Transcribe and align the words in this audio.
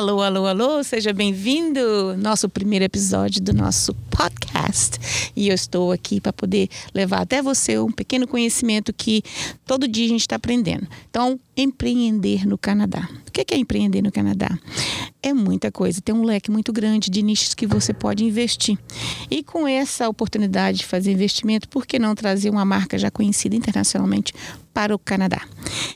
Alô, 0.00 0.22
alô, 0.22 0.46
alô, 0.46 0.82
seja 0.82 1.12
bem-vindo. 1.12 2.16
Nosso 2.16 2.48
primeiro 2.48 2.86
episódio 2.86 3.38
do 3.42 3.52
nosso 3.52 3.92
podcast. 4.08 4.98
E 5.36 5.48
eu 5.48 5.54
estou 5.54 5.92
aqui 5.92 6.22
para 6.22 6.32
poder 6.32 6.70
levar 6.94 7.20
até 7.20 7.42
você 7.42 7.78
um 7.78 7.92
pequeno 7.92 8.26
conhecimento 8.26 8.94
que 8.94 9.22
todo 9.66 9.86
dia 9.86 10.06
a 10.06 10.08
gente 10.08 10.22
está 10.22 10.36
aprendendo. 10.36 10.88
Então, 11.10 11.38
empreender 11.60 12.46
no 12.46 12.58
Canadá. 12.58 13.08
O 13.26 13.30
que 13.30 13.54
é 13.54 13.56
empreender 13.56 14.02
no 14.02 14.10
Canadá? 14.10 14.58
É 15.22 15.32
muita 15.32 15.70
coisa, 15.70 16.00
tem 16.00 16.14
um 16.14 16.24
leque 16.24 16.50
muito 16.50 16.72
grande 16.72 17.10
de 17.10 17.22
nichos 17.22 17.54
que 17.54 17.66
você 17.66 17.92
pode 17.92 18.24
investir. 18.24 18.78
E 19.30 19.42
com 19.42 19.68
essa 19.68 20.08
oportunidade 20.08 20.78
de 20.78 20.86
fazer 20.86 21.12
investimento, 21.12 21.68
por 21.68 21.86
que 21.86 21.98
não 21.98 22.14
trazer 22.14 22.50
uma 22.50 22.64
marca 22.64 22.98
já 22.98 23.10
conhecida 23.10 23.54
internacionalmente 23.54 24.32
para 24.72 24.94
o 24.94 24.98
Canadá? 24.98 25.42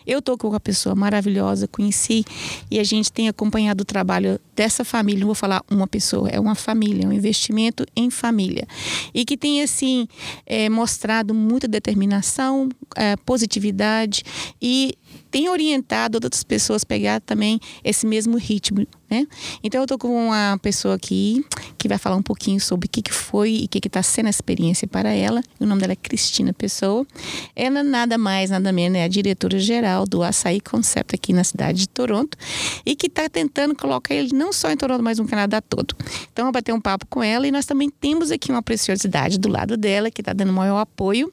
Eu 0.06 0.18
estou 0.18 0.36
com 0.36 0.48
uma 0.48 0.60
pessoa 0.60 0.94
maravilhosa, 0.94 1.66
conheci 1.66 2.24
e 2.70 2.78
a 2.78 2.84
gente 2.84 3.10
tem 3.10 3.28
acompanhado 3.28 3.82
o 3.82 3.84
trabalho 3.84 4.38
dessa 4.54 4.84
família. 4.84 5.20
Não 5.20 5.26
vou 5.26 5.34
falar 5.34 5.62
uma 5.70 5.86
pessoa, 5.86 6.28
é 6.28 6.38
uma 6.38 6.54
família, 6.54 7.04
é 7.04 7.08
um 7.08 7.12
investimento 7.12 7.86
em 7.96 8.10
família. 8.10 8.66
E 9.12 9.24
que 9.24 9.36
tem, 9.36 9.62
assim, 9.62 10.06
é, 10.46 10.68
mostrado 10.68 11.34
muita 11.34 11.66
determinação, 11.66 12.68
é, 12.94 13.16
positividade 13.16 14.22
e 14.60 14.94
tem 15.34 15.48
orientado 15.48 16.16
outras 16.16 16.44
pessoas 16.44 16.84
a 16.84 16.86
pegar 16.86 17.20
também 17.20 17.58
esse 17.82 18.06
mesmo 18.06 18.36
ritmo, 18.38 18.86
né? 19.14 19.26
Então 19.62 19.80
eu 19.80 19.86
tô 19.86 19.96
com 19.96 20.26
uma 20.26 20.58
pessoa 20.60 20.96
aqui 20.96 21.44
que 21.78 21.86
vai 21.86 21.98
falar 21.98 22.16
um 22.16 22.22
pouquinho 22.22 22.60
sobre 22.60 22.86
o 22.86 22.88
que, 22.88 23.00
que 23.00 23.12
foi 23.12 23.50
e 23.52 23.64
o 23.66 23.68
que 23.68 23.86
está 23.86 24.02
sendo 24.02 24.26
a 24.26 24.30
experiência 24.30 24.88
para 24.88 25.10
ela. 25.10 25.40
O 25.60 25.66
nome 25.66 25.80
dela 25.80 25.92
é 25.92 25.96
Cristina 25.96 26.52
Pessoa. 26.52 27.06
Ela 27.54 27.82
nada 27.82 28.18
mais, 28.18 28.50
nada 28.50 28.72
menos 28.72 28.98
é 28.98 29.04
a 29.04 29.08
diretora 29.08 29.58
geral 29.58 30.04
do 30.04 30.22
Açaí 30.22 30.60
Concept 30.60 31.14
aqui 31.14 31.32
na 31.32 31.44
cidade 31.44 31.80
de 31.80 31.88
Toronto 31.88 32.36
e 32.84 32.96
que 32.96 33.06
está 33.06 33.28
tentando 33.28 33.74
colocar 33.76 34.14
ele 34.14 34.34
não 34.34 34.52
só 34.52 34.70
em 34.70 34.76
Toronto, 34.76 35.02
mas 35.02 35.18
no 35.18 35.26
Canadá 35.26 35.60
todo. 35.60 35.94
Então 36.32 36.46
eu 36.46 36.52
bater 36.52 36.72
um 36.72 36.80
papo 36.80 37.06
com 37.06 37.22
ela 37.22 37.46
e 37.46 37.52
nós 37.52 37.66
também 37.66 37.88
temos 37.88 38.30
aqui 38.30 38.50
uma 38.50 38.62
preciosidade 38.62 39.38
do 39.38 39.48
lado 39.48 39.76
dela 39.76 40.10
que 40.10 40.20
está 40.20 40.32
dando 40.32 40.52
maior 40.52 40.78
apoio. 40.78 41.32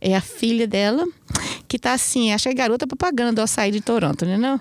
É 0.00 0.16
a 0.16 0.20
filha 0.20 0.66
dela, 0.66 1.06
que 1.68 1.78
tá 1.78 1.92
assim, 1.92 2.32
acha 2.32 2.48
que 2.48 2.54
é 2.54 2.54
garota 2.54 2.86
propaganda 2.86 3.32
do 3.34 3.42
açaí 3.42 3.70
de 3.70 3.80
Toronto, 3.80 4.24
né 4.24 4.36
não? 4.36 4.60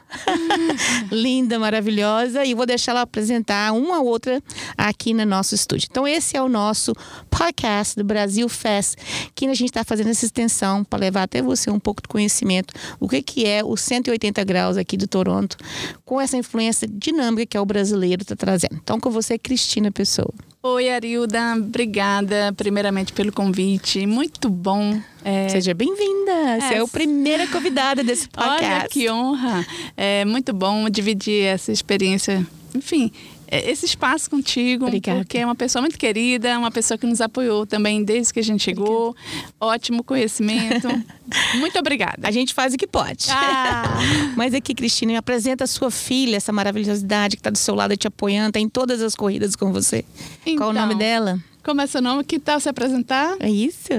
Linda, 1.12 1.58
maravilhosa. 1.58 2.45
E 2.45 2.53
vou 2.60 2.66
deixar 2.66 2.92
ela 2.92 3.02
apresentar 3.02 3.72
uma 3.74 4.02
ou 4.02 4.08
outra 4.08 4.44
aqui 4.78 5.14
no 5.14 5.26
nosso 5.26 5.56
estúdio. 5.56 5.88
Então, 5.90 6.06
esse 6.06 6.36
é 6.36 6.42
o 6.42 6.50
nosso 6.50 6.94
podcast 7.30 7.96
do 7.96 8.04
Brasil 8.04 8.50
Fest, 8.50 8.96
que 9.34 9.46
a 9.46 9.54
gente 9.54 9.70
está 9.70 9.84
fazendo 9.84 10.10
essa 10.10 10.26
extensão 10.26 10.84
para 10.84 11.00
levar 11.00 11.24
até 11.24 11.42
você 11.42 11.72
um 11.72 11.80
pouco 11.80 12.02
de 12.02 12.10
conhecimento 12.10 12.74
o 13.00 13.08
que, 13.08 13.22
que 13.22 13.46
é 13.46 13.64
o 13.64 13.78
180 13.78 14.44
graus 14.44 14.76
aqui 14.76 14.98
de 14.98 15.08
Toronto, 15.08 15.56
com 16.04 16.20
essa 16.20 16.36
influência 16.36 16.88
dinâmica 16.88 17.46
que 17.46 17.58
é 17.58 17.62
o 17.62 17.66
brasileiro 17.66 18.24
está 18.24 18.36
trazendo. 18.36 18.76
Então, 18.76 19.00
com 19.00 19.10
você, 19.10 19.38
Cristina 19.38 19.90
Pessoa. 19.90 20.34
Oi, 20.62 20.90
Arilda. 20.90 21.56
Obrigada, 21.56 22.54
primeiramente, 22.58 23.14
pelo 23.14 23.32
convite. 23.32 24.06
Muito 24.06 24.50
bom. 24.50 25.00
É... 25.23 25.50
Seja 25.50 25.73
bem-vinda. 25.73 26.31
É... 26.31 26.59
Você 26.62 26.73
é 26.75 26.80
a 26.80 26.88
primeira 26.88 27.48
convidada 27.48 28.03
desse 28.03 28.28
podcast. 28.30 28.64
Olha, 28.64 28.88
que 28.89 29.09
honra. 29.09 29.66
É 29.95 30.25
muito 30.25 30.53
bom 30.53 30.89
dividir 30.89 31.44
essa 31.44 31.72
experiência. 31.72 32.45
Enfim, 32.73 33.12
é, 33.52 33.70
esse 33.70 33.86
espaço 33.86 34.30
contigo, 34.30 34.86
Obrigada. 34.86 35.20
porque 35.20 35.40
é 35.40 35.45
uma 35.45 35.56
pessoa 35.56 35.81
muito 35.81 35.97
querida, 35.97 36.58
uma 36.59 36.70
pessoa 36.70 37.00
que 37.00 37.08
nos 37.08 37.20
apoiou 37.20 37.66
também 37.66 38.03
desde 38.03 38.31
que 38.31 38.40
a 38.40 38.44
gente 38.44 38.64
chegou. 38.64 39.09
Obrigada. 39.09 39.53
Ótimo 39.59 40.03
conhecimento. 40.03 40.88
muito 41.58 41.80
obrigada. 41.80 42.28
A 42.28 42.31
gente 42.31 42.53
faz 42.53 42.75
o 42.75 42.78
que 42.78 42.86
pode. 42.86 43.25
Ah. 43.31 43.97
Mas 44.38 44.53
aqui, 44.53 44.75
Cristina, 44.75 45.14
me 45.14 45.17
apresenta 45.17 45.63
a 45.63 45.68
sua 45.68 45.90
filha, 45.90 46.38
essa 46.38 46.51
maravilhosidade 46.51 47.38
que 47.38 47.40
está 47.40 47.50
do 47.50 47.57
seu 47.57 47.74
lado 47.74 47.97
te 47.97 48.07
apoiando, 48.07 48.50
está 48.50 48.59
em 48.59 48.69
todas 48.69 49.01
as 49.01 49.16
corridas 49.16 49.56
com 49.56 49.74
você. 49.74 50.06
Então, 50.46 50.57
Qual 50.57 50.69
o 50.69 50.74
nome 50.74 50.94
então, 50.94 51.00
dela? 51.00 51.40
Como 51.63 51.81
é 51.81 51.88
seu 51.88 52.03
nome? 52.03 52.24
Que 52.24 52.38
tal 52.38 52.59
se 52.59 52.69
apresentar? 52.69 53.36
É 53.40 53.50
isso. 53.50 53.90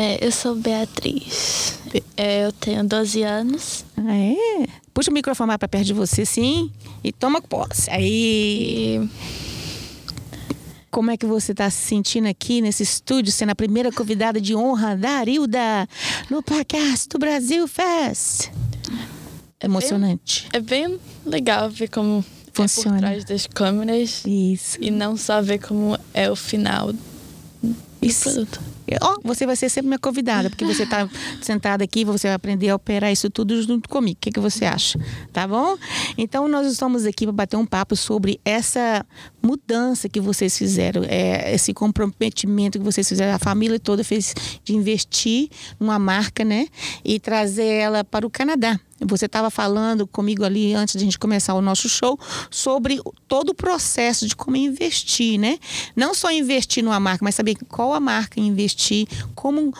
É, 0.00 0.24
eu 0.24 0.30
sou 0.30 0.54
Beatriz. 0.54 1.76
É, 2.16 2.44
eu 2.44 2.52
tenho 2.52 2.84
12 2.84 3.20
anos. 3.24 3.84
Ah, 3.96 4.14
é? 4.14 4.68
Puxa 4.94 5.10
o 5.10 5.12
microfone 5.12 5.48
mais 5.48 5.58
para 5.58 5.66
perto 5.66 5.86
de 5.86 5.92
você, 5.92 6.24
sim. 6.24 6.70
E 7.02 7.10
toma 7.10 7.42
posse. 7.42 7.90
Aí. 7.90 9.00
E... 9.02 9.10
Como 10.88 11.10
é 11.10 11.16
que 11.16 11.26
você 11.26 11.50
está 11.50 11.68
se 11.68 11.84
sentindo 11.84 12.28
aqui 12.28 12.60
nesse 12.60 12.84
estúdio, 12.84 13.32
sendo 13.32 13.50
a 13.50 13.56
primeira 13.56 13.90
convidada 13.90 14.40
de 14.40 14.54
honra 14.54 14.96
da 14.96 15.10
Arilda 15.10 15.88
no 16.30 16.44
podcast 16.44 17.08
do 17.08 17.18
Brasil 17.18 17.66
Fest? 17.66 18.52
Emocionante. 19.60 20.46
É, 20.52 20.58
é 20.58 20.60
bem 20.60 20.96
legal 21.26 21.68
ver 21.68 21.88
como 21.88 22.24
Funciona. 22.52 22.98
é 22.98 23.00
por 23.00 23.00
trás 23.00 23.24
das 23.24 23.46
câmeras. 23.48 24.22
Isso. 24.24 24.78
E 24.80 24.92
não 24.92 25.16
só 25.16 25.42
ver 25.42 25.58
como 25.58 25.98
é 26.14 26.30
o 26.30 26.36
final 26.36 26.92
isso. 28.00 28.30
produto. 28.30 28.77
Oh, 29.02 29.20
você 29.22 29.46
vai 29.46 29.56
ser 29.56 29.68
sempre 29.68 29.88
minha 29.88 29.98
convidada, 29.98 30.48
porque 30.48 30.64
você 30.64 30.84
está 30.84 31.08
sentada 31.42 31.84
aqui, 31.84 32.04
você 32.04 32.28
vai 32.28 32.34
aprender 32.34 32.70
a 32.70 32.76
operar 32.76 33.12
isso 33.12 33.28
tudo 33.30 33.60
junto 33.62 33.88
comigo. 33.88 34.16
O 34.16 34.20
que, 34.20 34.30
que 34.30 34.40
você 34.40 34.64
acha? 34.64 34.98
Tá 35.32 35.46
bom? 35.46 35.76
Então, 36.16 36.48
nós 36.48 36.66
estamos 36.66 37.04
aqui 37.04 37.26
para 37.26 37.32
bater 37.32 37.56
um 37.56 37.66
papo 37.66 37.94
sobre 37.96 38.40
essa 38.44 39.04
mudança 39.42 40.08
que 40.08 40.20
vocês 40.20 40.56
fizeram, 40.56 41.02
é, 41.04 41.54
esse 41.54 41.72
comprometimento 41.74 42.78
que 42.78 42.84
vocês 42.84 43.08
fizeram, 43.08 43.34
a 43.34 43.38
família 43.38 43.78
toda 43.78 44.02
fez 44.02 44.34
de 44.64 44.74
investir 44.74 45.48
numa 45.78 45.98
marca, 45.98 46.44
né? 46.44 46.66
E 47.04 47.20
trazer 47.20 47.66
ela 47.66 48.04
para 48.04 48.26
o 48.26 48.30
Canadá. 48.30 48.78
Você 49.06 49.26
estava 49.26 49.50
falando 49.50 50.06
comigo 50.06 50.44
ali 50.44 50.74
antes 50.74 50.94
de 50.94 50.98
a 50.98 51.04
gente 51.04 51.18
começar 51.18 51.54
o 51.54 51.60
nosso 51.60 51.88
show 51.88 52.18
sobre 52.50 53.00
todo 53.26 53.50
o 53.50 53.54
processo 53.54 54.26
de 54.26 54.34
como 54.34 54.56
investir, 54.56 55.38
né? 55.38 55.58
Não 55.94 56.14
só 56.14 56.30
investir 56.30 56.82
numa 56.82 56.98
marca, 56.98 57.24
mas 57.24 57.34
saber 57.34 57.56
qual 57.68 57.94
a 57.94 58.00
marca 58.00 58.40
investir, 58.40 59.06
como 59.34 59.72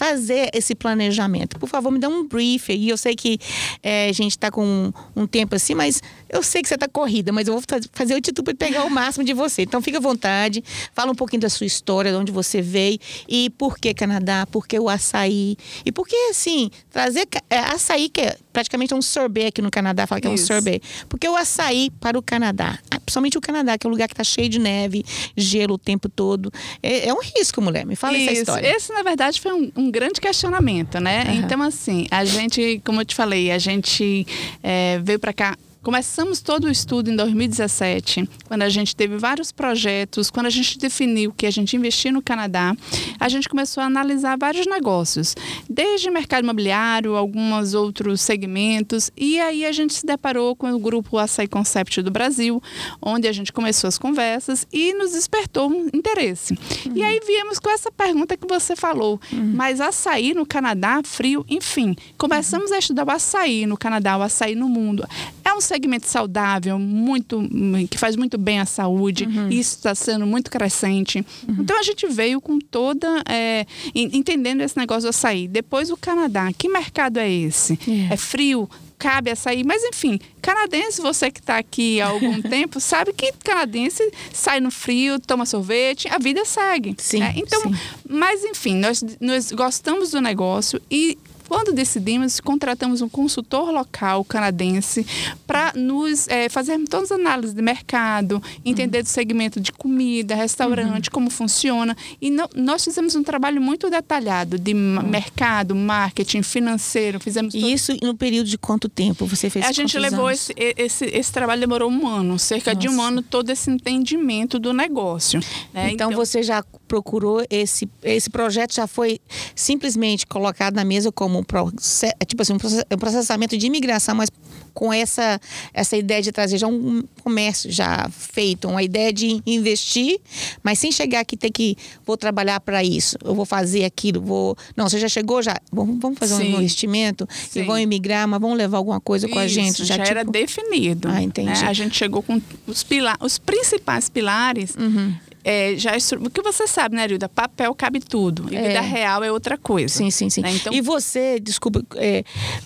fazer 0.00 0.48
esse 0.54 0.74
planejamento. 0.74 1.58
Por 1.58 1.68
favor, 1.68 1.90
me 1.90 1.98
dá 1.98 2.08
um 2.08 2.26
brief 2.26 2.72
aí. 2.72 2.88
Eu 2.88 2.96
sei 2.96 3.14
que 3.14 3.38
é, 3.82 4.08
a 4.08 4.12
gente 4.12 4.30
está 4.30 4.50
com 4.50 4.64
um, 4.64 4.92
um, 5.14 5.26
tempo 5.26 5.54
assim, 5.54 5.74
mas 5.74 6.02
eu 6.32 6.42
sei 6.42 6.62
que 6.62 6.68
você 6.68 6.74
está 6.74 6.88
corrida, 6.88 7.32
mas 7.32 7.48
eu 7.48 7.54
vou 7.54 7.62
fazer 7.92 8.14
o 8.14 8.20
título 8.20 8.44
para 8.44 8.54
pegar 8.54 8.84
o 8.84 8.90
máximo 8.90 9.24
de 9.24 9.32
você. 9.32 9.62
Então, 9.62 9.82
fica 9.82 9.98
à 9.98 10.00
vontade, 10.00 10.62
fala 10.94 11.10
um 11.10 11.14
pouquinho 11.14 11.42
da 11.42 11.48
sua 11.48 11.66
história, 11.66 12.12
de 12.12 12.16
onde 12.16 12.30
você 12.30 12.62
veio 12.62 12.98
e 13.28 13.50
por 13.50 13.78
que 13.78 13.92
Canadá, 13.92 14.46
por 14.46 14.66
que 14.66 14.78
o 14.78 14.88
açaí 14.88 15.56
e 15.84 15.90
por 15.90 16.06
que, 16.06 16.16
assim, 16.30 16.70
trazer 16.90 17.26
é, 17.48 17.58
açaí, 17.58 18.08
que 18.08 18.20
é 18.20 18.36
praticamente 18.52 18.94
um 18.94 19.02
sorbet 19.02 19.48
aqui 19.48 19.62
no 19.62 19.70
Canadá, 19.70 20.06
fala 20.06 20.20
que 20.20 20.26
é 20.26 20.30
um 20.30 20.36
sorbet. 20.36 20.82
Porque 21.08 21.28
o 21.28 21.36
açaí 21.36 21.90
para 22.00 22.18
o 22.18 22.22
Canadá, 22.22 22.78
principalmente 23.04 23.36
o 23.36 23.40
Canadá, 23.40 23.76
que 23.76 23.86
é 23.86 23.88
um 23.88 23.90
lugar 23.90 24.06
que 24.06 24.14
está 24.14 24.24
cheio 24.24 24.48
de 24.48 24.58
neve, 24.58 25.04
gelo 25.36 25.74
o 25.74 25.78
tempo 25.78 26.08
todo, 26.08 26.52
é, 26.82 27.08
é 27.08 27.14
um 27.14 27.20
risco, 27.20 27.60
mulher. 27.60 27.84
Me 27.84 27.96
fala 27.96 28.16
Isso. 28.16 28.30
essa 28.30 28.40
história. 28.40 28.76
Esse, 28.76 28.92
na 28.92 29.02
verdade, 29.02 29.40
foi 29.40 29.52
um, 29.52 29.72
um 29.76 29.90
grande 29.90 30.20
questionamento, 30.20 31.00
né? 31.00 31.24
Uhum. 31.24 31.34
Então, 31.34 31.62
assim, 31.62 32.06
a 32.10 32.24
gente, 32.24 32.80
como 32.84 33.00
eu 33.00 33.04
te 33.04 33.14
falei, 33.14 33.50
a 33.50 33.58
gente 33.58 34.26
é, 34.62 35.00
veio 35.02 35.18
para 35.18 35.32
cá 35.32 35.56
Começamos 35.82 36.42
todo 36.42 36.64
o 36.64 36.70
estudo 36.70 37.10
em 37.10 37.16
2017, 37.16 38.28
quando 38.46 38.60
a 38.60 38.68
gente 38.68 38.94
teve 38.94 39.16
vários 39.16 39.50
projetos, 39.50 40.30
quando 40.30 40.44
a 40.44 40.50
gente 40.50 40.76
definiu 40.76 41.32
que 41.32 41.46
a 41.46 41.50
gente 41.50 41.74
investia 41.74 42.12
no 42.12 42.20
Canadá, 42.20 42.76
a 43.18 43.28
gente 43.30 43.48
começou 43.48 43.82
a 43.82 43.86
analisar 43.86 44.36
vários 44.38 44.66
negócios, 44.66 45.34
desde 45.70 46.10
mercado 46.10 46.44
imobiliário, 46.44 47.16
alguns 47.16 47.72
outros 47.72 48.20
segmentos, 48.20 49.10
e 49.16 49.40
aí 49.40 49.64
a 49.64 49.72
gente 49.72 49.94
se 49.94 50.04
deparou 50.04 50.54
com 50.54 50.70
o 50.70 50.78
grupo 50.78 51.16
Açaí 51.16 51.48
Concept 51.48 52.02
do 52.02 52.10
Brasil, 52.10 52.62
onde 53.00 53.26
a 53.26 53.32
gente 53.32 53.50
começou 53.50 53.88
as 53.88 53.96
conversas 53.96 54.66
e 54.70 54.92
nos 54.92 55.12
despertou 55.12 55.70
um 55.70 55.88
interesse. 55.94 56.52
Uhum. 56.84 56.92
E 56.94 57.02
aí 57.02 57.18
viemos 57.26 57.58
com 57.58 57.70
essa 57.70 57.90
pergunta 57.90 58.36
que 58.36 58.46
você 58.46 58.76
falou, 58.76 59.18
uhum. 59.32 59.54
mas 59.54 59.80
açaí 59.80 60.34
no 60.34 60.44
Canadá, 60.44 61.00
frio, 61.02 61.42
enfim, 61.48 61.96
começamos 62.18 62.68
uhum. 62.68 62.76
a 62.76 62.78
estudar 62.78 63.06
o 63.06 63.10
açaí 63.10 63.64
no 63.64 63.78
Canadá, 63.78 64.18
o 64.18 64.22
açaí 64.22 64.54
no 64.54 64.68
mundo. 64.68 65.08
É 65.42 65.54
um 65.54 65.69
segmento 65.70 66.08
saudável, 66.08 66.78
muito 66.78 67.40
que 67.88 67.96
faz 67.96 68.16
muito 68.16 68.36
bem 68.36 68.58
à 68.58 68.66
saúde. 68.66 69.24
Uhum. 69.24 69.48
Isso 69.48 69.76
está 69.76 69.94
sendo 69.94 70.26
muito 70.26 70.50
crescente. 70.50 71.24
Uhum. 71.46 71.58
Então 71.60 71.78
a 71.78 71.82
gente 71.82 72.08
veio 72.08 72.40
com 72.40 72.58
toda 72.58 73.22
é, 73.28 73.64
entendendo 73.94 74.62
esse 74.62 74.76
negócio 74.76 75.02
do 75.02 75.10
açaí. 75.10 75.46
Depois 75.46 75.90
o 75.90 75.96
Canadá, 75.96 76.50
que 76.56 76.68
mercado 76.68 77.18
é 77.18 77.30
esse? 77.30 77.78
Yeah. 77.86 78.14
É 78.14 78.16
frio? 78.16 78.68
cabe 78.98 79.30
açaí, 79.30 79.64
mas 79.64 79.82
enfim, 79.82 80.20
canadense, 80.42 81.00
você 81.00 81.30
que 81.30 81.40
está 81.40 81.56
aqui 81.56 82.02
há 82.02 82.08
algum 82.08 82.42
tempo, 82.44 82.78
sabe 82.78 83.14
que 83.14 83.32
canadense 83.42 84.12
sai 84.30 84.60
no 84.60 84.70
frio, 84.70 85.18
toma 85.18 85.46
sorvete, 85.46 86.06
a 86.08 86.18
vida 86.18 86.44
segue. 86.44 86.94
Sim. 86.98 87.20
Né? 87.20 87.32
Então, 87.34 87.62
sim. 87.62 87.74
mas 88.06 88.44
enfim, 88.44 88.76
nós, 88.76 89.02
nós 89.18 89.52
gostamos 89.52 90.10
do 90.10 90.20
negócio 90.20 90.78
e 90.90 91.16
Quando 91.50 91.72
decidimos, 91.72 92.38
contratamos 92.38 93.02
um 93.02 93.08
consultor 93.08 93.72
local 93.72 94.24
canadense 94.24 95.04
para 95.48 95.72
nos 95.74 96.28
é, 96.28 96.48
fazer 96.48 96.78
todas 96.88 97.10
as 97.10 97.18
análises 97.18 97.52
de 97.52 97.60
mercado, 97.60 98.40
entender 98.64 98.98
uhum. 98.98 99.02
do 99.02 99.08
segmento 99.08 99.60
de 99.60 99.72
comida, 99.72 100.36
restaurante, 100.36 101.08
uhum. 101.08 101.12
como 101.12 101.28
funciona. 101.28 101.96
E 102.22 102.30
no, 102.30 102.48
nós 102.54 102.84
fizemos 102.84 103.16
um 103.16 103.24
trabalho 103.24 103.60
muito 103.60 103.90
detalhado 103.90 104.60
de 104.60 104.72
uhum. 104.72 105.02
mercado, 105.02 105.74
marketing, 105.74 106.42
financeiro. 106.42 107.18
Fizemos 107.18 107.52
e 107.52 107.72
isso 107.72 107.96
no 108.00 108.16
período 108.16 108.46
de 108.46 108.56
quanto 108.56 108.88
tempo 108.88 109.26
você 109.26 109.50
fez? 109.50 109.66
A 109.66 109.72
gente 109.72 109.98
levou 109.98 110.30
esse, 110.30 110.54
esse, 110.56 111.06
esse 111.06 111.32
trabalho 111.32 111.62
demorou 111.62 111.90
um 111.90 112.06
ano, 112.06 112.38
cerca 112.38 112.74
Nossa. 112.74 112.80
de 112.80 112.88
um 112.88 113.02
ano 113.02 113.22
todo 113.22 113.50
esse 113.50 113.68
entendimento 113.68 114.56
do 114.56 114.72
negócio. 114.72 115.40
Né? 115.74 115.90
Então, 115.90 116.12
então 116.12 116.12
você 116.12 116.44
já 116.44 116.62
procurou 116.90 117.44
esse 117.48 117.88
esse 118.02 118.28
projeto 118.28 118.74
já 118.74 118.84
foi 118.84 119.20
simplesmente 119.54 120.26
colocado 120.26 120.74
na 120.74 120.84
mesa 120.84 121.12
como 121.12 121.38
um, 121.38 121.44
process, 121.44 122.12
tipo 122.26 122.42
assim, 122.42 122.54
um 122.54 122.98
processamento 122.98 123.56
de 123.56 123.64
imigração, 123.64 124.16
mas 124.16 124.28
com 124.74 124.92
essa, 124.92 125.40
essa 125.72 125.96
ideia 125.96 126.20
de 126.20 126.32
trazer 126.32 126.58
já 126.58 126.66
um 126.66 127.04
comércio 127.22 127.70
já 127.70 128.08
feito, 128.10 128.68
uma 128.68 128.82
ideia 128.82 129.12
de 129.12 129.40
investir, 129.46 130.18
mas 130.64 130.80
sem 130.80 130.90
chegar 130.90 131.20
aqui 131.20 131.36
ter 131.36 131.50
que 131.50 131.76
vou 132.04 132.16
trabalhar 132.16 132.58
para 132.58 132.82
isso, 132.82 133.16
eu 133.22 133.36
vou 133.36 133.44
fazer 133.44 133.84
aquilo, 133.84 134.20
vou. 134.20 134.56
Não, 134.76 134.88
você 134.88 134.98
já 134.98 135.08
chegou, 135.08 135.40
já. 135.42 135.56
Vamos 135.72 136.18
fazer 136.18 136.36
Sim. 136.36 136.54
um 136.54 136.56
investimento 136.56 137.28
Sim. 137.48 137.60
e 137.60 137.62
vão 137.62 137.78
emigrar, 137.78 138.26
mas 138.26 138.40
vão 138.40 138.54
levar 138.54 138.78
alguma 138.78 139.00
coisa 139.00 139.28
com 139.28 139.38
a 139.38 139.46
gente. 139.46 139.84
Já, 139.84 139.96
já 139.96 140.02
tipo... 140.02 140.18
era 140.18 140.24
definido. 140.24 141.08
Ah, 141.08 141.22
entendi. 141.22 141.50
Né? 141.50 141.68
A 141.68 141.72
gente 141.72 141.96
chegou 141.96 142.22
com 142.22 142.40
os, 142.66 142.82
pilar, 142.82 143.16
os 143.20 143.38
principais 143.38 144.08
pilares 144.08 144.74
uhum 144.74 145.14
é, 145.44 145.74
já 145.76 145.92
porque 146.22 146.42
você 146.42 146.66
sabe, 146.66 146.96
né, 146.96 147.02
Arilda? 147.02 147.28
Papel 147.28 147.74
cabe 147.74 148.00
tudo. 148.00 148.46
E 148.50 148.56
é. 148.56 148.68
vida 148.68 148.80
real 148.80 149.24
é 149.24 149.32
outra 149.32 149.56
coisa. 149.56 149.94
Sim, 149.94 150.10
sim, 150.10 150.28
sim. 150.28 150.42
Né? 150.42 150.52
Então... 150.52 150.72
E 150.72 150.80
você, 150.80 151.40
desculpa, 151.40 151.82
é, 151.96 152.24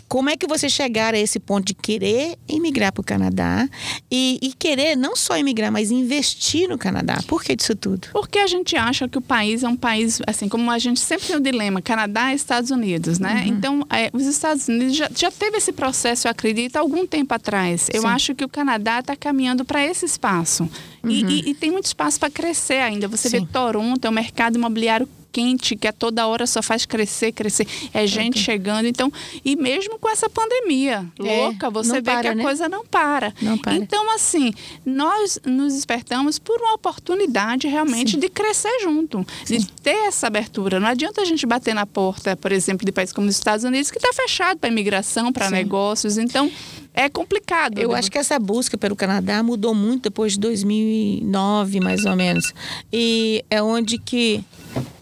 como 0.08 0.30
é 0.30 0.36
que 0.36 0.46
você 0.46 0.68
chegar 0.68 1.14
a 1.14 1.18
esse 1.18 1.38
ponto 1.38 1.66
de 1.66 1.74
querer 1.74 2.36
emigrar 2.48 2.92
para 2.92 3.00
o 3.00 3.04
Canadá 3.04 3.68
e, 4.10 4.38
e, 4.42 4.52
querer 4.52 4.96
não 4.96 5.14
só 5.14 5.36
emigrar, 5.36 5.70
mas 5.70 5.90
investir 5.90 6.68
no 6.68 6.78
Canadá? 6.78 7.18
Por 7.26 7.42
que 7.42 7.54
disso 7.54 7.74
tudo? 7.74 8.08
Porque 8.12 8.38
a 8.38 8.46
gente 8.46 8.76
acha 8.76 9.08
que 9.08 9.18
o 9.18 9.20
país 9.20 9.62
é 9.62 9.68
um 9.68 9.76
país, 9.76 10.20
assim, 10.26 10.48
como 10.48 10.70
a 10.70 10.78
gente 10.78 11.00
sempre 11.00 11.26
tem 11.26 11.36
o 11.36 11.40
dilema, 11.40 11.80
Canadá 11.80 12.32
e 12.32 12.36
Estados 12.36 12.70
Unidos, 12.70 13.18
né? 13.18 13.44
Uhum. 13.46 13.52
Então, 13.52 13.86
é, 13.90 14.10
os 14.12 14.26
Estados 14.26 14.68
Unidos 14.68 14.96
já, 14.96 15.10
já 15.14 15.30
teve 15.30 15.58
esse 15.58 15.72
processo, 15.72 16.26
eu 16.26 16.30
acredito, 16.30 16.76
algum 16.76 17.06
tempo 17.06 17.34
atrás. 17.34 17.88
Eu 17.92 18.02
sim. 18.02 18.08
acho 18.08 18.34
que 18.34 18.44
o 18.44 18.48
Canadá 18.48 19.00
está 19.00 19.14
caminhando 19.14 19.64
para 19.64 19.84
esse 19.84 20.04
espaço. 20.04 20.68
Uhum. 21.04 21.10
E, 21.10 21.22
e, 21.22 21.50
e 21.50 21.54
tem 21.54 21.70
muito 21.70 21.86
espaço 21.86 22.18
para 22.18 22.30
crescer 22.30 22.80
ainda. 22.80 23.06
Você 23.08 23.28
Sim. 23.28 23.40
vê 23.40 23.46
Toronto, 23.52 24.04
é 24.04 24.08
um 24.08 24.12
mercado 24.12 24.56
imobiliário 24.56 25.08
quente 25.34 25.74
que 25.74 25.88
a 25.88 25.92
toda 25.92 26.24
hora 26.28 26.46
só 26.46 26.62
faz 26.62 26.86
crescer, 26.86 27.32
crescer. 27.32 27.66
É 27.92 28.06
gente 28.06 28.34
okay. 28.34 28.42
chegando. 28.42 28.86
Então, 28.86 29.12
e 29.44 29.56
mesmo 29.56 29.98
com 29.98 30.08
essa 30.08 30.30
pandemia 30.30 31.04
é, 31.18 31.22
louca, 31.22 31.68
você 31.68 31.94
vê 31.94 32.02
para, 32.02 32.20
que 32.20 32.28
a 32.28 32.34
né? 32.36 32.42
coisa 32.44 32.68
não 32.68 32.86
para. 32.86 33.34
não 33.42 33.58
para. 33.58 33.74
Então, 33.74 34.14
assim, 34.14 34.52
nós 34.86 35.40
nos 35.44 35.74
despertamos 35.74 36.38
por 36.38 36.60
uma 36.60 36.74
oportunidade 36.74 37.66
realmente 37.66 38.12
Sim. 38.12 38.20
de 38.20 38.28
crescer 38.28 38.78
junto, 38.80 39.26
Sim. 39.44 39.58
de 39.58 39.66
ter 39.72 40.06
essa 40.06 40.28
abertura. 40.28 40.78
Não 40.78 40.86
adianta 40.86 41.22
a 41.22 41.24
gente 41.24 41.44
bater 41.44 41.74
na 41.74 41.84
porta, 41.84 42.36
por 42.36 42.52
exemplo, 42.52 42.86
de 42.86 42.92
países 42.92 43.12
como 43.12 43.26
os 43.26 43.34
Estados 43.34 43.64
Unidos, 43.64 43.90
que 43.90 43.98
está 43.98 44.12
fechado 44.12 44.58
para 44.58 44.70
imigração, 44.70 45.32
para 45.32 45.50
negócios. 45.50 46.16
Então, 46.16 46.48
é 46.94 47.08
complicado. 47.08 47.78
Eu 47.78 47.92
acho 47.92 48.10
que 48.10 48.16
essa 48.16 48.38
busca 48.38 48.78
pelo 48.78 48.94
Canadá 48.94 49.42
mudou 49.42 49.74
muito 49.74 50.04
depois 50.04 50.34
de 50.34 50.38
2009, 50.38 51.80
mais 51.80 52.06
ou 52.06 52.14
menos. 52.14 52.54
E 52.92 53.44
é 53.50 53.60
onde 53.60 53.98
que 53.98 54.44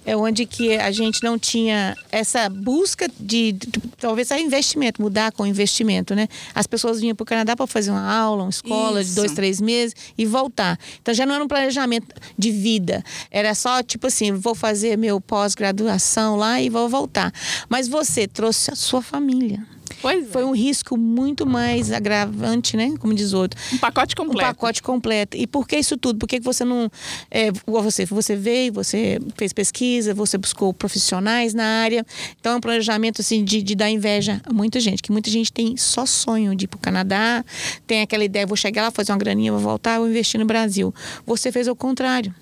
é 0.04 0.16
onde 0.16 0.46
que 0.46 0.76
a 0.76 0.90
gente 0.90 1.22
não 1.22 1.38
tinha 1.38 1.96
essa 2.10 2.48
busca 2.48 3.08
de, 3.20 3.52
de, 3.52 3.66
de 3.68 3.80
talvez 3.98 4.32
a 4.32 4.38
investimento, 4.38 5.00
mudar 5.00 5.30
com 5.30 5.46
investimento, 5.46 6.14
né? 6.14 6.28
As 6.54 6.66
pessoas 6.66 7.00
vinham 7.00 7.14
para 7.14 7.22
o 7.22 7.26
Canadá 7.26 7.54
para 7.54 7.66
fazer 7.68 7.90
uma 7.92 8.12
aula, 8.12 8.42
uma 8.42 8.50
escola 8.50 9.00
Isso. 9.00 9.10
de 9.10 9.16
dois, 9.16 9.32
três 9.32 9.60
meses 9.60 9.94
e 10.18 10.26
voltar. 10.26 10.78
Então 11.00 11.14
já 11.14 11.24
não 11.24 11.34
era 11.34 11.44
um 11.44 11.48
planejamento 11.48 12.08
de 12.36 12.50
vida, 12.50 13.04
era 13.30 13.54
só 13.54 13.82
tipo 13.82 14.08
assim, 14.08 14.32
vou 14.32 14.54
fazer 14.54 14.98
meu 14.98 15.20
pós-graduação 15.20 16.36
lá 16.36 16.60
e 16.60 16.68
vou 16.68 16.88
voltar. 16.88 17.32
Mas 17.68 17.86
você 17.86 18.26
trouxe 18.26 18.72
a 18.72 18.74
sua 18.74 19.02
família. 19.02 19.64
Pois 20.02 20.28
foi 20.28 20.42
é. 20.42 20.44
um 20.44 20.50
risco 20.50 20.98
muito 20.98 21.46
mais 21.46 21.92
agravante, 21.92 22.76
né? 22.76 22.94
Como 22.98 23.14
diz 23.14 23.32
outro. 23.32 23.58
Um 23.72 23.78
pacote 23.78 24.16
completo. 24.16 24.44
Um 24.44 24.48
pacote 24.48 24.82
completo. 24.82 25.36
E 25.36 25.46
por 25.46 25.66
que 25.66 25.76
isso 25.76 25.96
tudo? 25.96 26.18
Por 26.18 26.26
que 26.26 26.40
você 26.40 26.64
não. 26.64 26.90
É, 27.30 27.50
você, 27.66 28.04
você 28.04 28.34
veio, 28.34 28.72
você 28.72 29.20
fez 29.36 29.52
pesquisa, 29.52 30.12
você 30.12 30.36
buscou 30.36 30.74
profissionais 30.74 31.54
na 31.54 31.64
área. 31.64 32.04
Então 32.40 32.54
é 32.54 32.56
um 32.56 32.60
planejamento 32.60 33.20
assim, 33.20 33.44
de, 33.44 33.62
de 33.62 33.74
dar 33.76 33.88
inveja 33.88 34.40
a 34.44 34.52
muita 34.52 34.80
gente. 34.80 35.02
Que 35.02 35.12
muita 35.12 35.30
gente 35.30 35.52
tem 35.52 35.76
só 35.76 36.04
sonho 36.04 36.54
de 36.56 36.64
ir 36.64 36.68
para 36.68 36.78
o 36.78 36.80
Canadá, 36.80 37.44
tem 37.86 38.02
aquela 38.02 38.24
ideia, 38.24 38.46
vou 38.46 38.56
chegar 38.56 38.82
lá, 38.82 38.90
fazer 38.90 39.12
uma 39.12 39.18
graninha, 39.18 39.52
vou 39.52 39.60
voltar, 39.60 39.98
vou 39.98 40.08
investir 40.08 40.40
no 40.40 40.46
Brasil. 40.46 40.92
Você 41.24 41.52
fez 41.52 41.68
o 41.68 41.76
contrário. 41.76 42.34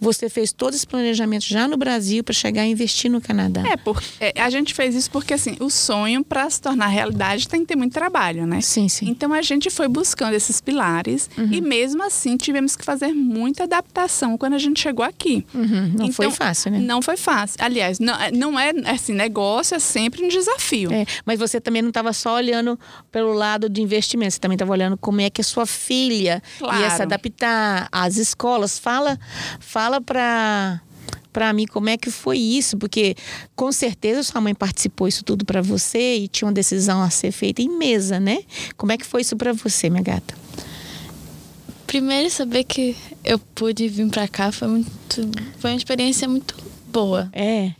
Você 0.00 0.28
fez 0.28 0.52
todo 0.52 0.74
esse 0.74 0.86
planejamento 0.86 1.44
já 1.44 1.66
no 1.66 1.76
Brasil 1.76 2.22
para 2.22 2.34
chegar 2.34 2.62
a 2.62 2.66
investir 2.66 3.10
no 3.10 3.20
Canadá. 3.20 3.62
É, 3.66 3.76
porque 3.76 4.06
é, 4.20 4.32
a 4.40 4.50
gente 4.50 4.74
fez 4.74 4.94
isso 4.94 5.10
porque 5.10 5.34
assim, 5.34 5.56
o 5.60 5.70
sonho 5.70 6.24
para 6.24 6.48
se 6.48 6.60
tornar 6.60 6.88
realidade 6.88 7.48
tem 7.48 7.60
que 7.60 7.66
ter 7.66 7.76
muito 7.76 7.92
trabalho, 7.92 8.46
né? 8.46 8.60
Sim, 8.60 8.88
sim. 8.88 9.08
Então 9.08 9.32
a 9.32 9.42
gente 9.42 9.70
foi 9.70 9.88
buscando 9.88 10.34
esses 10.34 10.60
pilares 10.60 11.28
uhum. 11.36 11.48
e 11.50 11.60
mesmo 11.60 12.02
assim 12.02 12.36
tivemos 12.36 12.76
que 12.76 12.84
fazer 12.84 13.12
muita 13.12 13.64
adaptação 13.64 14.36
quando 14.36 14.54
a 14.54 14.58
gente 14.58 14.80
chegou 14.80 15.04
aqui. 15.04 15.44
Uhum. 15.54 15.92
Não 15.96 16.06
então, 16.06 16.12
foi 16.12 16.30
fácil, 16.30 16.72
né? 16.72 16.78
Não 16.78 17.02
foi 17.02 17.16
fácil. 17.16 17.56
Aliás, 17.60 17.98
não, 17.98 18.14
não 18.32 18.58
é 18.58 18.72
assim, 18.86 19.12
negócio 19.12 19.74
é 19.74 19.78
sempre 19.78 20.24
um 20.24 20.28
desafio. 20.28 20.92
É, 20.92 21.04
mas 21.24 21.38
você 21.38 21.60
também 21.60 21.82
não 21.82 21.90
estava 21.90 22.12
só 22.12 22.34
olhando 22.34 22.78
pelo 23.10 23.32
lado 23.32 23.68
de 23.68 23.80
investimento, 23.82 24.34
você 24.34 24.40
também 24.40 24.56
estava 24.56 24.72
olhando 24.72 24.96
como 24.96 25.20
é 25.20 25.30
que 25.30 25.40
a 25.40 25.44
sua 25.44 25.66
filha 25.66 26.42
claro. 26.58 26.80
ia 26.80 26.90
se 26.90 27.02
adaptar 27.02 27.88
às 27.90 28.16
escolas. 28.16 28.78
Fala, 28.78 29.18
fala 29.60 30.00
para 30.00 30.80
para 31.32 31.52
mim 31.52 31.64
como 31.64 31.88
é 31.88 31.96
que 31.96 32.10
foi 32.10 32.38
isso, 32.38 32.76
porque 32.76 33.14
com 33.54 33.70
certeza 33.70 34.22
sua 34.24 34.40
mãe 34.40 34.52
participou 34.52 35.06
isso 35.06 35.24
tudo 35.24 35.44
para 35.44 35.62
você 35.62 36.16
e 36.16 36.28
tinha 36.28 36.48
uma 36.48 36.52
decisão 36.52 37.00
a 37.00 37.08
ser 37.08 37.30
feita 37.30 37.62
em 37.62 37.68
mesa, 37.68 38.18
né? 38.18 38.42
Como 38.76 38.90
é 38.90 38.96
que 38.96 39.06
foi 39.06 39.20
isso 39.20 39.36
para 39.36 39.52
você, 39.52 39.88
minha 39.88 40.02
gata? 40.02 40.34
Primeiro 41.86 42.28
saber 42.30 42.64
que 42.64 42.96
eu 43.24 43.38
pude 43.38 43.88
vir 43.88 44.08
para 44.08 44.26
cá 44.26 44.50
foi 44.50 44.68
muito 44.68 45.30
foi 45.58 45.70
uma 45.70 45.76
experiência 45.76 46.28
muito 46.28 46.56
boa. 46.88 47.28
É. 47.32 47.72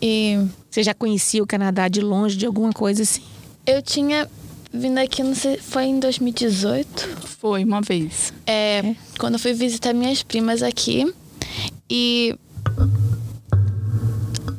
E 0.00 0.38
você 0.70 0.82
já 0.82 0.92
conhecia 0.92 1.42
o 1.42 1.46
Canadá 1.46 1.88
de 1.88 2.00
longe 2.00 2.36
de 2.36 2.44
alguma 2.44 2.72
coisa 2.72 3.02
assim? 3.02 3.22
Eu 3.66 3.80
tinha 3.80 4.28
vindo 4.72 4.98
aqui, 4.98 5.22
não 5.22 5.34
sei, 5.34 5.58
foi 5.58 5.84
em 5.84 5.98
2018? 5.98 7.08
Foi 7.40 7.64
uma 7.64 7.80
vez. 7.80 8.32
É, 8.46 8.78
é. 8.78 8.96
quando 9.18 9.34
eu 9.34 9.38
fui 9.38 9.52
visitar 9.52 9.92
minhas 9.92 10.22
primas 10.22 10.62
aqui. 10.62 11.12
E 11.90 12.34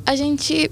a 0.05 0.15
gente 0.15 0.69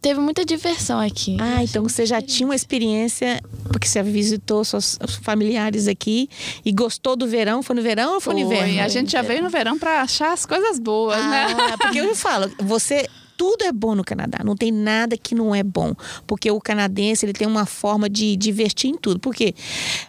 teve 0.00 0.18
muita 0.18 0.44
diversão 0.44 0.98
aqui. 0.98 1.36
Ah, 1.40 1.62
então 1.62 1.84
você 1.84 2.04
já 2.04 2.20
tinha 2.20 2.46
uma 2.46 2.56
experiência, 2.56 3.40
porque 3.70 3.86
você 3.86 4.02
visitou 4.02 4.64
seus 4.64 4.98
familiares 5.22 5.86
aqui 5.86 6.28
e 6.64 6.72
gostou 6.72 7.14
do 7.14 7.28
verão? 7.28 7.62
Foi 7.62 7.76
no 7.76 7.82
verão 7.82 8.14
ou 8.14 8.20
foi, 8.20 8.34
foi 8.34 8.42
no 8.42 8.52
inverno? 8.52 8.80
A 8.82 8.88
gente 8.88 9.12
já 9.12 9.22
veio 9.22 9.42
no 9.42 9.48
verão 9.48 9.78
para 9.78 10.02
achar 10.02 10.32
as 10.32 10.44
coisas 10.44 10.80
boas, 10.80 11.16
né? 11.16 11.46
ah, 11.48 11.54
né? 11.54 11.76
Porque 11.78 11.98
eu 11.98 12.14
falo, 12.16 12.50
você 12.58 13.08
tudo 13.36 13.64
é 13.64 13.72
bom 13.72 13.94
no 13.94 14.04
Canadá, 14.04 14.38
não 14.44 14.56
tem 14.56 14.70
nada 14.70 15.16
que 15.16 15.34
não 15.34 15.54
é 15.54 15.62
bom, 15.62 15.94
porque 16.26 16.50
o 16.50 16.60
canadense 16.60 17.24
ele 17.24 17.32
tem 17.32 17.46
uma 17.46 17.66
forma 17.66 18.08
de 18.08 18.36
divertir 18.36 18.90
em 18.90 18.96
tudo. 18.96 19.18
Porque 19.18 19.54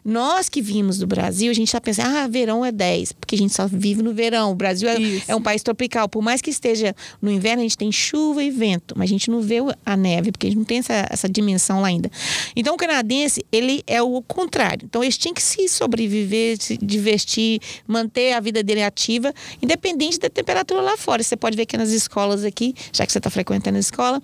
nós 0.04 0.50
que 0.50 0.62
vimos 0.62 0.98
do 0.98 1.08
Brasil, 1.08 1.52
a 1.52 1.54
gente 1.54 1.68
está 1.68 1.82
pensando, 1.82 2.16
ah, 2.16 2.28
verão 2.28 2.66
é 2.66 2.72
10, 2.72 3.14
porque 3.14 3.36
a 3.36 3.38
gente 3.38 3.54
só 3.54 3.68
vive 3.68 4.02
no 4.02 4.14
verão. 4.14 4.52
O 4.52 4.56
Brasil 4.56 4.90
é, 4.90 4.98
é, 5.28 5.36
um 5.36 5.42
país 5.42 5.64
tropical, 5.64 6.10
por 6.10 6.22
mais 6.22 6.42
que 6.42 6.50
esteja 6.50 6.96
no 7.22 7.32
inverno, 7.32 7.62
a 7.62 7.64
gente 7.64 7.78
tem 7.78 7.92
chuva 7.92 8.44
e 8.44 8.52
vento, 8.52 8.94
mas 8.98 9.10
a 9.10 9.14
gente 9.14 9.30
não 9.30 9.42
vê 9.42 9.58
a 9.86 9.96
neve, 9.96 10.32
porque 10.32 10.48
a 10.48 10.50
gente 10.50 10.60
não 10.60 10.66
tem 10.66 10.80
essa, 10.80 11.08
essa 11.10 11.30
dimensão 11.30 11.82
lá 11.82 11.88
ainda. 11.88 12.10
Então 12.56 12.76
o 12.76 12.78
canadense, 12.78 13.46
ele 13.52 13.84
é 13.88 14.02
o 14.02 14.22
contrário. 14.22 14.86
Então 14.86 15.04
eles 15.04 15.18
tinham 15.18 15.34
que 15.34 15.42
se 15.42 15.68
sobreviver, 15.68 16.58
se 16.60 16.78
divertir, 16.78 17.60
manter 17.88 18.34
a 18.34 18.40
vida 18.40 18.64
dele 18.64 18.84
ativa, 18.84 19.34
independente 19.62 20.20
da 20.20 20.30
temperatura 20.30 20.82
lá 20.82 20.98
fora. 20.98 21.24
Você 21.24 21.36
pode 21.36 21.56
ver 21.56 21.66
que 21.66 21.78
nas 21.78 21.90
escolas 21.90 22.44
aqui, 22.44 22.74
já 22.92 23.06
que 23.06 23.13
você 23.14 23.20
está 23.20 23.30
frequentando 23.30 23.78
a 23.78 23.80
escola, 23.80 24.20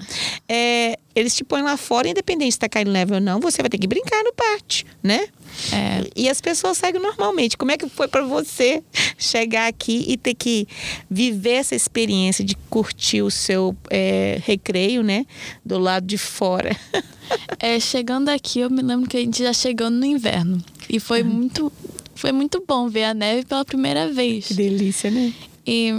é, 0.48 0.98
eles 1.15 1.36
te 1.36 1.43
põem 1.43 1.63
lá 1.63 1.77
fora, 1.77 2.08
independente 2.08 2.51
se 2.51 2.58
está 2.58 2.69
caindo 2.69 2.91
leve 2.91 3.13
ou 3.13 3.22
não, 3.22 3.39
você 3.39 3.62
vai 3.62 3.69
ter 3.69 3.77
que 3.77 3.88
brincar 3.88 4.24
no 4.24 4.34
pátio, 4.34 4.86
né? 5.01 5.27
É, 5.72 6.10
e 6.15 6.29
as 6.29 6.39
pessoas 6.39 6.77
seguem 6.77 7.01
normalmente. 7.01 7.58
Como 7.58 7.72
é 7.72 7.77
que 7.77 7.88
foi 7.89 8.08
para 8.08 8.22
você 8.24 8.84
chegar 9.17 9.67
aqui 9.67 10.05
e 10.08 10.17
ter 10.17 10.34
que 10.34 10.67
viver 11.10 11.55
essa 11.55 11.75
experiência 11.75 12.43
de 12.43 12.55
curtir 12.69 13.22
o 13.22 13.31
seu 13.31 13.75
é, 13.89 14.39
recreio, 14.43 15.03
né? 15.03 15.25
Do 15.65 15.77
lado 15.77 16.05
de 16.05 16.17
fora. 16.17 16.75
É, 17.60 17.79
chegando 17.79 18.29
aqui, 18.29 18.60
eu 18.60 18.72
me 18.72 18.81
lembro 18.81 19.08
que 19.08 19.15
a 19.15 19.19
gente 19.19 19.43
já 19.43 19.53
chegou 19.53 19.91
no 19.91 20.03
inverno. 20.03 20.60
E 20.89 21.00
foi 21.00 21.22
uhum. 21.22 21.29
muito 21.29 21.72
foi 22.15 22.31
muito 22.31 22.63
bom 22.67 22.89
ver 22.89 23.03
a 23.03 23.13
neve 23.13 23.46
pela 23.46 23.63
primeira 23.63 24.12
vez. 24.12 24.48
Que 24.48 24.55
delícia, 24.55 25.12
né? 25.12 25.31
E 25.65 25.93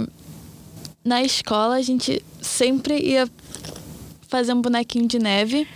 na 1.03 1.23
escola 1.23 1.75
a 1.75 1.81
gente 1.81 2.23
sempre 2.41 2.99
ia 2.99 3.29
fazer 4.27 4.53
um 4.53 4.61
bonequinho 4.61 5.07
de 5.07 5.19
neve 5.19 5.67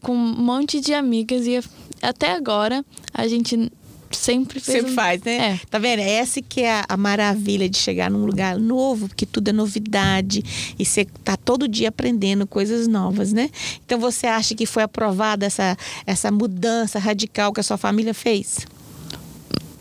com 0.00 0.12
um 0.12 0.16
monte 0.16 0.80
de 0.80 0.94
amigas 0.94 1.46
e 1.46 1.60
até 2.00 2.32
agora 2.32 2.84
a 3.12 3.28
gente 3.28 3.70
sempre 4.10 4.60
fez. 4.60 4.78
Sempre 4.78 4.92
um... 4.92 4.94
faz, 4.94 5.22
né? 5.22 5.36
É. 5.36 5.60
Tá 5.70 5.78
vendo? 5.78 6.00
Essa 6.00 6.40
que 6.40 6.62
é 6.62 6.82
a, 6.88 6.96
maravilha 6.96 7.68
de 7.68 7.76
chegar 7.76 8.10
num 8.10 8.24
lugar 8.24 8.58
novo, 8.58 9.08
porque 9.08 9.26
tudo 9.26 9.48
é 9.48 9.52
novidade 9.52 10.74
e 10.78 10.84
você 10.84 11.04
tá 11.04 11.36
todo 11.36 11.68
dia 11.68 11.88
aprendendo 11.88 12.46
coisas 12.46 12.86
novas, 12.86 13.32
né? 13.32 13.50
Então 13.84 13.98
você 13.98 14.26
acha 14.26 14.54
que 14.54 14.66
foi 14.66 14.82
aprovada 14.82 15.46
essa, 15.46 15.76
essa 16.06 16.30
mudança 16.30 16.98
radical 16.98 17.52
que 17.52 17.60
a 17.60 17.64
sua 17.64 17.76
família 17.76 18.14
fez? 18.14 18.66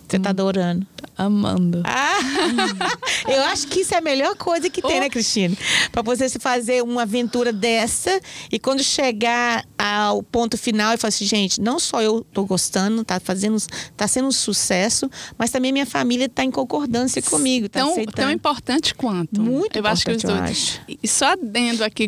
Você 0.07 0.19
tá 0.19 0.29
adorando. 0.29 0.85
Amando. 1.17 1.81
Ah, 1.86 2.20
eu 3.27 3.43
acho 3.46 3.67
que 3.67 3.81
isso 3.81 3.93
é 3.93 3.98
a 3.98 4.01
melhor 4.01 4.36
coisa 4.36 4.70
que 4.70 4.81
tem, 4.81 5.00
né, 5.00 5.10
Cristina? 5.10 5.55
Para 5.91 6.01
você 6.01 6.27
se 6.29 6.39
fazer 6.39 6.81
uma 6.84 7.03
aventura 7.03 7.51
dessa 7.53 8.20
e 8.51 8.60
quando 8.60 8.84
chegar 8.84 9.65
ao 9.77 10.22
ponto 10.24 10.58
final 10.58 10.93
e 10.93 10.98
falar 10.98 11.10
assim, 11.10 11.25
gente, 11.25 11.60
não 11.62 11.79
só 11.79 12.01
eu 12.01 12.25
tô 12.34 12.46
gostando, 12.46 13.03
tá 13.03 13.20
fazendo, 13.20 13.58
tá 13.96 14.08
sendo 14.08 14.27
um 14.27 14.31
sucesso, 14.31 15.10
mas 15.38 15.51
também 15.51 15.72
minha 15.72 15.86
família 15.86 16.27
tá 16.29 16.43
em 16.43 16.51
concordância 16.51 17.22
comigo, 17.22 17.67
tá 17.70 17.79
tão, 17.81 17.91
aceitando. 17.91 18.15
tão 18.17 18.31
importante 18.31 18.96
quanto. 18.96 19.41
Muito 19.41 19.75
eu 19.75 19.79
importante, 19.81 20.10
acho 20.10 20.20
que 20.20 20.25
eu 20.27 20.36
eu 20.36 20.43
acho. 20.43 20.81
E 21.03 21.08
só 21.08 21.36
dentro 21.36 21.84
aqui, 21.84 22.08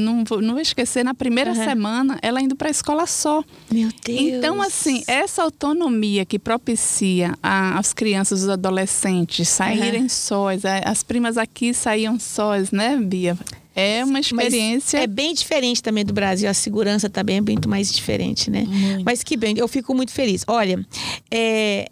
não 0.00 0.24
vou, 0.24 0.40
não 0.40 0.52
vou 0.54 0.60
esquecer, 0.60 1.04
na 1.04 1.14
primeira 1.14 1.50
Uhum. 1.50 1.64
semana, 1.64 2.18
ela 2.22 2.40
indo 2.40 2.54
para 2.54 2.68
a 2.68 2.70
escola 2.70 3.06
só. 3.06 3.42
Meu 3.70 3.88
Deus. 4.04 4.20
Então, 4.20 4.60
assim, 4.62 5.02
essa 5.06 5.42
autonomia 5.42 6.24
que 6.24 6.38
propicia 6.38 7.34
a- 7.42 7.78
as 7.78 7.92
crianças, 7.92 8.09
os 8.18 8.48
adolescentes 8.48 9.48
saírem 9.48 10.08
sós, 10.08 10.64
a- 10.64 10.78
as 10.84 11.02
primas 11.02 11.36
aqui 11.36 11.72
saíam 11.74 12.18
sós, 12.18 12.70
né, 12.70 12.96
Bia? 12.96 13.36
É 13.74 14.04
uma 14.04 14.14
Mas 14.14 14.26
experiência. 14.26 14.98
é 14.98 15.06
bem 15.06 15.32
diferente 15.32 15.82
também 15.82 16.04
do 16.04 16.12
Brasil. 16.12 16.50
A 16.50 16.54
segurança 16.54 17.08
também 17.08 17.36
é 17.36 17.40
muito 17.40 17.68
mais 17.68 17.90
diferente, 17.92 18.50
né? 18.50 18.64
Muito. 18.66 19.04
Mas 19.04 19.22
que 19.22 19.36
bem, 19.36 19.54
eu 19.56 19.68
fico 19.68 19.94
muito 19.94 20.10
feliz. 20.12 20.44
Olha, 20.46 20.84
é, 21.30 21.88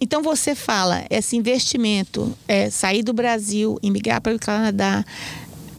então 0.00 0.22
você 0.22 0.54
fala, 0.54 1.04
esse 1.10 1.36
investimento, 1.36 2.32
é, 2.46 2.70
sair 2.70 3.02
do 3.02 3.12
Brasil, 3.12 3.78
emigrar 3.82 4.20
para 4.20 4.34
o 4.34 4.38
Canadá, 4.38 5.04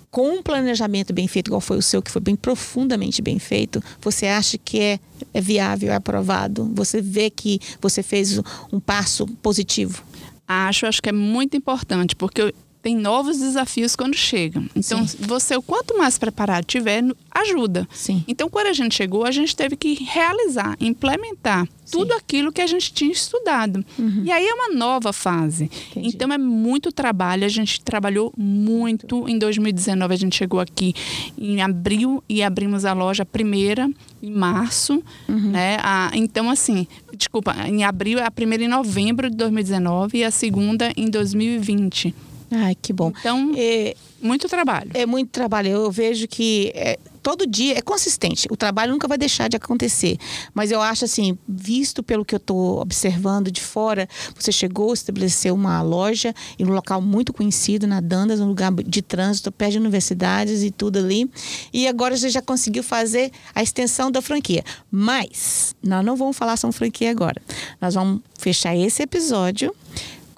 com 0.09 0.29
um 0.29 0.43
planejamento 0.43 1.13
bem 1.13 1.27
feito, 1.27 1.47
igual 1.47 1.61
foi 1.61 1.77
o 1.77 1.81
seu, 1.81 2.01
que 2.01 2.09
foi 2.09 2.21
bem 2.21 2.35
profundamente 2.35 3.21
bem 3.21 3.39
feito, 3.39 3.83
você 4.01 4.27
acha 4.27 4.57
que 4.57 4.79
é, 4.79 4.99
é 5.33 5.41
viável, 5.41 5.91
é 5.91 5.95
aprovado? 5.95 6.71
Você 6.73 7.01
vê 7.01 7.29
que 7.29 7.59
você 7.81 8.01
fez 8.01 8.39
um 8.71 8.79
passo 8.79 9.27
positivo? 9.41 10.03
Acho, 10.47 10.85
acho 10.85 11.01
que 11.01 11.09
é 11.09 11.13
muito 11.13 11.57
importante, 11.57 12.15
porque 12.15 12.53
tem 12.87 12.95
novos 12.95 13.37
desafios 13.37 13.97
quando 13.97 14.15
chegam. 14.15 14.65
Então, 14.73 15.05
Sim. 15.05 15.17
você, 15.19 15.57
o 15.57 15.61
quanto 15.61 15.97
mais 15.97 16.17
preparado 16.17 16.63
tiver, 16.63 17.03
ajuda. 17.29 17.85
Sim. 17.91 18.23
Então, 18.25 18.49
quando 18.49 18.67
a 18.67 18.71
gente 18.73 18.95
chegou, 18.95 19.25
a 19.25 19.31
gente 19.31 19.53
teve 19.53 19.75
que 19.75 20.05
realizar, 20.05 20.77
implementar 20.79 21.67
tudo 21.91 22.13
aquilo 22.13 22.49
que 22.51 22.61
a 22.61 22.67
gente 22.67 22.93
tinha 22.93 23.11
estudado. 23.11 23.83
E 24.23 24.31
aí 24.31 24.45
é 24.45 24.53
uma 24.53 24.69
nova 24.73 25.11
fase. 25.11 25.65
Uhum. 25.65 25.69
Entendi. 25.91 26.07
Então, 26.15 26.31
é 26.31 26.37
muito 26.37 26.89
trabalho. 26.93 27.43
A 27.45 27.49
gente 27.49 27.81
trabalhou 27.81 28.33
muito. 28.37 29.27
Em 29.27 29.37
2019, 29.37 30.13
a 30.13 30.17
gente 30.17 30.35
chegou 30.37 30.61
aqui 30.61 30.93
em 31.37 31.61
abril 31.61 32.23
e 32.29 32.41
abrimos 32.41 32.85
a 32.85 32.93
loja 32.93 33.25
primeira 33.25 33.89
em 34.23 34.31
março. 34.31 35.03
Uhum. 35.27 35.51
Né? 35.51 35.77
A- 35.81 36.11
então, 36.13 36.49
assim, 36.49 36.87
desculpa, 37.13 37.53
em 37.67 37.83
abril, 37.83 38.23
a 38.23 38.31
primeira 38.31 38.63
em 38.63 38.67
novembro 38.69 39.29
de 39.29 39.35
2019 39.35 40.19
e 40.19 40.23
a 40.23 40.31
segunda 40.31 40.91
em 40.95 41.09
2020. 41.09 42.15
Ai, 42.51 42.75
que 42.75 42.93
bom. 42.93 43.11
Então, 43.19 43.51
É, 43.55 43.95
muito 44.21 44.47
trabalho. 44.47 44.91
É 44.93 45.05
muito 45.05 45.29
trabalho. 45.29 45.69
Eu 45.69 45.91
vejo 45.91 46.27
que 46.27 46.71
é, 46.73 46.97
todo 47.21 47.45
dia 47.45 47.77
é 47.77 47.81
consistente. 47.81 48.47
O 48.49 48.55
trabalho 48.55 48.91
nunca 48.91 49.07
vai 49.07 49.17
deixar 49.17 49.47
de 49.47 49.57
acontecer. 49.57 50.17
Mas 50.53 50.71
eu 50.71 50.81
acho 50.81 51.05
assim, 51.05 51.37
visto 51.47 52.01
pelo 52.01 52.23
que 52.23 52.33
eu 52.33 52.37
estou 52.37 52.79
observando 52.79 53.51
de 53.51 53.61
fora, 53.61 54.07
você 54.33 54.51
chegou, 54.51 54.93
estabeleceu 54.93 55.53
uma 55.53 55.81
loja 55.81 56.33
em 56.57 56.65
um 56.65 56.71
local 56.71 57.01
muito 57.01 57.33
conhecido, 57.33 57.85
na 57.85 57.99
Dandas, 57.99 58.39
um 58.39 58.47
lugar 58.47 58.71
de 58.73 59.01
trânsito, 59.01 59.51
perto 59.51 59.73
de 59.73 59.79
universidades 59.79 60.63
e 60.63 60.71
tudo 60.71 60.99
ali. 60.99 61.29
E 61.73 61.87
agora 61.87 62.15
você 62.15 62.29
já 62.29 62.41
conseguiu 62.41 62.81
fazer 62.83 63.31
a 63.53 63.61
extensão 63.61 64.09
da 64.09 64.21
franquia. 64.21 64.63
Mas 64.89 65.75
nós 65.83 66.03
não 66.03 66.15
vamos 66.15 66.37
falar 66.37 66.57
sobre 66.57 66.77
franquia 66.77 67.11
agora. 67.11 67.41
Nós 67.79 67.93
vamos 67.93 68.21
fechar 68.39 68.75
esse 68.75 69.03
episódio 69.03 69.75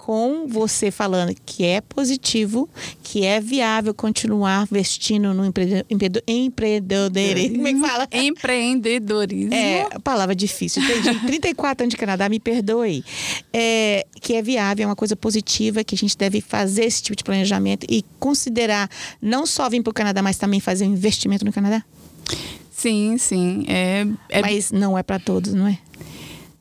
com 0.10 0.48
você 0.48 0.90
falando 0.90 1.36
que 1.46 1.64
é 1.64 1.82
positivo, 1.82 2.68
que 3.04 3.24
é 3.24 3.40
viável 3.40 3.94
continuar 3.94 4.64
investindo 4.64 5.36
no 5.36 5.46
empre- 5.46 5.86
empre- 5.88 6.24
empreendedorismo. 6.28 7.58
Como 7.58 7.68
é 7.68 7.74
que 7.76 7.80
fala? 7.80 8.08
Empreendedorismo. 8.12 9.54
É, 9.54 9.88
palavra 10.04 10.34
difícil. 10.34 10.82
Entendi. 10.82 11.20
34 11.28 11.84
anos 11.86 11.92
de 11.92 11.98
Canadá, 11.98 12.28
me 12.28 12.40
perdoe. 12.40 13.04
É, 13.54 14.04
que 14.20 14.34
é 14.34 14.42
viável, 14.42 14.86
é 14.86 14.88
uma 14.88 14.96
coisa 14.96 15.16
positiva, 15.16 15.84
que 15.84 15.94
a 15.94 15.98
gente 15.98 16.18
deve 16.18 16.42
fazer 16.42 16.86
esse 16.86 17.04
tipo 17.04 17.16
de 17.16 17.24
planejamento 17.24 17.86
e 17.88 18.04
considerar 18.20 18.90
não 19.22 19.46
só 19.46 19.70
vir 19.70 19.84
para 19.84 19.92
o 19.92 19.94
Canadá, 19.94 20.24
mas 20.24 20.38
também 20.40 20.60
fazer 20.60 20.86
um 20.88 20.92
investimento 20.94 21.46
no 21.46 21.54
Canadá. 21.54 21.86
Sim, 22.72 23.16
sim. 23.20 23.64
É, 23.68 24.08
é- 24.30 24.42
Mas 24.42 24.72
não 24.72 24.98
é 24.98 25.04
para 25.04 25.20
todos, 25.20 25.54
não 25.54 25.68
é? 25.68 25.78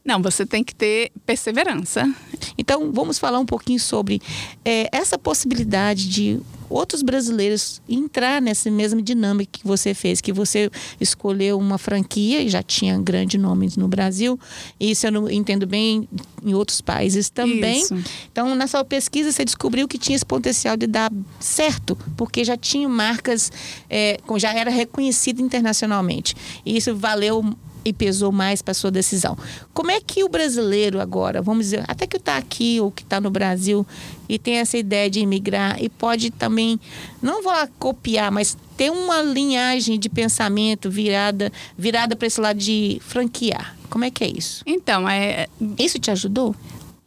Não, 0.09 0.23
você 0.23 0.47
tem 0.47 0.65
que 0.65 0.75
ter 0.75 1.13
perseverança. 1.27 2.11
Então, 2.57 2.91
vamos 2.93 3.19
falar 3.19 3.39
um 3.39 3.45
pouquinho 3.45 3.79
sobre 3.79 4.23
é, 4.65 4.89
essa 4.91 5.19
possibilidade 5.19 6.09
de 6.09 6.41
outros 6.71 7.03
brasileiros 7.03 7.83
entrar 7.87 8.41
nessa 8.41 8.71
mesma 8.71 9.03
dinâmica 9.03 9.59
que 9.59 9.67
você 9.67 9.93
fez, 9.93 10.23
que 10.23 10.33
você 10.33 10.71
escolheu 10.99 11.59
uma 11.59 11.77
franquia 11.77 12.41
e 12.41 12.49
já 12.49 12.63
tinha 12.63 12.97
grandes 12.99 13.39
nomes 13.39 13.77
no 13.77 13.87
Brasil, 13.87 14.41
e 14.81 14.93
isso 14.93 15.07
eu 15.07 15.13
não 15.13 15.31
entendo 15.31 15.67
bem 15.67 16.09
em 16.43 16.55
outros 16.55 16.81
países 16.81 17.29
também. 17.29 17.83
Isso. 17.83 17.95
Então, 18.33 18.55
na 18.55 18.67
sua 18.67 18.87
pesquisa, 18.87 19.31
você 19.31 19.45
descobriu 19.45 19.87
que 19.87 19.99
tinha 19.99 20.17
esse 20.17 20.25
potencial 20.25 20.75
de 20.75 20.87
dar 20.87 21.13
certo, 21.39 21.99
porque 22.17 22.43
já 22.45 22.57
tinha 22.57 22.89
marcas, 22.89 23.53
é, 23.91 24.19
já 24.39 24.55
era 24.55 24.71
reconhecido 24.71 25.43
internacionalmente. 25.43 26.35
E 26.65 26.79
isso 26.79 26.97
valeu 26.97 27.45
e 27.89 27.93
pesou 27.93 28.31
mais 28.31 28.63
para 28.63 28.75
sua 28.75 28.91
decisão. 28.91 29.37
Como 29.73 29.91
é 29.91 30.01
que 30.01 30.23
o 30.23 30.29
brasileiro 30.29 31.01
agora, 31.01 31.41
vamos 31.41 31.67
dizer, 31.67 31.85
até 31.89 32.07
que 32.07 32.17
está 32.17 32.37
aqui 32.37 32.81
ou 32.81 32.91
que 32.91 33.03
está 33.03 33.21
no 33.21 33.31
Brasil 33.31 33.87
e 34.29 34.39
tem 34.39 34.57
essa 34.57 34.77
ideia 34.77 35.09
de 35.09 35.21
imigrar 35.21 35.83
e 35.83 35.89
pode 35.89 36.31
também, 36.31 36.79
não 37.23 37.43
vou 37.43 37.53
lá 37.53 37.69
copiar, 37.79 38.31
mas 38.31 38.57
ter 38.77 38.91
uma 38.91 39.23
linhagem 39.23 39.99
de 39.99 40.09
pensamento 40.09 40.91
virada, 40.91 41.51
virada 41.77 42.15
para 42.15 42.27
esse 42.27 42.41
lado 42.41 42.59
de 42.59 43.01
franquear. 43.03 43.77
Como 43.91 44.05
é 44.05 44.11
que 44.11 44.23
é 44.23 44.29
isso? 44.29 44.63
Então, 44.67 45.09
é, 45.09 45.49
Isso 45.79 45.99
te 45.99 46.11
ajudou? 46.11 46.55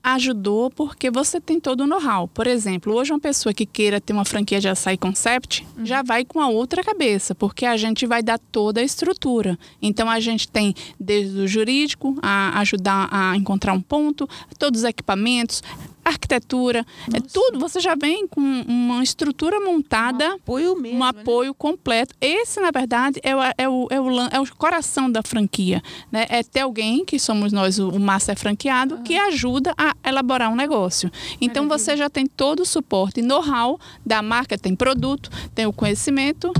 Ajudou 0.03 0.69
porque 0.69 1.11
você 1.11 1.39
tem 1.39 1.59
todo 1.59 1.81
o 1.81 1.87
know-how. 1.87 2.27
Por 2.27 2.47
exemplo, 2.47 2.93
hoje 2.93 3.11
uma 3.11 3.19
pessoa 3.19 3.53
que 3.53 3.65
queira 3.65 4.01
ter 4.01 4.13
uma 4.13 4.25
franquia 4.25 4.59
de 4.59 4.67
açaí 4.67 4.97
concept 4.97 5.65
já 5.83 6.01
vai 6.01 6.25
com 6.25 6.39
a 6.39 6.47
outra 6.47 6.83
cabeça, 6.83 7.35
porque 7.35 7.65
a 7.65 7.77
gente 7.77 8.05
vai 8.05 8.23
dar 8.23 8.39
toda 8.39 8.81
a 8.81 8.83
estrutura. 8.83 9.57
Então 9.81 10.09
a 10.09 10.19
gente 10.19 10.47
tem 10.47 10.73
desde 10.99 11.39
o 11.39 11.47
jurídico 11.47 12.17
a 12.21 12.59
ajudar 12.59 13.07
a 13.11 13.35
encontrar 13.35 13.73
um 13.73 13.81
ponto, 13.81 14.27
todos 14.57 14.81
os 14.81 14.85
equipamentos, 14.85 15.61
arquitetura, 16.03 16.85
é 17.13 17.19
tudo. 17.19 17.59
Você 17.59 17.79
já 17.79 17.95
vem 17.95 18.27
com 18.27 18.41
uma 18.41 19.03
estrutura 19.03 19.59
montada. 19.59 20.33
Apoio 20.33 20.75
mesmo. 20.75 20.97
um 20.97 21.01
né? 21.01 21.09
apoio 21.09 21.53
completo. 21.53 22.15
Esse, 22.19 22.59
na 22.59 22.71
verdade, 22.71 23.19
é 23.23 23.35
o, 23.35 23.39
é 23.57 23.69
o, 23.69 23.87
é 23.89 24.01
o, 24.01 24.19
é 24.31 24.39
o 24.39 24.55
coração 24.55 25.11
da 25.11 25.21
franquia. 25.21 25.81
Né? 26.11 26.25
É 26.29 26.43
ter 26.43 26.61
alguém, 26.61 27.05
que 27.05 27.19
somos 27.19 27.51
nós, 27.51 27.79
o, 27.79 27.89
o 27.89 27.99
master 27.99 28.37
franqueado, 28.37 28.99
que 28.99 29.15
ajuda 29.15 29.73
a 29.77 29.95
elaborar 30.07 30.51
um 30.51 30.55
negócio. 30.55 31.11
Então, 31.39 31.67
você 31.67 31.95
já 31.95 32.09
tem 32.09 32.25
todo 32.25 32.61
o 32.61 32.65
suporte 32.65 33.19
e 33.19 33.23
know-how 33.23 33.79
da 34.05 34.21
marca, 34.21 34.57
tem 34.57 34.75
produto, 34.75 35.29
tem 35.53 35.65
o 35.65 35.73
conhecimento 35.73 36.51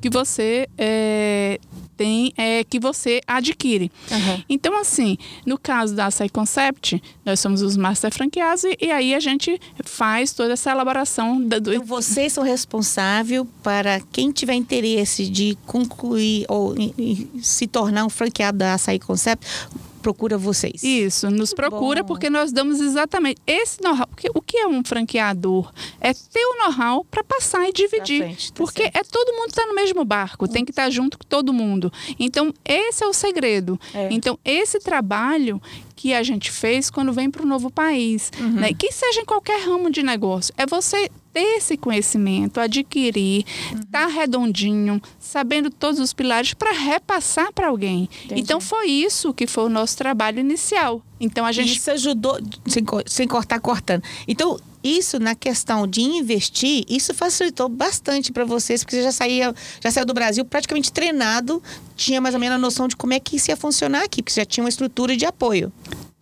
que 0.00 0.10
você 0.10 0.68
é, 0.78 1.58
tem, 1.96 2.32
é, 2.36 2.62
que 2.64 2.78
você 2.78 3.20
adquire. 3.26 3.90
Aham. 4.10 4.42
Então, 4.48 4.78
assim, 4.80 5.16
no 5.44 5.56
caso 5.58 5.94
da 5.94 6.06
Açaí 6.06 6.28
Concept, 6.28 7.02
nós 7.24 7.40
somos 7.40 7.62
os 7.62 7.76
master 7.76 8.12
franqueados 8.12 8.64
e, 8.64 8.76
e 8.82 8.90
aí 8.92 9.14
a 9.14 9.20
gente 9.20 9.58
faz 9.84 10.32
toda 10.32 10.52
essa 10.52 10.70
elaboração 10.70 11.40
da, 11.42 11.58
do, 11.58 11.72
Então, 11.72 11.86
vocês 11.86 12.32
são 12.32 12.44
responsáveis 12.44 13.42
para 13.62 14.00
quem 14.12 14.30
tiver 14.30 14.54
interesse 14.54 15.26
de 15.28 15.56
concluir 15.66 16.44
ou 16.48 16.76
em- 16.76 16.94
em 16.98 17.42
se 17.42 17.66
tornar 17.66 18.04
um 18.04 18.10
franqueado 18.10 18.58
da 18.58 18.74
Açaí 18.74 18.98
Concept, 18.98 19.46
procura 20.06 20.38
vocês. 20.38 20.84
Isso, 20.84 21.28
nos 21.30 21.52
procura 21.52 22.02
bom. 22.02 22.06
porque 22.06 22.30
nós 22.30 22.52
damos 22.52 22.80
exatamente 22.80 23.40
esse 23.44 23.82
know-how. 23.82 24.06
Porque 24.06 24.28
o 24.32 24.40
que 24.40 24.56
é 24.56 24.66
um 24.68 24.84
franqueador? 24.84 25.72
É 26.00 26.12
ter 26.14 26.44
o 26.46 26.58
know-how 26.62 27.04
para 27.04 27.24
passar 27.24 27.68
e 27.68 27.72
dividir. 27.72 28.22
frente, 28.22 28.52
tá 28.52 28.56
porque 28.56 28.82
certo. 28.84 28.96
é 28.96 29.02
todo 29.02 29.32
mundo 29.36 29.48
está 29.48 29.66
no 29.66 29.74
mesmo 29.74 30.04
barco, 30.04 30.46
tem 30.46 30.64
que 30.64 30.70
estar 30.70 30.88
junto 30.90 31.18
com 31.18 31.24
todo 31.28 31.52
mundo. 31.52 31.92
Então, 32.20 32.54
esse 32.64 33.02
é 33.02 33.06
o 33.08 33.12
segredo. 33.12 33.80
É. 33.92 34.06
Então, 34.12 34.38
esse 34.44 34.78
trabalho 34.78 35.60
que 35.96 36.14
a 36.14 36.22
gente 36.22 36.52
fez 36.52 36.88
quando 36.88 37.12
vem 37.12 37.28
para 37.28 37.42
o 37.42 37.46
novo 37.46 37.68
país, 37.68 38.30
Uhum. 38.38 38.52
né? 38.60 38.72
que 38.74 38.92
seja 38.92 39.22
em 39.22 39.24
qualquer 39.24 39.60
ramo 39.66 39.90
de 39.90 40.02
negócio, 40.04 40.54
é 40.56 40.66
você 40.66 41.10
ter 41.36 41.58
esse 41.58 41.76
conhecimento, 41.76 42.58
adquirir, 42.58 43.44
Uhum. 43.70 43.80
tá 43.92 44.06
redondinho, 44.06 45.02
sabendo 45.20 45.68
todos 45.68 46.00
os 46.00 46.14
pilares 46.14 46.54
para 46.54 46.72
repassar 46.72 47.52
para 47.52 47.68
alguém. 47.68 48.08
Entendi. 48.24 48.40
Então 48.40 48.58
foi 48.58 48.86
isso 48.86 49.34
que 49.34 49.46
foi 49.46 49.64
o 49.64 49.68
nosso 49.68 49.98
trabalho 49.98 50.40
inicial. 50.40 51.02
Então 51.20 51.44
a 51.44 51.52
gente 51.52 51.76
Isso 51.76 51.90
ajudou, 51.90 52.38
sem, 52.66 52.82
sem 53.04 53.28
cortar, 53.28 53.60
cortando. 53.60 54.02
Então, 54.26 54.58
isso 54.82 55.18
na 55.18 55.34
questão 55.34 55.86
de 55.86 56.00
investir, 56.00 56.84
isso 56.88 57.12
facilitou 57.12 57.68
bastante 57.68 58.32
para 58.32 58.46
vocês, 58.46 58.82
porque 58.82 58.96
você 58.96 59.02
já 59.02 59.12
saía, 59.12 59.54
já 59.82 59.90
saiu 59.90 60.06
do 60.06 60.14
Brasil 60.14 60.42
praticamente 60.42 60.90
treinado, 60.90 61.62
tinha 61.94 62.18
mais 62.18 62.34
ou 62.34 62.40
menos 62.40 62.54
a 62.56 62.58
noção 62.58 62.88
de 62.88 62.96
como 62.96 63.12
é 63.12 63.20
que 63.20 63.36
isso 63.36 63.50
ia 63.50 63.56
funcionar 63.58 64.04
aqui, 64.04 64.22
porque 64.22 64.32
você 64.32 64.40
já 64.40 64.46
tinha 64.46 64.64
uma 64.64 64.70
estrutura 64.70 65.14
de 65.14 65.26
apoio. 65.26 65.70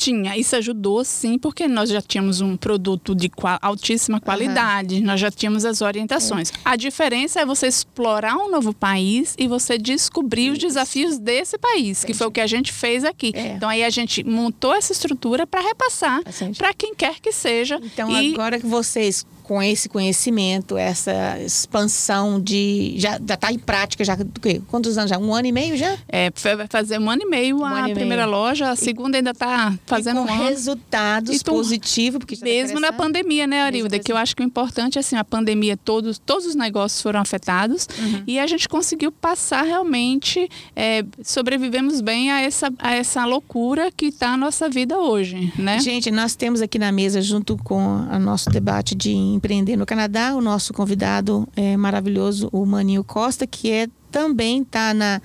Tinha, 0.05 0.37
isso 0.37 0.55
ajudou 0.57 1.03
sim, 1.05 1.39
porque 1.39 1.67
nós 1.67 1.89
já 1.89 2.03
tínhamos 2.03 2.41
um 2.41 2.57
produto 2.57 3.15
de 3.15 3.29
qua- 3.31 3.59
altíssima 3.63 4.21
qualidade, 4.21 5.01
nós 5.01 5.19
já 5.19 5.31
tínhamos 5.31 5.65
as 5.65 5.81
orientações. 5.81 6.53
A 6.65 6.77
diferença 6.77 7.41
é 7.41 7.47
você 7.47 7.67
explorar 7.67 8.37
um 8.37 8.51
novo 8.51 8.75
país 8.75 9.35
e 9.39 9.47
você 9.49 9.79
descobrir 9.79 10.51
os 10.51 10.59
desafios 10.59 11.19
desse 11.19 11.57
país, 11.57 12.05
que 12.05 12.13
foi 12.13 12.27
o 12.27 12.31
que 12.31 12.41
a 12.41 12.47
gente 12.47 12.73
fez 12.73 13.03
aqui. 13.05 13.33
É. 13.35 13.55
Então 13.55 13.69
aí 13.69 13.83
a 13.83 13.91
gente 13.91 14.23
montou 14.25 14.75
essa 14.75 14.93
estrutura 14.93 15.47
para 15.47 15.61
repassar 15.61 16.21
para 16.59 16.75
quem 16.75 16.95
quer 16.95 17.21
que 17.21 17.33
seja. 17.33 17.81
Então, 17.83 18.11
e 18.11 18.33
agora 18.35 18.59
que 18.61 18.67
vocês, 18.67 19.25
com 19.45 19.63
esse 19.63 19.89
conhecimento, 19.89 20.77
essa 20.77 21.39
expansão 21.41 22.41
de. 22.41 22.95
Já, 22.97 23.21
já 23.25 23.37
tá 23.37 23.53
em 23.53 23.59
prática, 23.59 24.03
já. 24.05 24.17
do 24.17 24.41
quê? 24.41 24.61
Quantos 24.69 24.97
anos 24.99 25.11
já? 25.11 25.19
Um 25.19 25.33
ano 25.35 25.47
e 25.47 25.53
meio 25.53 25.77
já? 25.77 25.97
é, 26.09 26.31
vai 26.57 26.67
fazer 26.69 26.99
um 26.99 27.09
ano 27.11 27.23
e 27.23 27.27
meio 27.27 27.59
Um 27.61 27.65
a 27.65 27.89
e 27.91 27.95
primeira 27.95 28.27
meio. 28.27 28.37
loja, 28.37 28.71
a 28.71 28.77
segunda 28.77 29.19
ainda 29.19 29.31
está 29.31 29.73
fazendo 29.87 30.17
e 30.17 30.21
um 30.23 30.27
com 30.27 30.33
ano. 30.33 30.45
resultados 30.49 31.37
E 31.41 31.45
positivos, 31.45 32.19
porque 32.19 32.37
tá 32.37 32.45
Mesmo 32.45 32.81
na 32.81 32.89
crescendo. 32.89 32.97
pandemia, 32.97 33.47
né, 33.47 33.63
Arilda? 33.63 33.99
Que 33.99 34.11
eu 34.11 34.17
acho 34.17 34.35
que 34.35 34.43
o 34.43 34.47
importante 34.47 34.97
é 34.99 35.01
assim, 35.01 35.17
a 35.17 35.25
pandemia, 35.25 35.77
todos, 35.77 36.19
todos 36.19 36.47
os 36.47 36.55
negócios 36.55 37.01
foram 37.03 37.21
afetados 37.21 37.87
Uhum. 37.99 38.23
e 38.27 38.39
a 38.39 38.47
gente 38.47 38.69
conseguiu 38.69 39.13
passar 39.13 39.63
realmente, 39.63 40.49
é, 40.75 41.05
sobrevivemos 41.23 42.01
bem 42.01 42.31
a 42.31 42.41
essa, 42.41 42.73
a 42.79 42.93
essa 42.95 43.25
loucura 43.27 43.91
que 43.95 44.07
está 44.07 44.31
a 44.33 44.37
nossa 44.37 44.69
vida 44.69 44.99
hoje, 44.99 45.53
né? 45.59 45.79
Gente, 45.81 46.11
nós 46.11 46.35
temos 46.35 46.63
aqui 46.63 46.79
na 46.79 46.91
mesa, 46.91 47.21
junto 47.21 47.57
com 47.59 47.77
o 47.79 48.19
nosso 48.19 48.49
debate 48.51 48.95
de 48.95 49.13
empreender 49.35 49.77
no 49.77 49.85
Canadá, 49.85 50.35
o 50.35 50.41
nosso 50.41 50.73
convidado 50.73 51.47
é, 51.57 51.77
maravilhoso, 51.77 52.49
o 52.53 52.65
Maninho 52.65 53.05
Costa, 53.05 53.47
que 53.47 53.71
é 53.71 53.89
também 54.11 54.63
tá 54.63 54.95
na, 54.95 55.21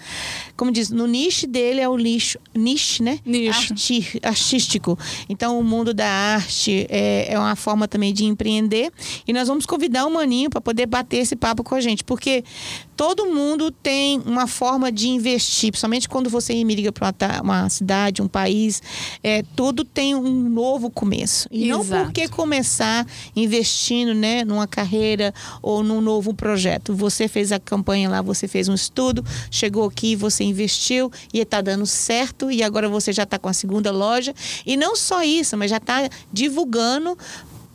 como 0.58 0.72
diz, 0.72 0.90
no 0.90 1.06
nicho 1.06 1.46
dele 1.46 1.80
é 1.80 1.88
o 1.88 1.96
lixo, 1.96 2.40
niche, 2.56 3.04
né? 3.04 3.20
Nicho. 3.24 3.72
Arti- 3.72 4.20
artístico. 4.24 4.98
Então, 5.30 5.60
o 5.60 5.64
mundo 5.64 5.94
da 5.94 6.08
arte 6.08 6.88
é, 6.90 7.32
é 7.32 7.38
uma 7.38 7.56
forma 7.56 7.88
também 7.88 8.12
de 8.12 8.26
empreender. 8.26 8.92
E 9.28 9.32
nós 9.32 9.48
vamos 9.48 9.68
convidar 9.68 10.08
o 10.08 10.12
Maninho 10.12 10.50
para 10.50 10.60
poder 10.60 10.88
bater 10.88 11.18
esse 11.18 11.36
papo 11.36 11.64
com 11.64 11.76
a 11.76 11.80
gente, 11.80 12.04
porque 12.04 12.44
todo 13.00 13.28
mundo 13.28 13.72
tem 13.72 14.22
uma 14.26 14.46
forma 14.46 14.92
de 14.92 15.08
investir, 15.08 15.72
principalmente 15.72 16.10
quando 16.10 16.30
você 16.30 16.52
imigra 16.52 16.92
para 16.92 17.14
uma, 17.22 17.42
uma 17.42 17.70
cidade, 17.70 18.22
um 18.22 18.28
país, 18.28 18.82
é, 19.24 19.42
tudo 19.56 19.86
tem 19.86 20.14
um 20.16 20.50
novo 20.50 20.90
começo. 20.90 21.48
E 21.50 21.70
não 21.70 21.80
Exato. 21.80 22.04
porque 22.04 22.28
começar 22.28 23.08
investindo 23.34 24.14
né, 24.14 24.44
numa 24.44 24.68
carreira 24.68 25.34
ou 25.62 25.82
num 25.82 26.02
novo 26.02 26.34
projeto. 26.34 26.94
Você 26.94 27.30
fez 27.30 27.54
a 27.54 27.60
campanha 27.60 28.10
lá, 28.10 28.22
você 28.22 28.50
fez 28.50 28.68
um 28.68 28.74
estudo, 28.74 29.24
chegou 29.50 29.88
aqui, 29.88 30.14
você 30.14 30.44
investiu 30.44 31.10
e 31.34 31.40
está 31.40 31.62
dando 31.62 31.86
certo 31.86 32.52
e 32.52 32.62
agora 32.62 32.90
você 32.90 33.14
já 33.14 33.24
está 33.24 33.40
com 33.40 33.48
a 33.48 33.54
segunda 33.54 33.92
loja. 33.92 34.34
E 34.66 34.76
não 34.76 34.98
só 34.98 35.24
isso, 35.24 35.56
mas 35.56 35.72
já 35.72 35.78
está 35.78 36.10
divulgando 36.34 37.18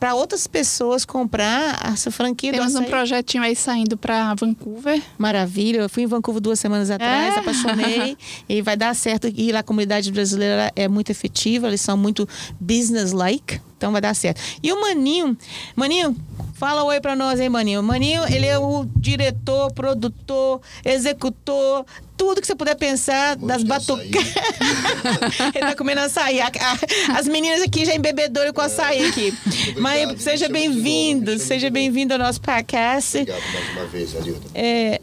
para 0.04 0.14
outras 0.14 0.46
pessoas 0.46 1.02
comprar 1.02 1.80
essa 1.82 2.10
franquia 2.10 2.52
Temos 2.52 2.74
um 2.74 2.84
projetinho 2.84 3.42
aí 3.42 3.56
saindo 3.56 3.96
para 3.96 4.34
Vancouver. 4.34 5.00
Maravilha. 5.16 5.78
Eu 5.78 5.88
fui 5.88 6.02
em 6.02 6.06
Vancouver 6.06 6.42
duas 6.42 6.60
semanas 6.60 6.90
atrás, 6.90 7.34
É. 7.34 7.38
apaixonei. 7.38 8.14
e 8.46 8.60
vai 8.60 8.76
dar 8.76 8.94
certo. 8.94 9.32
E 9.34 9.50
lá 9.50 9.60
a 9.60 9.62
comunidade 9.62 10.12
brasileira 10.12 10.70
é 10.76 10.88
muito 10.88 11.08
efetiva, 11.08 11.68
eles 11.68 11.80
são 11.80 11.96
muito 11.96 12.28
business-like. 12.60 13.62
Então 13.78 13.92
vai 13.92 14.00
dar 14.02 14.14
certo. 14.14 14.42
E 14.62 14.70
o 14.72 14.80
Maninho, 14.80 15.36
Maninho, 15.74 16.14
fala 16.54 16.84
oi 16.84 17.00
pra 17.00 17.16
nós 17.16 17.40
aí, 17.40 17.48
Maninho. 17.48 17.82
Maninho, 17.82 18.24
ele 18.26 18.46
é 18.46 18.58
o 18.58 18.86
diretor, 18.96 19.72
produtor, 19.72 20.60
executor, 20.84 21.84
tudo 22.16 22.40
que 22.40 22.46
você 22.46 22.54
puder 22.54 22.74
pensar 22.76 23.36
das 23.36 23.62
batucadas. 23.62 24.10
ele 25.54 25.60
tá 25.66 25.74
comendo 25.76 26.00
açaí. 26.00 26.40
A- 26.40 26.46
a- 26.48 27.18
As 27.18 27.26
meninas 27.28 27.60
aqui 27.62 27.84
já 27.84 27.94
embebedoram 27.94 28.52
com 28.52 28.60
açaí 28.60 29.06
aqui. 29.06 29.34
Obrigado, 29.46 29.80
Mas 29.80 30.22
seja 30.22 30.48
bem-vindo, 30.48 31.38
seja 31.38 31.70
bem-vindo 31.70 32.12
ao 32.14 32.18
nosso 32.18 32.40
podcast. 32.40 33.18
Obrigado 33.18 33.42
mais 33.52 33.76
uma 33.76 33.86
vez, 33.86 34.16
Arilton. 34.16 34.48
É, 34.54 35.00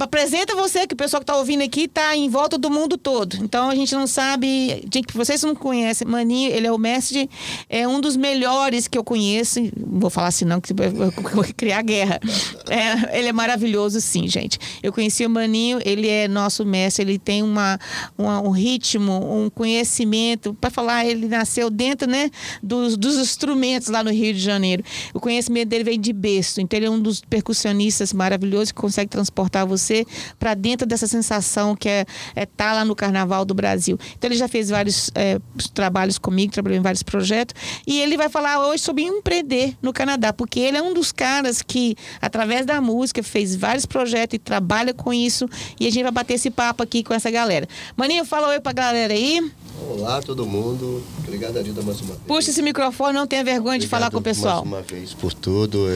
apresenta 0.00 0.54
você, 0.56 0.86
que 0.86 0.94
o 0.94 0.96
pessoal 0.96 1.20
que 1.20 1.24
está 1.24 1.36
ouvindo 1.36 1.62
aqui 1.62 1.82
está 1.84 2.16
em 2.16 2.28
volta 2.28 2.58
do 2.58 2.70
mundo 2.70 2.96
todo. 2.98 3.36
Então 3.36 3.68
a 3.70 3.74
gente 3.74 3.94
não 3.94 4.06
sabe. 4.06 4.84
Gente, 4.92 5.14
vocês 5.14 5.42
não 5.42 5.54
conhecem, 5.54 6.06
Maninho, 6.06 6.50
ele 6.52 6.66
é 6.66 6.72
o 6.72 6.78
mestre, 6.78 7.30
é 7.68 7.86
um 7.86 8.00
dos 8.00 8.16
melhores 8.16 8.88
que 8.88 8.98
eu 8.98 9.04
conheço. 9.04 9.60
Não 9.60 10.00
vou 10.00 10.10
falar 10.10 10.28
assim, 10.28 10.44
não, 10.44 10.60
que 10.60 10.72
vou 10.74 11.44
criar 11.56 11.82
guerra. 11.82 12.20
É, 12.70 13.18
ele 13.18 13.28
é 13.28 13.32
maravilhoso, 13.32 14.00
sim, 14.00 14.28
gente. 14.28 14.56
Eu 14.82 14.92
conheci 14.92 15.26
o 15.26 15.30
Maninho, 15.30 15.80
ele 15.84 16.08
é 16.08 16.28
nosso 16.28 16.49
mestre, 16.64 17.04
ele 17.04 17.18
tem 17.18 17.42
uma, 17.42 17.78
uma- 18.16 18.40
um 18.40 18.50
ritmo, 18.50 19.12
um 19.12 19.50
conhecimento. 19.50 20.54
Para 20.54 20.70
falar, 20.70 21.04
ele 21.06 21.26
nasceu 21.26 21.70
dentro 21.70 22.08
né, 22.08 22.30
dos, 22.62 22.96
dos 22.96 23.16
instrumentos 23.16 23.88
lá 23.88 24.02
no 24.02 24.10
Rio 24.10 24.32
de 24.34 24.40
Janeiro. 24.40 24.82
O 25.14 25.20
conhecimento 25.20 25.68
dele 25.68 25.84
vem 25.84 26.00
de 26.00 26.12
berço. 26.12 26.60
Então, 26.60 26.76
ele 26.76 26.86
é 26.86 26.90
um 26.90 27.00
dos 27.00 27.20
percussionistas 27.20 28.12
maravilhosos 28.12 28.72
que 28.72 28.80
consegue 28.80 29.10
transportar 29.10 29.66
você 29.66 30.04
para 30.38 30.54
dentro 30.54 30.86
dessa 30.86 31.06
sensação 31.06 31.74
que 31.74 31.88
é 31.88 32.00
estar 32.30 32.40
é 32.40 32.46
tá 32.46 32.72
lá 32.72 32.84
no 32.84 32.94
Carnaval 32.94 33.44
do 33.44 33.54
Brasil. 33.54 33.98
Então, 34.16 34.28
ele 34.28 34.38
já 34.38 34.48
fez 34.48 34.68
vários 34.70 35.10
é, 35.14 35.38
trabalhos 35.74 36.18
comigo, 36.18 36.52
trabalhou 36.52 36.78
em 36.78 36.82
vários 36.82 37.02
projetos. 37.02 37.54
E 37.86 38.00
ele 38.00 38.16
vai 38.16 38.28
falar 38.28 38.66
hoje 38.66 38.82
sobre 38.82 39.02
empreender 39.02 39.76
no 39.80 39.92
Canadá, 39.92 40.32
porque 40.32 40.60
ele 40.60 40.76
é 40.76 40.82
um 40.82 40.92
dos 40.94 41.12
caras 41.12 41.62
que, 41.62 41.96
através 42.20 42.66
da 42.66 42.80
música, 42.80 43.22
fez 43.22 43.54
vários 43.54 43.86
projetos 43.86 44.36
e 44.36 44.38
trabalha 44.38 44.92
com 44.92 45.12
isso. 45.12 45.48
E 45.78 45.86
a 45.86 45.90
gente 45.90 46.02
vai 46.02 46.12
bater 46.12 46.29
esse 46.34 46.50
papo 46.50 46.82
aqui 46.82 47.02
com 47.02 47.14
essa 47.14 47.30
galera. 47.30 47.68
Maninho, 47.96 48.24
fala 48.24 48.48
oi 48.48 48.60
pra 48.60 48.72
galera 48.72 49.12
aí. 49.12 49.50
Olá, 49.88 50.20
todo 50.20 50.46
mundo. 50.46 51.02
Obrigado, 51.18 51.58
Arilton, 51.58 51.82
mais 51.82 52.00
uma 52.00 52.14
vez. 52.14 52.20
Puxa 52.26 52.50
esse 52.50 52.62
microfone, 52.62 53.14
não 53.14 53.26
tenha 53.26 53.42
vergonha 53.42 53.78
de 53.78 53.88
falar 53.88 54.10
com 54.10 54.18
o 54.18 54.22
pessoal. 54.22 54.64
Mais 54.64 54.66
uma 54.66 54.82
vez 54.82 55.14
por 55.14 55.32
tudo, 55.32 55.86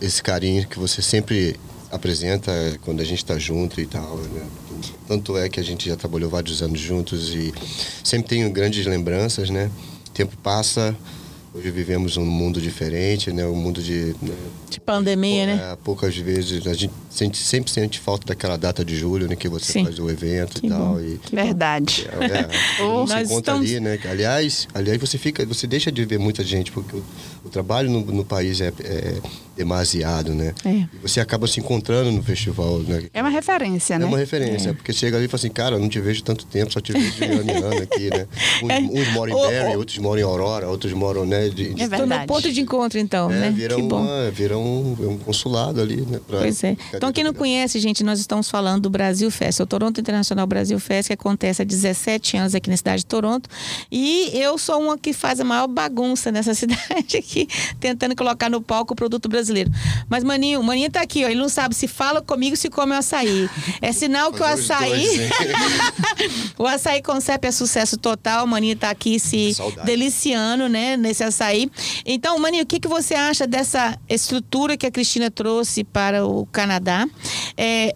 esse 0.00 0.22
carinho 0.22 0.66
que 0.68 0.78
você 0.78 1.00
sempre 1.00 1.56
apresenta 1.90 2.52
quando 2.82 3.00
a 3.00 3.04
gente 3.04 3.18
está 3.18 3.38
junto 3.38 3.80
e 3.80 3.86
tal. 3.86 4.16
Né? 4.16 4.46
Tanto 5.08 5.36
é 5.36 5.48
que 5.48 5.58
a 5.58 5.62
gente 5.62 5.88
já 5.88 5.96
trabalhou 5.96 6.30
vários 6.30 6.62
anos 6.62 6.78
juntos 6.78 7.34
e 7.34 7.52
sempre 8.04 8.28
tenho 8.28 8.50
grandes 8.50 8.86
lembranças, 8.86 9.50
né? 9.50 9.70
O 10.06 10.10
tempo 10.10 10.36
passa, 10.36 10.96
hoje 11.52 11.70
vivemos 11.70 12.16
um 12.16 12.24
mundo 12.24 12.60
diferente, 12.60 13.32
né? 13.32 13.46
Um 13.46 13.56
mundo 13.56 13.82
de... 13.82 14.14
né? 14.22 14.34
De 14.70 14.80
pandemia, 14.80 15.46
né? 15.46 15.70
É, 15.72 15.76
poucas 15.82 16.16
vezes 16.16 16.66
a 16.66 16.72
gente 16.74 16.92
sente, 17.10 17.36
sempre 17.38 17.70
sente 17.70 17.98
falta 17.98 18.26
daquela 18.26 18.56
data 18.56 18.84
de 18.84 18.96
julho, 18.96 19.28
né? 19.28 19.34
Que 19.36 19.48
você 19.48 19.72
Sim. 19.72 19.84
faz 19.84 19.98
o 19.98 20.08
evento 20.08 20.60
Que 20.60 20.66
e 20.68 20.70
tal. 20.70 20.94
bom. 20.94 21.00
E, 21.00 21.18
Verdade. 21.32 22.06
é, 22.08 22.82
Oh, 22.84 23.04
você 23.06 23.14
nós 23.14 23.28
conta 23.28 23.40
estamos- 23.50 23.68
ali, 23.70 23.80
né? 23.80 23.98
Aliás, 24.08 24.68
aliás, 24.72 24.98
você 25.00 25.18
fica, 25.18 25.44
você 25.44 25.66
deixa 25.66 25.90
de 25.90 26.04
ver 26.04 26.18
muita 26.18 26.44
gente 26.44 26.70
porque 26.72 26.96
o, 26.96 27.04
o 27.44 27.48
trabalho 27.48 27.90
no, 27.90 28.00
no 28.00 28.24
país 28.24 28.60
é, 28.60 28.72
é 28.84 29.14
demasiado, 29.56 30.32
né? 30.34 30.54
É. 30.64 30.70
E 30.70 30.88
você 31.02 31.20
acaba 31.20 31.46
se 31.46 31.60
encontrando 31.60 32.10
no 32.10 32.22
festival, 32.22 32.78
né? 32.78 33.02
É 33.12 33.20
uma 33.20 33.28
referência, 33.30 33.94
É 33.94 33.98
né? 33.98 34.04
uma 34.06 34.16
referência, 34.18 34.72
porque 34.72 34.92
chega 34.92 35.16
ali 35.16 35.26
e 35.26 35.28
fala 35.28 35.38
assim, 35.40 35.50
cara, 35.50 35.76
eu 35.76 35.80
não 35.80 35.88
te 35.88 36.00
vejo 36.00 36.22
tanto 36.22 36.46
tempo, 36.46 36.72
só 36.72 36.80
te 36.80 36.92
vejo 36.92 37.12
de 37.12 37.24
ano 37.24 37.50
em 37.50 37.54
ano 37.56 37.82
aqui, 37.82 38.08
né? 38.10 38.26
Uns, 38.62 38.70
É. 38.70 38.78
uns 38.80 39.12
moram 39.12 39.32
em 39.32 39.74
ô. 39.74 39.78
outros 39.78 39.98
moram 39.98 40.20
em 40.20 40.24
Aurora, 40.24 40.68
outros 40.68 40.92
moram, 40.92 41.26
né? 41.26 41.48
De, 41.48 41.54
de- 41.54 41.62
É 41.64 41.84
Estou 41.84 41.86
no 41.86 41.88
verdade. 42.06 42.26
ponto 42.26 42.52
de 42.52 42.60
encontro, 42.60 42.98
então, 42.98 43.30
é, 43.30 43.38
né? 43.40 43.50
vira, 43.50 43.74
que 43.76 43.82
bom. 43.82 44.00
uma, 44.02 44.30
vira 44.30 44.56
um, 44.60 45.10
um 45.12 45.18
consulado 45.18 45.80
ali, 45.80 46.02
né? 46.02 46.20
pra- 46.26 46.38
Pois 46.40 46.62
é. 46.64 46.76
Então, 46.94 47.12
quem 47.12 47.24
não 47.24 47.32
conhece, 47.34 47.78
gente, 47.80 48.02
nós 48.04 48.18
estamos 48.20 48.48
falando 48.50 48.82
do 48.82 48.90
Brasil 48.90 49.30
Fest, 49.30 49.60
é 49.60 49.62
o 49.62 49.66
Toronto 49.66 50.00
Internacional 50.00 50.46
Brasil 50.46 50.78
Fest, 50.78 51.08
que 51.08 51.12
acontece 51.14 51.62
há 51.62 51.64
17 51.64 52.36
anos 52.36 52.54
aqui 52.54 52.70
na 52.70 52.76
cidade 52.76 52.98
de 53.02 53.06
Toronto. 53.06 53.48
E 53.90 54.30
eu 54.34 54.56
sou 54.58 54.80
uma 54.80 54.96
que 54.98 55.12
faz 55.12 55.40
a 55.40 55.44
maior 55.44 55.66
bagunça 55.66 56.30
nessa 56.32 56.52
cidade 56.54 57.16
aqui, 57.16 57.48
tentando 57.78 58.14
colocar 58.16 58.48
no 58.50 58.60
palco 58.60 58.92
o 58.92 58.96
produto 58.96 59.28
brasileiro. 59.28 59.70
Mas, 60.08 60.22
Maninho, 60.24 60.60
o 60.60 60.64
Maninho 60.64 60.90
tá 60.90 61.00
aqui, 61.00 61.24
ó, 61.24 61.28
ele 61.28 61.40
não 61.40 61.48
sabe 61.48 61.74
se 61.74 61.86
fala 61.88 62.20
comigo, 62.20 62.56
se 62.56 62.68
come 62.68 62.92
o 62.92 62.96
açaí. 62.98 63.48
É 63.80 63.92
sinal 63.92 64.32
que 64.32 64.40
o 64.40 64.44
açaí. 64.44 64.90
dois, 64.90 65.30
o 66.58 66.66
açaí 66.66 67.02
Concept 67.02 67.46
é 67.46 67.50
sucesso 67.52 67.96
total. 67.96 68.44
O 68.44 68.48
Maninho 68.48 68.76
tá 68.76 68.90
aqui 68.90 69.18
se 69.18 69.54
Saudade. 69.54 69.86
deliciando, 69.86 70.68
né, 70.68 70.96
nesse 70.96 71.22
açaí. 71.24 71.70
Então, 72.04 72.38
Maninho, 72.38 72.64
o 72.64 72.66
que, 72.66 72.78
que 72.80 72.88
você 72.88 73.14
acha 73.14 73.46
dessa 73.46 73.98
estrutura 74.08 74.49
que 74.76 74.86
a 74.86 74.90
Cristina 74.90 75.30
trouxe 75.30 75.84
para 75.84 76.26
o 76.26 76.44
Canadá? 76.46 77.06
É, 77.56 77.94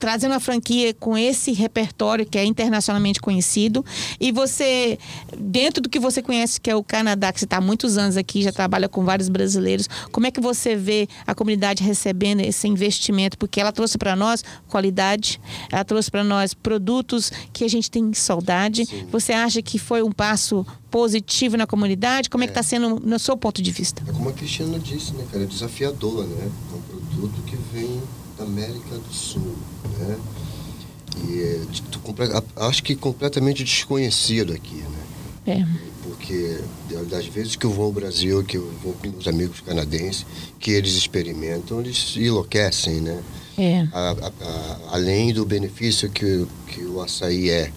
trazendo 0.00 0.32
uma 0.32 0.40
franquia 0.40 0.94
com 0.94 1.16
esse 1.16 1.52
repertório 1.52 2.24
que 2.24 2.38
é 2.38 2.44
internacionalmente 2.44 3.20
conhecido. 3.20 3.84
E 4.18 4.32
você 4.32 4.98
dentro 5.36 5.82
do 5.82 5.88
que 5.88 6.00
você 6.00 6.22
conhece 6.22 6.60
que 6.60 6.70
é 6.70 6.74
o 6.74 6.82
Canadá 6.82 7.32
que 7.32 7.38
você 7.38 7.44
está 7.44 7.58
há 7.58 7.60
muitos 7.60 7.98
anos 7.98 8.16
aqui 8.16 8.42
já 8.42 8.50
trabalha 8.50 8.88
com 8.88 9.04
vários 9.04 9.28
brasileiros 9.28 9.88
como 10.10 10.26
é 10.26 10.30
que 10.30 10.40
você 10.40 10.74
vê 10.74 11.06
a 11.26 11.34
comunidade 11.34 11.82
recebendo 11.84 12.40
esse 12.40 12.66
investimento? 12.66 13.36
Porque 13.36 13.60
ela 13.60 13.72
trouxe 13.72 13.98
para 13.98 14.16
nós 14.16 14.42
qualidade 14.66 15.40
ela 15.70 15.84
trouxe 15.84 16.10
para 16.10 16.24
nós 16.24 16.54
produtos 16.54 17.30
que 17.52 17.64
a 17.64 17.68
gente 17.68 17.90
tem 17.90 18.12
saudade. 18.14 18.86
Sim. 18.86 19.06
você 19.12 19.32
acha 19.32 19.60
que 19.60 19.78
foi 19.78 20.02
um 20.02 20.10
passo 20.10 20.66
positivo 20.90 21.56
na 21.56 21.66
comunidade? 21.66 22.30
Como 22.30 22.42
é, 22.42 22.46
é. 22.46 22.48
que 22.48 22.52
está 22.52 22.62
sendo 22.62 22.98
no 22.98 23.18
seu 23.18 23.36
ponto 23.36 23.60
de 23.60 23.70
vista? 23.70 24.02
É 24.08 24.12
como 24.12 24.30
a 24.30 24.32
Cristiana 24.32 24.78
disse 24.78 25.12
né 25.12 25.24
cara? 25.30 25.44
É 25.44 25.46
desafiador 25.46 26.26
né? 26.26 26.50
É 26.72 26.74
um 26.74 26.80
produto 26.80 27.42
que 27.42 27.56
vem 27.72 28.00
América 28.42 28.96
do 28.96 29.12
Sul 29.12 29.56
né 29.98 30.18
e 31.28 31.42
é, 31.42 31.60
acho 32.56 32.82
que 32.82 32.94
completamente 32.94 33.64
desconhecido 33.64 34.52
aqui, 34.52 34.76
né? 34.76 35.00
É. 35.46 35.66
Porque 36.02 36.60
das 37.08 37.26
vezes 37.26 37.56
que 37.56 37.66
eu 37.66 37.70
vou 37.70 37.86
ao 37.86 37.92
Brasil, 37.92 38.44
que 38.44 38.56
eu 38.56 38.70
vou 38.82 38.92
com 38.94 39.08
meus 39.08 39.26
amigos 39.26 39.60
canadenses, 39.60 40.24
que 40.58 40.70
eles 40.70 40.94
experimentam, 40.94 41.80
eles 41.80 42.14
enlouquecem, 42.16 43.00
né? 43.00 43.22
É. 43.58 43.80
A, 43.92 44.10
a, 44.10 44.32
a, 44.46 44.94
além 44.94 45.32
do 45.32 45.44
benefício 45.44 46.08
que, 46.10 46.46
que 46.68 46.84
o 46.84 47.00
açaí 47.00 47.50
é, 47.50 47.72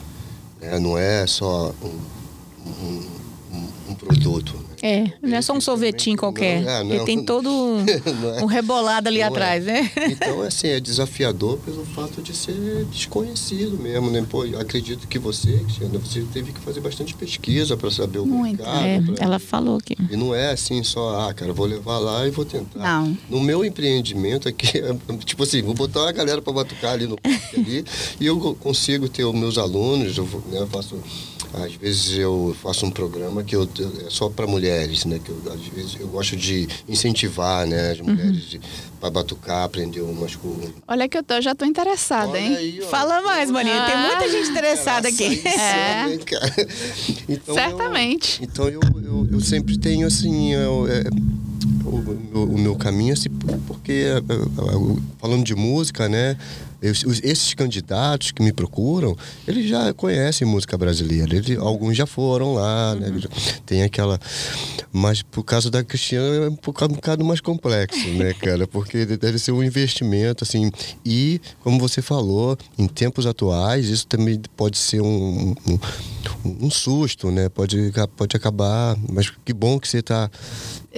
né? 0.61 0.79
não 0.79 0.97
é 0.97 1.25
só 1.27 1.73
um, 1.81 2.69
um, 2.69 3.07
um, 3.51 3.69
um 3.89 3.95
produto, 3.95 4.55
é, 4.85 5.13
não 5.21 5.37
é 5.37 5.41
só 5.41 5.53
um 5.53 5.61
sorvetinho 5.61 6.17
qualquer. 6.17 6.61
Não, 6.61 6.69
é, 6.69 6.83
não, 6.83 6.95
Ele 6.95 7.05
tem 7.05 7.23
todo 7.23 7.49
um, 7.49 7.85
é, 8.37 8.43
um 8.43 8.45
rebolado 8.45 9.07
ali 9.07 9.21
é. 9.21 9.23
atrás, 9.23 9.65
é. 9.65 9.81
né? 9.81 9.91
Então, 10.09 10.41
assim, 10.43 10.67
é 10.67 10.79
desafiador 10.81 11.57
pelo 11.59 11.85
fato 11.85 12.21
de 12.21 12.35
ser 12.35 12.83
desconhecido 12.91 13.81
mesmo, 13.81 14.11
né? 14.11 14.25
Pô, 14.29 14.41
acredito 14.59 15.07
que 15.07 15.17
você, 15.17 15.53
Cristiana, 15.59 15.97
você 15.97 16.25
teve 16.33 16.51
que 16.51 16.59
fazer 16.59 16.81
bastante 16.81 17.15
pesquisa 17.15 17.77
para 17.77 17.89
saber 17.89 18.19
o 18.19 18.25
Muito. 18.25 18.57
mercado. 18.57 18.85
É, 18.85 19.01
pra... 19.01 19.15
ela 19.23 19.39
falou 19.39 19.79
que... 19.79 19.95
E 20.11 20.17
não 20.17 20.35
é 20.35 20.51
assim 20.51 20.83
só, 20.83 21.29
ah, 21.29 21.33
cara, 21.33 21.53
vou 21.53 21.65
levar 21.65 21.99
lá 21.99 22.27
e 22.27 22.31
vou 22.31 22.43
tentar. 22.43 22.79
Não. 22.79 23.17
No 23.29 23.39
meu 23.39 23.63
empreendimento 23.63 24.49
aqui, 24.49 24.81
tipo 25.23 25.43
assim, 25.43 25.61
vou 25.61 25.73
botar 25.73 26.01
uma 26.01 26.11
galera 26.11 26.41
para 26.41 26.51
batucar 26.51 26.91
ali 26.91 27.07
no 27.07 27.17
ali 27.53 27.85
e 28.19 28.25
eu 28.25 28.37
consigo 28.59 29.07
ter 29.07 29.23
os 29.23 29.33
meus 29.33 29.57
alunos, 29.57 30.17
eu 30.17 30.27
né, 30.51 30.67
faço 30.69 30.99
às 31.53 31.75
vezes 31.75 32.17
eu 32.17 32.55
faço 32.61 32.85
um 32.85 32.91
programa 32.91 33.43
que 33.43 33.55
eu, 33.55 33.69
é 34.05 34.09
só 34.09 34.27
para 34.29 34.47
mulheres, 34.47 35.05
né? 35.05 35.19
Que 35.23 35.29
eu, 35.29 35.53
às 35.53 35.61
vezes 35.61 35.97
eu 35.99 36.07
gosto 36.07 36.35
de 36.35 36.67
incentivar, 36.89 37.67
né? 37.67 37.91
As 37.91 37.99
mulheres 37.99 38.53
uhum. 38.53 38.59
para 38.99 39.11
batucar, 39.11 39.63
aprender 39.63 40.01
umas 40.01 40.35
coisas. 40.35 40.71
Olha 40.87 41.07
que 41.07 41.17
eu 41.17 41.23
tô, 41.23 41.39
já 41.41 41.53
tô 41.53 41.63
interessada, 41.65 42.31
Olha 42.31 42.39
hein? 42.39 42.55
Aí, 42.55 42.81
Fala 42.89 43.21
mais, 43.21 43.51
Maninha. 43.51 43.83
Ah. 43.83 43.85
Tem 43.85 43.97
muita 43.97 44.29
gente 44.31 44.49
interessada 44.49 45.07
aqui. 45.07 45.41
É. 45.47 46.07
Né, 46.07 46.19
então, 47.29 47.55
Certamente. 47.55 48.41
Eu, 48.41 48.47
então 48.47 48.67
eu, 48.67 48.81
eu, 49.03 49.27
eu, 49.33 49.39
sempre 49.39 49.77
tenho 49.77 50.07
assim. 50.07 50.53
Eu, 50.53 50.87
é, 50.87 51.03
o, 51.93 52.39
o, 52.39 52.43
o, 52.55 52.57
meu 52.57 52.75
caminho, 52.75 53.13
assim, 53.13 53.29
porque 53.67 53.91
é, 53.91 54.17
é, 54.17 55.01
falando 55.19 55.43
de 55.43 55.55
música, 55.55 56.09
né? 56.09 56.37
esses 56.83 57.53
candidatos 57.53 58.31
que 58.31 58.43
me 58.43 58.51
procuram, 58.51 59.15
eles 59.47 59.67
já 59.69 59.93
conhecem 59.93 60.45
música 60.45 60.77
brasileira. 60.77 61.33
Eles, 61.33 61.57
alguns 61.57 61.95
já 61.95 62.05
foram 62.05 62.55
lá, 62.55 62.95
né? 62.95 63.07
uhum. 63.07 63.21
Tem 63.65 63.83
aquela. 63.83 64.19
Mas 64.91 65.21
por 65.21 65.43
causa 65.43 65.71
da 65.71 65.83
Cristiana 65.83 66.45
é 66.45 66.49
um 66.49 66.55
bocado, 66.55 66.93
um 66.93 66.95
bocado 66.95 67.23
mais 67.23 67.39
complexo, 67.39 68.07
né, 68.09 68.33
cara? 68.39 68.67
Porque 68.67 69.05
deve 69.05 69.39
ser 69.39 69.53
um 69.53 69.63
investimento, 69.63 70.43
assim. 70.43 70.69
E, 71.05 71.39
como 71.61 71.79
você 71.79 72.01
falou, 72.01 72.57
em 72.77 72.87
tempos 72.87 73.25
atuais, 73.25 73.87
isso 73.87 74.05
também 74.05 74.41
pode 74.55 74.77
ser 74.77 75.01
um, 75.01 75.55
um, 75.65 76.65
um 76.65 76.69
susto, 76.69 77.31
né? 77.31 77.47
Pode, 77.47 77.93
pode 78.17 78.35
acabar. 78.35 78.97
Mas 79.09 79.31
que 79.45 79.53
bom 79.53 79.79
que 79.79 79.87
você 79.87 79.99
está 79.99 80.29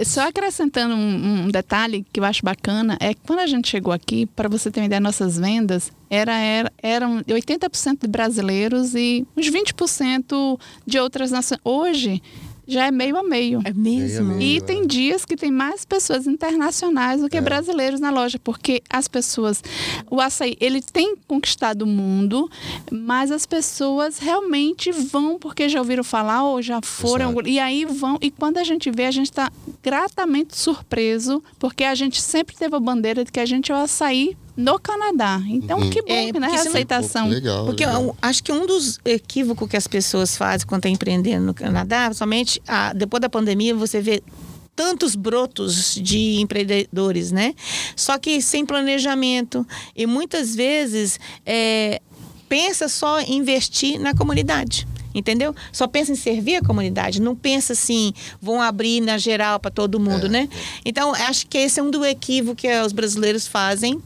só 0.04 0.28
acrescentando 0.28 0.85
um, 0.94 1.46
um, 1.46 1.50
detalhe 1.50 2.06
que 2.12 2.20
eu 2.20 2.24
acho 2.24 2.44
bacana, 2.44 2.98
é 3.00 3.14
que 3.14 3.22
quando 3.26 3.40
a 3.40 3.48
gente 3.48 3.68
chegou 3.68 3.94
aqui, 3.94 4.26
para 4.26 4.48
você 4.50 4.70
ter 4.70 4.82
uma 4.82 4.86
ideia, 4.86 5.00
nossas 5.00 5.38
vendas 5.38 5.92
era, 6.10 6.38
era, 6.38 6.72
eram 6.82 7.24
80% 7.24 8.02
de 8.02 8.08
brasileiros 8.08 8.94
e 8.94 9.26
uns 9.36 9.50
20% 9.50 10.60
de 10.86 11.00
outras 11.00 11.32
nações. 11.32 11.60
Hoje, 11.64 12.22
já 12.68 12.88
é 12.88 12.92
meio 12.92 13.18
a 13.18 13.24
meio. 13.24 13.62
É 13.64 13.74
mesmo? 13.74 14.28
Meio 14.28 14.38
meio, 14.38 14.58
e 14.58 14.62
tem 14.62 14.84
é. 14.84 14.86
dias 14.86 15.26
que 15.26 15.36
tem 15.36 15.52
mais 15.52 15.86
pessoas 15.86 16.28
internacionais 16.28 17.22
do 17.22 17.30
que 17.30 17.38
é. 17.38 17.42
brasileiros 17.42 18.00
na 18.00 18.10
loja, 18.10 18.40
porque 18.40 18.82
as 18.90 19.08
pessoas, 19.08 19.64
o 20.10 20.20
açaí, 20.20 20.56
ele 20.60 20.82
tem 20.82 21.16
conquistado 21.28 21.84
o 21.84 21.88
mundo, 21.88 22.50
mas 22.92 23.32
as 23.32 23.46
pessoas 23.46 24.20
realmente 24.20 24.92
vão 24.92 25.38
porque 25.38 25.70
já 25.70 25.80
ouviram 25.80 26.04
falar 26.04 26.44
ou 26.44 26.62
já 26.62 26.80
foram, 26.82 27.32
Exato. 27.32 27.48
e 27.48 27.60
aí 27.60 27.86
vão, 27.86 28.18
e 28.22 28.32
quando 28.32 28.58
a 28.58 28.64
gente 28.64 28.90
vê, 28.92 29.06
a 29.06 29.12
gente 29.12 29.30
está 29.30 29.52
gratamente 29.84 30.58
surpreso, 30.58 31.44
porque 31.60 31.84
a 31.84 31.96
gente 31.96 32.22
sempre 32.22 32.56
teve 32.56 32.76
a 32.76 32.80
bandeira 32.80 33.24
de 33.24 33.32
que 33.32 33.40
a 33.40 33.46
gente 33.46 33.72
é 33.72 33.76
o 33.76 33.78
açaí 33.78 34.36
no 34.56 34.80
Canadá. 34.80 35.42
Então, 35.48 35.80
uhum. 35.80 35.90
que 35.90 36.02
bom, 36.02 36.14
é, 36.14 36.32
né? 36.32 36.48
A 36.48 36.62
aceitação. 36.62 37.30
Legal, 37.30 37.66
porque 37.66 37.86
legal. 37.86 38.04
Eu, 38.04 38.18
acho 38.22 38.44
que 38.44 38.52
um 38.52 38.66
dos 38.66 39.00
equívocos 39.04 39.68
que 39.68 39.78
as 39.78 39.88
pessoas 39.88 40.38
fazem 40.38 40.66
quando 40.66 40.80
estão 40.80 40.92
empreendendo 40.92 41.46
no 41.46 41.54
Canadá, 41.54 42.14
somente 42.14 42.62
a, 42.68 42.94
depois 42.94 43.22
da 43.22 43.30
pandemia, 43.30 43.76
você 43.76 44.02
vê 44.02 44.22
tantos 44.76 45.16
brotos 45.16 45.96
de 45.96 46.40
empreendedores, 46.40 47.32
né? 47.32 47.54
Só 47.96 48.18
que 48.18 48.42
sem 48.42 48.66
planejamento 48.66 49.66
e 49.96 50.06
muitas 50.06 50.56
vezes 50.56 51.20
é, 51.46 52.02
pensa 52.50 52.88
só 52.90 53.22
em 53.22 53.38
investir 53.38 54.00
na 54.00 54.14
comunidade 54.14 54.88
entendeu? 55.16 55.56
Só 55.72 55.88
pensa 55.88 56.12
em 56.12 56.16
servir 56.16 56.58
a 56.58 56.62
comunidade, 56.62 57.22
não 57.22 57.36
pensa 57.36 57.74
assim, 57.74 58.14
vão 58.42 58.62
abrir 58.62 59.02
na 59.02 59.18
geral 59.18 59.60
para 59.60 59.72
todo 59.72 60.00
mundo, 60.00 60.26
é. 60.28 60.30
né? 60.30 60.50
Então, 60.84 61.14
acho 61.14 61.48
que 61.48 61.58
esse 61.58 61.80
é 61.80 61.84
um 61.84 61.90
do 61.90 62.06
equívoco 62.06 62.58
que 62.58 62.68
os 62.82 62.92
brasileiros 62.92 63.48
fazem 63.48 64.02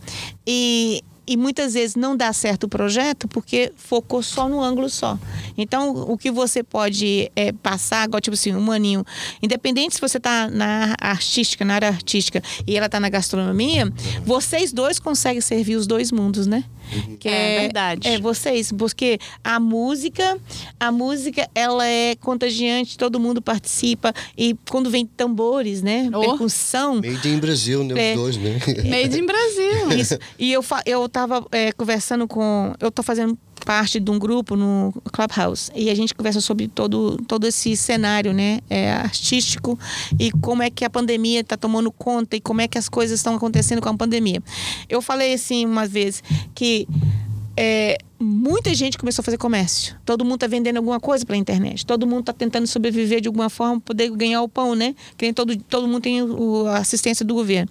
e 0.46 1.04
e 1.30 1.38
muitas 1.38 1.76
vezes 1.76 1.96
não 1.96 2.18
dá 2.18 2.34
certo 2.34 2.64
o 2.64 2.68
projeto 2.68 3.28
porque 3.28 3.72
focou 3.76 4.24
só 4.24 4.50
no 4.50 4.64
ângulo 4.64 4.90
só. 4.90 5.16
Então, 5.56 5.92
o 5.92 6.18
que 6.18 6.32
você 6.32 6.64
pode 6.64 7.32
é, 7.36 7.52
passar, 7.52 8.08
igual 8.08 8.20
tipo 8.20 8.34
assim, 8.34 8.56
um 8.56 8.62
maninho, 8.62 9.06
independente 9.40 9.94
se 9.94 10.02
você 10.02 10.18
está 10.18 10.50
na 10.50 10.96
artística, 11.00 11.64
na 11.64 11.76
área 11.76 11.88
artística 11.88 12.42
e 12.66 12.76
ela 12.76 12.88
está 12.88 13.00
na 13.00 13.10
gastronomia, 13.10 13.94
vocês 14.26 14.74
dois 14.74 14.98
conseguem 14.98 15.40
servir 15.40 15.76
os 15.76 15.86
dois 15.86 16.12
mundos, 16.12 16.48
né? 16.48 16.64
Uhum. 16.92 17.18
Que 17.18 17.30
é, 17.30 17.56
é, 17.56 17.60
verdade. 17.62 18.08
É 18.08 18.20
vocês, 18.20 18.72
porque 18.72 19.20
a 19.44 19.60
música, 19.60 20.40
a 20.80 20.92
música 20.92 21.48
ela 21.54 21.86
é 21.86 22.16
contagiante, 22.16 22.98
todo 22.98 23.20
mundo 23.20 23.42
participa 23.42 24.14
e 24.36 24.56
quando 24.70 24.90
vem 24.90 25.06
tambores, 25.06 25.82
né, 25.82 26.10
oh. 26.14 26.20
percussão. 26.22 26.96
Made 26.96 27.30
in 27.30 27.38
Brasil, 27.38 27.84
né, 27.84 28.12
é, 28.12 28.16
os 28.16 28.20
dois, 28.20 28.38
né? 28.38 28.60
Made 28.90 29.20
in 29.20 29.26
Brasil. 29.26 29.92
Isso. 30.00 30.18
E 30.38 30.52
eu 30.52 30.64
eu 30.86 31.08
tava 31.20 31.46
é, 31.52 31.74
conversando 31.74 32.26
com, 32.28 32.74
eu 32.80 32.90
tô 32.90 33.04
fazendo 33.04 33.38
parte 33.66 34.00
de 34.00 34.10
um 34.10 34.18
grupo 34.18 34.56
no 34.56 34.94
Clubhouse 35.12 35.70
e 35.76 35.90
a 35.90 35.96
gente 35.96 36.16
conversa 36.16 36.40
sobre 36.40 36.70
todo, 36.70 37.18
todo 37.28 37.46
esse 37.46 37.76
cenário 37.76 38.32
né, 38.34 38.62
é, 38.70 38.92
artístico 38.94 39.78
e 40.18 40.32
como 40.32 40.64
é 40.64 40.70
que 40.70 40.86
a 40.86 40.90
pandemia 40.90 41.42
está 41.42 41.58
tomando 41.58 41.92
conta 41.92 42.38
e 42.38 42.42
como 42.42 42.62
é 42.62 42.70
que 42.70 42.78
as 42.78 42.88
coisas 42.88 43.20
estão 43.20 43.36
acontecendo 43.36 43.82
com 43.82 43.90
a 43.90 43.98
pandemia. 43.98 44.42
Eu 44.88 45.02
falei 45.02 45.34
assim 45.34 45.66
uma 45.66 45.86
vez 45.86 46.24
que 46.56 46.88
é, 47.58 47.98
muita 48.18 48.74
gente 48.74 48.98
começou 48.98 49.22
a 49.22 49.26
fazer 49.26 49.38
comércio. 49.38 49.94
Todo 50.06 50.24
mundo 50.24 50.36
está 50.36 50.48
vendendo 50.48 50.78
alguma 50.78 50.98
coisa 50.98 51.26
pela 51.26 51.38
internet. 51.38 51.86
Todo 51.86 52.08
mundo 52.08 52.22
está 52.22 52.32
tentando 52.32 52.66
sobreviver 52.66 53.20
de 53.20 53.28
alguma 53.28 53.50
forma, 53.50 53.82
poder 53.82 54.10
ganhar 54.12 54.42
o 54.42 54.48
pão, 54.48 54.76
né? 54.76 54.96
Que 55.18 55.34
todo, 55.34 55.58
todo 55.64 55.86
mundo 55.86 56.02
tem 56.02 56.22
a 56.70 56.78
assistência 56.78 57.26
do 57.26 57.34
governo. 57.34 57.70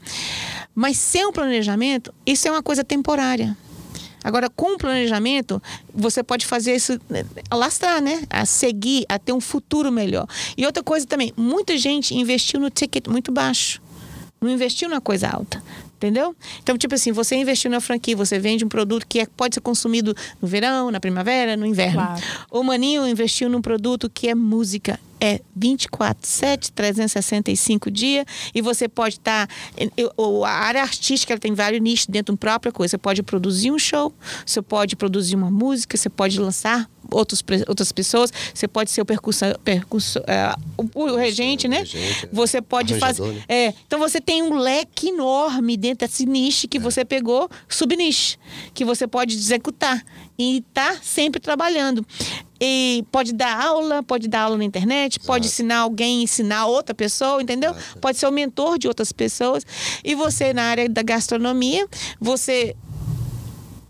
Mas 0.78 0.96
sem 0.96 1.26
o 1.26 1.32
planejamento, 1.32 2.14
isso 2.24 2.46
é 2.46 2.52
uma 2.52 2.62
coisa 2.62 2.84
temporária. 2.84 3.58
Agora, 4.22 4.48
com 4.48 4.76
o 4.76 4.78
planejamento, 4.78 5.60
você 5.92 6.22
pode 6.22 6.46
fazer 6.46 6.76
isso, 6.76 7.00
alastrar, 7.50 8.00
né? 8.00 8.22
A 8.30 8.46
seguir, 8.46 9.04
a 9.08 9.18
ter 9.18 9.32
um 9.32 9.40
futuro 9.40 9.90
melhor. 9.90 10.24
E 10.56 10.64
outra 10.64 10.80
coisa 10.80 11.04
também, 11.04 11.32
muita 11.36 11.76
gente 11.76 12.14
investiu 12.14 12.60
no 12.60 12.70
ticket 12.70 13.08
muito 13.08 13.32
baixo. 13.32 13.82
Não 14.40 14.48
investiu 14.48 14.88
na 14.88 15.00
coisa 15.00 15.28
alta. 15.28 15.60
Entendeu? 15.96 16.32
Então, 16.62 16.78
tipo 16.78 16.94
assim, 16.94 17.10
você 17.10 17.34
investiu 17.34 17.72
na 17.72 17.80
franquia, 17.80 18.14
você 18.14 18.38
vende 18.38 18.64
um 18.64 18.68
produto 18.68 19.04
que 19.04 19.18
é, 19.18 19.26
pode 19.26 19.56
ser 19.56 19.60
consumido 19.60 20.14
no 20.40 20.46
verão, 20.46 20.92
na 20.92 21.00
primavera, 21.00 21.56
no 21.56 21.66
inverno. 21.66 21.94
Claro. 21.94 22.22
O 22.52 22.62
Maninho 22.62 23.04
investiu 23.04 23.48
num 23.48 23.60
produto 23.60 24.08
que 24.08 24.28
é 24.28 24.34
música 24.36 25.00
é 25.20 25.40
24, 25.54 26.26
7, 26.26 26.72
365 26.72 27.90
dias. 27.90 28.24
E 28.54 28.61
você 28.61 28.88
pode 28.88 29.16
estar. 29.16 29.46
Tá, 29.46 29.54
a 30.46 30.50
área 30.50 30.83
artística 30.83 31.33
ela 31.33 31.40
tem 31.40 31.54
vários 31.54 31.81
nichos 31.81 32.07
dentro 32.07 32.35
da 32.35 32.38
própria 32.38 32.72
coisa. 32.72 32.92
Você 32.92 32.98
pode 32.98 33.22
produzir 33.22 33.70
um 33.70 33.78
show, 33.78 34.12
você 34.44 34.62
pode 34.62 34.96
produzir 34.96 35.37
uma 35.37 35.50
música, 35.50 35.96
você 35.96 36.09
pode 36.09 36.38
lançar 36.40 36.88
outros, 37.11 37.42
outras 37.66 37.92
pessoas, 37.92 38.33
você 38.54 38.68
pode 38.68 38.90
ser 38.90 39.00
o 39.00 39.04
percussor, 39.04 39.59
percussor 39.61 40.22
é, 40.26 40.54
o, 40.76 40.88
o, 40.94 41.16
regente, 41.16 41.66
né? 41.66 41.78
Regente, 41.78 42.26
é. 42.26 42.28
você 42.33 42.61
pode 42.61 42.94
fazer. 42.98 43.22
Né? 43.22 43.42
É, 43.48 43.74
então 43.87 43.98
você 43.98 44.20
tem 44.20 44.42
um 44.42 44.54
leque 44.54 45.09
enorme 45.09 45.76
dentro 45.76 46.07
desse 46.07 46.26
nicho 46.26 46.68
que 46.68 46.78
é. 46.78 46.81
você 46.81 47.04
pegou, 47.04 47.48
subniche, 47.68 48.38
que 48.74 48.85
você 48.85 49.07
pode 49.07 49.35
executar 49.35 50.04
e 50.38 50.62
tá 50.72 50.96
sempre 51.02 51.40
trabalhando. 51.40 52.07
E 52.60 53.04
pode 53.12 53.32
dar 53.32 53.60
aula, 53.64 54.02
pode 54.02 54.28
dar 54.28 54.42
aula 54.42 54.56
na 54.56 54.64
internet, 54.64 55.14
Exato. 55.14 55.26
pode 55.26 55.46
ensinar 55.46 55.78
alguém, 55.78 56.22
ensinar 56.22 56.66
outra 56.66 56.94
pessoa, 56.94 57.40
entendeu? 57.40 57.70
Exato. 57.70 57.98
Pode 58.00 58.18
ser 58.18 58.26
o 58.26 58.32
mentor 58.32 58.78
de 58.78 58.88
outras 58.88 59.12
pessoas. 59.12 59.64
E 60.02 60.14
você, 60.14 60.52
na 60.52 60.64
área 60.64 60.88
da 60.88 61.02
gastronomia, 61.02 61.86
você 62.20 62.74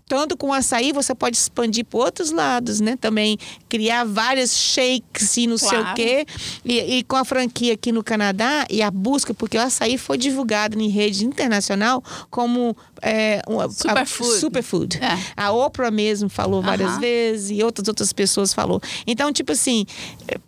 tanto 0.09 0.35
com 0.35 0.51
açaí, 0.51 0.91
você 0.91 1.13
pode 1.13 1.37
expandir 1.37 1.85
para 1.85 1.99
outros 1.99 2.31
lados, 2.31 2.79
né? 2.81 2.97
Também 2.99 3.37
criar 3.69 4.03
vários 4.03 4.57
shakes 4.57 5.37
e 5.37 5.45
não 5.45 5.55
claro. 5.55 5.75
sei 5.75 5.79
o 5.79 5.93
quê. 5.93 6.25
E, 6.65 6.97
e, 6.97 7.03
com 7.03 7.15
a 7.15 7.23
franquia 7.23 7.75
aqui 7.75 7.91
no 7.91 8.03
Canadá 8.03 8.65
e 8.71 8.81
a 8.81 8.89
busca, 8.89 9.35
porque 9.35 9.55
o 9.55 9.61
açaí 9.61 9.99
foi 9.99 10.17
divulgado 10.17 10.81
em 10.81 10.89
rede 10.89 11.23
internacional 11.23 12.03
como 12.31 12.75
é, 13.03 13.39
um, 13.47 13.69
superfood. 13.69 14.31
A, 14.31 14.39
superfood. 14.39 14.97
É. 14.97 15.19
A 15.37 15.51
Oprah 15.51 15.91
mesmo 15.91 16.27
falou 16.27 16.63
várias 16.63 16.97
vezes 16.97 17.51
e 17.51 17.63
outras 17.63 17.87
outras 17.87 18.11
pessoas 18.11 18.51
falou. 18.51 18.81
Então, 19.05 19.31
tipo 19.31 19.51
assim, 19.51 19.85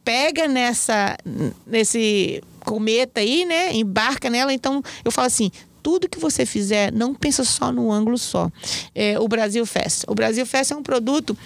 pega 0.04 0.48
nessa 0.48 1.16
nesse 1.68 2.42
cometa 2.62 3.22
aí, 3.22 3.46
né? 3.46 3.76
Embarca 3.76 4.28
nela. 4.28 4.52
Então, 4.52 4.82
eu 5.06 5.12
falo 5.12 5.28
assim, 5.28 5.52
tudo 5.82 6.10
que 6.10 6.20
você 6.20 6.46
fizer, 6.46 6.92
não 6.92 7.14
pensa 7.14 7.44
só 7.44 7.72
no 7.72 7.92
ângulo 7.92 8.18
só. 8.18 8.52
É, 8.94 9.20
o 9.20 9.28
Brasil 9.28 9.66
Fest. 9.66 10.04
O 10.08 10.16
Brasil 10.16 10.46
Fest 10.46 10.72
é 10.72 10.76
um 10.76 10.84
produto 10.84 11.38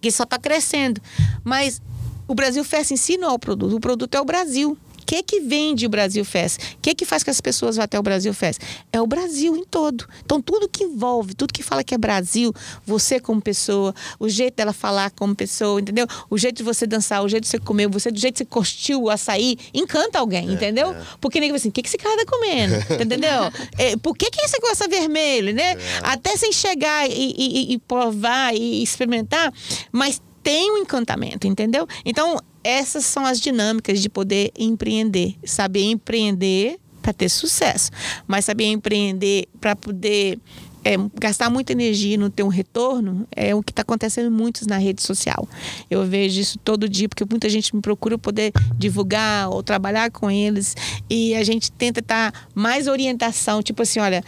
que 0.00 0.10
só 0.10 0.24
está 0.24 0.38
crescendo. 0.38 1.00
Mas 1.44 1.80
o 2.26 2.34
Brasil 2.34 2.64
Fest 2.64 2.90
em 2.90 2.96
si 2.96 3.16
não 3.16 3.30
é 3.30 3.32
o 3.32 3.38
produto. 3.38 3.76
O 3.76 3.80
produto 3.80 4.14
é 4.14 4.20
o 4.20 4.24
Brasil 4.24 4.76
que 5.00 5.22
que 5.22 5.40
vende 5.40 5.86
o 5.86 5.88
Brasil 5.88 6.24
Fest? 6.24 6.58
O 6.74 6.78
que 6.82 6.94
que 6.94 7.04
faz 7.04 7.22
que 7.22 7.30
as 7.30 7.40
pessoas 7.40 7.76
vão 7.76 7.84
até 7.84 7.98
o 7.98 8.02
Brasil 8.02 8.32
Fest? 8.32 8.60
É 8.92 9.00
o 9.00 9.06
Brasil 9.06 9.56
em 9.56 9.64
todo. 9.64 10.06
Então, 10.24 10.40
tudo 10.40 10.68
que 10.68 10.84
envolve, 10.84 11.34
tudo 11.34 11.52
que 11.52 11.62
fala 11.62 11.82
que 11.84 11.94
é 11.94 11.98
Brasil, 11.98 12.52
você 12.84 13.20
como 13.20 13.40
pessoa, 13.40 13.94
o 14.18 14.28
jeito 14.28 14.54
dela 14.56 14.72
falar 14.72 15.10
como 15.10 15.34
pessoa, 15.34 15.80
entendeu? 15.80 16.06
O 16.28 16.38
jeito 16.38 16.58
de 16.58 16.62
você 16.62 16.86
dançar, 16.86 17.22
o 17.22 17.28
jeito 17.28 17.44
de 17.44 17.48
você 17.48 17.58
comer, 17.58 17.88
você, 17.88 18.10
do 18.10 18.18
jeito 18.18 18.34
que 18.34 18.38
você 18.38 18.44
curtiu 18.44 19.02
o 19.02 19.10
açaí, 19.10 19.56
encanta 19.72 20.18
alguém, 20.18 20.48
é, 20.48 20.52
entendeu? 20.52 20.92
É. 20.92 21.02
Porque 21.20 21.38
ninguém 21.40 21.52
vai 21.52 21.56
assim, 21.56 21.68
o 21.68 21.72
que, 21.72 21.82
que 21.82 21.88
esse 21.88 21.98
cara 21.98 22.16
tá 22.16 22.30
comendo? 22.30 22.74
entendeu? 23.02 23.50
É, 23.78 23.96
por 23.96 24.16
que, 24.16 24.30
que 24.30 24.40
esse 24.40 24.58
gosta 24.60 24.88
vermelho, 24.88 25.54
né? 25.54 25.72
É. 25.72 25.78
Até 26.02 26.36
sem 26.36 26.52
chegar 26.52 27.08
e, 27.08 27.34
e, 27.36 27.72
e 27.74 27.78
provar 27.78 28.54
e 28.54 28.82
experimentar, 28.82 29.52
mas 29.92 30.20
tem 30.42 30.70
um 30.72 30.78
encantamento, 30.78 31.46
entendeu? 31.46 31.86
Então, 32.04 32.38
essas 32.62 33.04
são 33.04 33.24
as 33.24 33.40
dinâmicas 33.40 34.00
de 34.00 34.08
poder 34.08 34.52
empreender. 34.58 35.36
Saber 35.44 35.84
empreender 35.84 36.78
para 37.00 37.12
ter 37.12 37.28
sucesso, 37.28 37.90
mas 38.26 38.44
saber 38.44 38.66
empreender 38.66 39.48
para 39.58 39.74
poder 39.74 40.38
é, 40.84 40.96
gastar 41.18 41.50
muita 41.50 41.72
energia 41.72 42.14
e 42.14 42.16
não 42.16 42.30
ter 42.30 42.42
um 42.42 42.48
retorno 42.48 43.26
é 43.34 43.54
o 43.54 43.62
que 43.62 43.72
está 43.72 43.82
acontecendo 43.82 44.30
muito 44.30 44.66
na 44.68 44.78
rede 44.78 45.02
social. 45.02 45.48
Eu 45.90 46.04
vejo 46.04 46.40
isso 46.40 46.58
todo 46.58 46.88
dia, 46.88 47.08
porque 47.08 47.24
muita 47.28 47.48
gente 47.48 47.74
me 47.74 47.82
procura 47.82 48.18
poder 48.18 48.52
divulgar 48.76 49.50
ou 49.50 49.62
trabalhar 49.62 50.10
com 50.10 50.30
eles 50.30 50.74
e 51.08 51.34
a 51.34 51.44
gente 51.44 51.70
tenta 51.72 52.00
estar 52.00 52.32
tá 52.32 52.40
mais 52.54 52.86
orientação, 52.86 53.62
tipo 53.62 53.82
assim, 53.82 54.00
olha, 54.00 54.22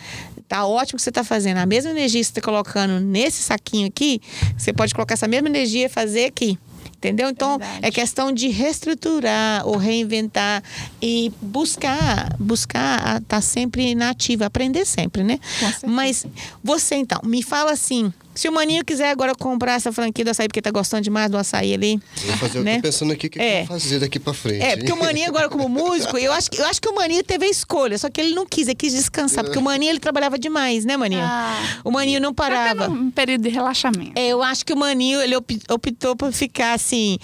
tá 0.47 0.67
ótimo 0.67 0.97
que 0.97 1.03
você 1.03 1.11
está 1.11 1.25
fazendo, 1.25 1.59
a 1.59 1.67
mesma 1.67 1.91
energia 1.91 2.21
que 2.21 2.27
você 2.27 2.31
está 2.31 2.41
colocando 2.43 3.01
nesse 3.01 3.43
saquinho 3.43 3.89
aqui, 3.89 4.21
você 4.57 4.73
pode 4.73 4.95
colocar 4.95 5.15
essa 5.15 5.29
mesma 5.29 5.49
energia 5.49 5.87
e 5.87 5.89
fazer 5.89 6.27
aqui. 6.27 6.59
Entendeu? 7.03 7.31
Então, 7.31 7.59
Verdade. 7.59 7.81
é 7.83 7.91
questão 7.91 8.31
de 8.31 8.47
reestruturar 8.47 9.67
ou 9.67 9.77
reinventar 9.77 10.63
e 11.03 11.33
buscar, 11.41 12.37
buscar 12.39 12.99
estar 13.01 13.21
tá 13.27 13.41
sempre 13.41 13.93
nativa, 13.93 14.47
aprender 14.47 14.85
sempre, 14.85 15.25
né? 15.25 15.41
Mas 15.85 16.25
você, 16.63 16.95
então, 16.95 17.21
me 17.25 17.43
fala 17.43 17.73
assim, 17.73 18.13
se 18.35 18.49
o 18.49 18.53
maninho 18.53 18.85
quiser 18.85 19.11
agora 19.11 19.35
comprar 19.35 19.75
essa 19.75 19.93
franquia 19.93 20.25
do 20.25 20.31
açaí, 20.31 20.49
porque 20.49 20.63
tá 20.63 20.71
gostando 20.71 21.03
demais 21.03 21.31
do 21.31 21.37
açaí 21.37 21.75
ali. 21.75 22.01
vou 22.25 22.37
fazer, 22.37 22.61
né? 22.61 22.73
eu 22.73 22.77
tô 22.77 22.83
pensando 22.83 23.13
aqui 23.13 23.27
o 23.27 23.31
que, 23.31 23.41
é. 23.41 23.51
que 23.51 23.57
eu 23.63 23.67
vou 23.67 23.81
fazer 23.81 23.99
daqui 23.99 24.19
pra 24.19 24.33
frente. 24.33 24.63
É, 24.63 24.77
porque 24.77 24.93
o 24.93 24.99
maninho 24.99 25.29
agora 25.29 25.49
como 25.49 25.69
músico, 25.69 26.17
eu 26.17 26.33
acho, 26.33 26.49
eu 26.57 26.65
acho 26.67 26.81
que 26.81 26.89
o 26.89 26.95
maninho 26.95 27.23
teve 27.23 27.47
a 27.47 27.49
escolha, 27.49 27.99
só 27.99 28.09
que 28.09 28.21
ele 28.21 28.35
não 28.35 28.47
quis, 28.47 28.69
ele 28.69 28.75
quis 28.75 28.93
descansar, 28.93 29.45
porque 29.45 29.59
o 29.59 29.63
maninho 29.63 29.91
ele 29.91 30.01
trabalhava 30.01 30.39
demais, 30.39 30.85
né, 30.85 30.97
maninho? 30.97 31.23
Ah, 31.23 31.81
o 31.85 31.91
maninho 31.91 32.21
não 32.21 32.33
parava. 32.33 32.89
um 32.89 33.11
período 33.11 33.43
de 33.43 33.49
relaxamento. 33.49 34.13
É, 34.17 34.29
eu 34.29 34.43
acho 34.43 34.65
que 34.65 34.73
o 34.73 34.77
maninho, 34.77 35.21
ele 35.21 35.37
optou 35.37 36.17
por 36.17 36.33
ficar 36.33 36.75
assim, 36.75 37.19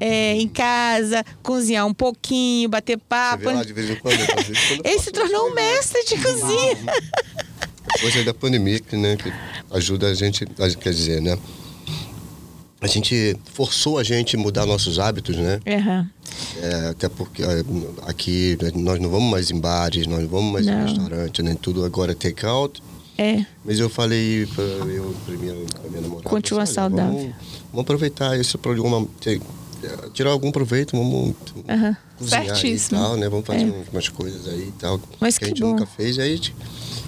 é, 0.00 0.34
em 0.34 0.48
casa, 0.48 1.24
cozinhar 1.42 1.86
um 1.86 1.94
pouquinho, 1.94 2.68
bater 2.68 2.98
papo. 2.98 3.44
Você 3.44 3.48
vê 3.50 3.54
lá, 3.54 3.64
de 3.64 3.72
vez 3.72 3.90
em 3.90 3.96
quando, 3.96 4.18
ele 4.84 4.98
se 4.98 5.10
tornou 5.10 5.50
um 5.50 5.54
mestre 5.54 6.04
de 6.04 6.16
cozinha. 6.16 6.78
Depois 7.94 8.16
aí 8.16 8.24
da 8.24 8.34
pandemia, 8.34 8.80
né, 8.92 9.16
que 9.16 9.32
ajuda 9.70 10.08
a 10.08 10.14
gente, 10.14 10.46
quer 10.80 10.92
dizer, 10.92 11.20
né? 11.20 11.38
A 12.80 12.86
gente 12.86 13.34
forçou 13.54 13.98
a 13.98 14.02
gente 14.02 14.36
mudar 14.36 14.66
nossos 14.66 14.98
hábitos, 14.98 15.36
né? 15.36 15.58
Uhum. 15.66 16.06
É, 16.60 16.88
até 16.88 17.08
porque 17.08 17.42
é, 17.42 17.64
aqui 18.06 18.58
né, 18.60 18.70
nós 18.74 19.00
não 19.00 19.08
vamos 19.08 19.30
mais 19.30 19.50
em 19.50 19.58
bares, 19.58 20.06
nós 20.06 20.20
não 20.20 20.28
vamos 20.28 20.52
mais 20.52 20.66
não. 20.66 20.80
em 20.80 20.82
restaurante, 20.82 21.42
né? 21.42 21.56
Tudo 21.60 21.84
agora 21.84 22.12
é 22.12 22.14
take 22.14 22.44
out. 22.44 22.82
É. 23.16 23.46
Mas 23.64 23.78
eu 23.78 23.88
falei 23.88 24.46
para 24.54 24.64
eu, 24.64 25.14
pra 25.24 25.34
minha, 25.34 25.54
pra 25.54 25.88
minha 25.88 26.02
namorada. 26.02 26.28
Continua 26.28 26.64
assim, 26.64 26.74
saudável. 26.74 27.12
Vamos, 27.14 27.34
vamos, 27.70 27.82
aproveitar 27.82 28.38
esse 28.38 28.58
programa, 28.58 29.06
tirar 30.12 30.30
algum 30.30 30.50
proveito, 30.50 30.96
vamos 30.96 31.34
uhum. 31.54 31.96
cozinhar 32.18 32.66
e 32.66 32.80
tal, 32.80 33.16
né? 33.16 33.28
Vamos 33.28 33.46
fazer 33.46 33.62
é. 33.62 33.84
umas 33.92 34.08
coisas 34.08 34.48
aí 34.48 34.68
e 34.68 34.72
tal. 34.72 35.00
Mas 35.20 35.38
que, 35.38 35.40
que 35.40 35.44
a 35.44 35.48
gente 35.48 35.62
bom. 35.62 35.70
nunca 35.70 35.86
fez. 35.86 36.18
Aí 36.18 36.32
a 36.32 36.36
gente 36.36 36.54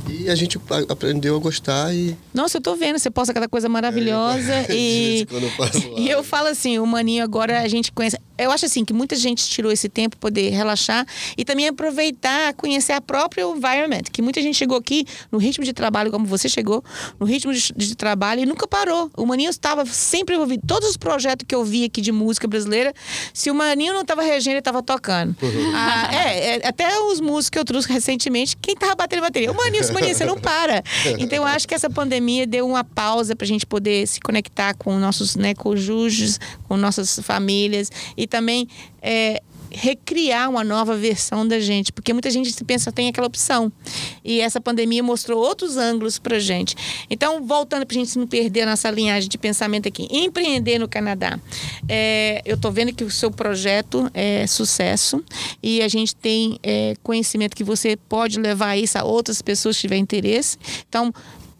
e 0.08 0.30
a 0.30 0.34
gente 0.34 0.58
aprendeu 0.88 1.36
a 1.36 1.38
gostar 1.38 1.94
e. 1.94 2.16
Nossa, 2.32 2.58
eu 2.58 2.60
tô 2.60 2.76
vendo, 2.76 2.98
você 2.98 3.10
posta 3.10 3.32
cada 3.34 3.48
coisa 3.48 3.68
maravilhosa 3.68 4.52
é, 4.52 4.66
e. 4.74 5.26
Eu 5.30 5.98
e 5.98 6.08
eu 6.08 6.22
falo 6.22 6.48
assim, 6.48 6.78
o 6.78 6.86
maninho 6.86 7.22
agora 7.24 7.60
a 7.60 7.68
gente 7.68 7.92
conhece. 7.92 8.18
Eu 8.38 8.50
acho 8.50 8.66
assim 8.66 8.84
que 8.84 8.92
muita 8.92 9.16
gente 9.16 9.48
tirou 9.48 9.70
esse 9.72 9.88
tempo 9.88 10.16
para 10.16 10.30
poder 10.30 10.50
relaxar 10.50 11.06
e 11.36 11.44
também 11.44 11.68
aproveitar, 11.68 12.54
conhecer 12.54 12.92
a 12.92 13.00
própria 13.00 13.42
environment. 13.42 14.02
Que 14.12 14.22
muita 14.22 14.40
gente 14.42 14.56
chegou 14.56 14.76
aqui 14.76 15.06
no 15.30 15.38
ritmo 15.38 15.64
de 15.64 15.72
trabalho, 15.72 16.10
como 16.10 16.26
você 16.26 16.48
chegou, 16.48 16.84
no 17.18 17.26
ritmo 17.26 17.52
de, 17.52 17.72
de 17.74 17.96
trabalho 17.96 18.42
e 18.42 18.46
nunca 18.46 18.66
parou. 18.66 19.10
O 19.16 19.24
Maninho 19.24 19.50
estava 19.50 19.84
sempre 19.86 20.34
envolvido. 20.34 20.62
Todos 20.66 20.90
os 20.90 20.96
projetos 20.96 21.46
que 21.46 21.54
eu 21.54 21.64
vi 21.64 21.84
aqui 21.84 22.00
de 22.00 22.12
música 22.12 22.46
brasileira, 22.46 22.92
se 23.32 23.50
o 23.50 23.54
Maninho 23.54 23.92
não 23.92 24.02
estava 24.02 24.22
regendo, 24.22 24.52
ele 24.52 24.58
estava 24.58 24.82
tocando. 24.82 25.36
Uhum. 25.40 25.72
Ah, 25.74 26.08
é, 26.12 26.56
é, 26.56 26.68
até 26.68 26.98
os 27.00 27.20
músicos 27.20 27.50
que 27.50 27.58
eu 27.58 27.64
trouxe 27.64 27.90
recentemente, 27.92 28.56
quem 28.56 28.74
estava 28.74 28.94
batendo 28.94 29.22
bateria? 29.22 29.50
O 29.50 29.56
Maninho, 29.56 29.92
Maninho, 29.92 30.14
você 30.14 30.24
não 30.24 30.38
para. 30.38 30.82
Então 31.18 31.38
eu 31.38 31.44
acho 31.44 31.66
que 31.66 31.74
essa 31.74 31.88
pandemia 31.88 32.46
deu 32.46 32.66
uma 32.66 32.84
pausa 32.84 33.34
para 33.34 33.44
a 33.44 33.48
gente 33.48 33.66
poder 33.66 34.06
se 34.06 34.20
conectar 34.20 34.74
com 34.74 34.98
nossos 34.98 35.36
né, 35.36 35.54
cônjuges, 35.54 36.38
com 36.68 36.76
nossas 36.76 37.18
famílias 37.20 37.90
e 38.16 38.25
também 38.26 38.68
é, 39.00 39.42
recriar 39.70 40.48
uma 40.48 40.64
nova 40.64 40.96
versão 40.96 41.46
da 41.46 41.60
gente, 41.60 41.92
porque 41.92 42.12
muita 42.12 42.30
gente 42.30 42.52
pensa 42.64 42.90
tem 42.90 43.08
aquela 43.08 43.26
opção. 43.26 43.70
E 44.24 44.40
essa 44.40 44.60
pandemia 44.60 45.02
mostrou 45.02 45.42
outros 45.42 45.76
ângulos 45.76 46.18
para 46.18 46.38
gente. 46.38 46.74
Então, 47.10 47.44
voltando 47.46 47.84
para 47.86 47.96
a 47.96 47.98
gente 47.98 48.18
não 48.18 48.26
perder 48.26 48.62
a 48.62 48.66
nossa 48.66 48.90
linhagem 48.90 49.28
de 49.28 49.36
pensamento 49.36 49.88
aqui, 49.88 50.08
empreender 50.10 50.78
no 50.78 50.88
Canadá. 50.88 51.38
É, 51.88 52.42
eu 52.44 52.56
estou 52.56 52.72
vendo 52.72 52.92
que 52.92 53.04
o 53.04 53.10
seu 53.10 53.30
projeto 53.30 54.10
é 54.14 54.46
sucesso 54.46 55.22
e 55.62 55.82
a 55.82 55.88
gente 55.88 56.14
tem 56.14 56.58
é, 56.62 56.94
conhecimento 57.02 57.54
que 57.54 57.64
você 57.64 57.96
pode 58.08 58.40
levar 58.40 58.76
isso 58.76 58.98
a 58.98 59.04
outras 59.04 59.42
pessoas 59.42 59.76
que 59.76 59.82
tiverem 59.82 60.02
interesse. 60.02 60.56
Então, 60.88 61.12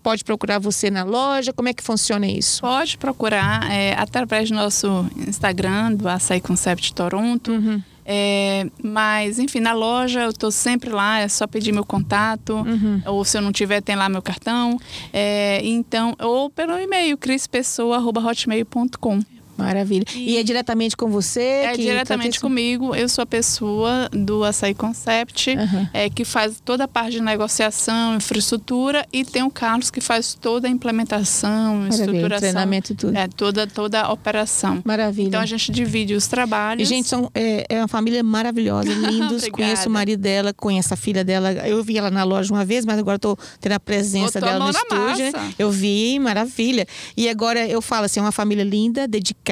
pode 0.06 0.22
procurar 0.22 0.60
você 0.60 0.88
na 0.88 1.02
loja? 1.02 1.52
Como 1.52 1.68
é 1.68 1.74
que 1.74 1.82
funciona 1.82 2.28
isso? 2.28 2.60
Pode 2.60 2.96
procurar 2.96 3.68
é, 3.68 3.92
através 3.98 4.48
do 4.48 4.54
nosso 4.54 5.04
Instagram, 5.16 5.94
do 5.94 6.08
Açaí 6.08 6.40
Concept 6.40 6.94
Toronto. 6.94 7.50
Uhum. 7.50 7.82
É, 8.04 8.70
mas, 8.80 9.40
enfim, 9.40 9.58
na 9.58 9.72
loja 9.72 10.22
eu 10.22 10.30
estou 10.30 10.52
sempre 10.52 10.90
lá, 10.90 11.18
é 11.18 11.26
só 11.26 11.44
pedir 11.44 11.72
meu 11.72 11.84
contato, 11.84 12.54
uhum. 12.54 13.02
ou 13.04 13.24
se 13.24 13.36
eu 13.36 13.42
não 13.42 13.50
tiver, 13.50 13.80
tem 13.80 13.96
lá 13.96 14.08
meu 14.08 14.22
cartão. 14.22 14.78
É, 15.12 15.60
então, 15.64 16.14
ou 16.20 16.48
pelo 16.48 16.78
e-mail, 16.78 17.18
crispessoa.hotmail.com. 17.18 19.18
Maravilha. 19.56 20.04
E, 20.14 20.32
e 20.32 20.36
é 20.36 20.42
diretamente 20.42 20.96
com 20.96 21.08
você? 21.08 21.40
É 21.40 21.76
diretamente 21.76 22.38
comigo. 22.38 22.94
Eu 22.94 23.08
sou 23.08 23.22
a 23.22 23.26
pessoa 23.26 24.08
do 24.12 24.44
Açaí 24.44 24.74
Concept, 24.74 25.50
uhum. 25.50 25.88
é, 25.92 26.10
que 26.10 26.24
faz 26.24 26.60
toda 26.64 26.84
a 26.84 26.88
parte 26.88 27.12
de 27.12 27.22
negociação, 27.22 28.16
infraestrutura, 28.16 29.06
e 29.12 29.24
tem 29.24 29.42
o 29.42 29.50
Carlos 29.50 29.90
que 29.90 30.00
faz 30.00 30.34
toda 30.34 30.68
a 30.68 30.70
implementação, 30.70 31.76
Maravilha. 31.76 31.88
estruturação. 31.88 32.40
Treinamento 32.40 32.92
e 32.92 32.96
tudo. 32.96 33.16
É, 33.16 33.28
toda, 33.28 33.66
toda 33.66 34.02
a 34.02 34.12
operação. 34.12 34.82
Maravilha. 34.84 35.28
Então 35.28 35.40
a 35.40 35.46
gente 35.46 35.72
divide 35.72 36.14
os 36.14 36.26
trabalhos. 36.26 36.82
E, 36.82 36.84
gente, 36.84 37.08
são, 37.08 37.30
é, 37.34 37.64
é 37.68 37.78
uma 37.78 37.88
família 37.88 38.22
maravilhosa, 38.22 38.88
lindos. 38.92 39.48
conheço 39.48 39.88
o 39.88 39.92
marido 39.92 40.20
dela, 40.20 40.52
conheço 40.52 40.92
a 40.92 40.96
filha 40.96 41.24
dela. 41.24 41.52
Eu 41.66 41.82
vi 41.82 41.96
ela 41.96 42.10
na 42.10 42.24
loja 42.24 42.52
uma 42.52 42.64
vez, 42.64 42.84
mas 42.84 42.98
agora 42.98 43.16
estou 43.16 43.38
tendo 43.60 43.72
a 43.72 43.80
presença 43.80 44.40
dela 44.40 44.58
no 44.58 44.70
estúdio. 44.70 45.32
Massa. 45.32 45.54
Eu 45.58 45.70
vi, 45.70 46.18
maravilha. 46.18 46.86
E 47.16 47.28
agora 47.28 47.66
eu 47.66 47.80
falo 47.80 48.04
assim, 48.04 48.20
é 48.20 48.22
uma 48.22 48.32
família 48.32 48.64
linda, 48.64 49.08
dedicada 49.08 49.45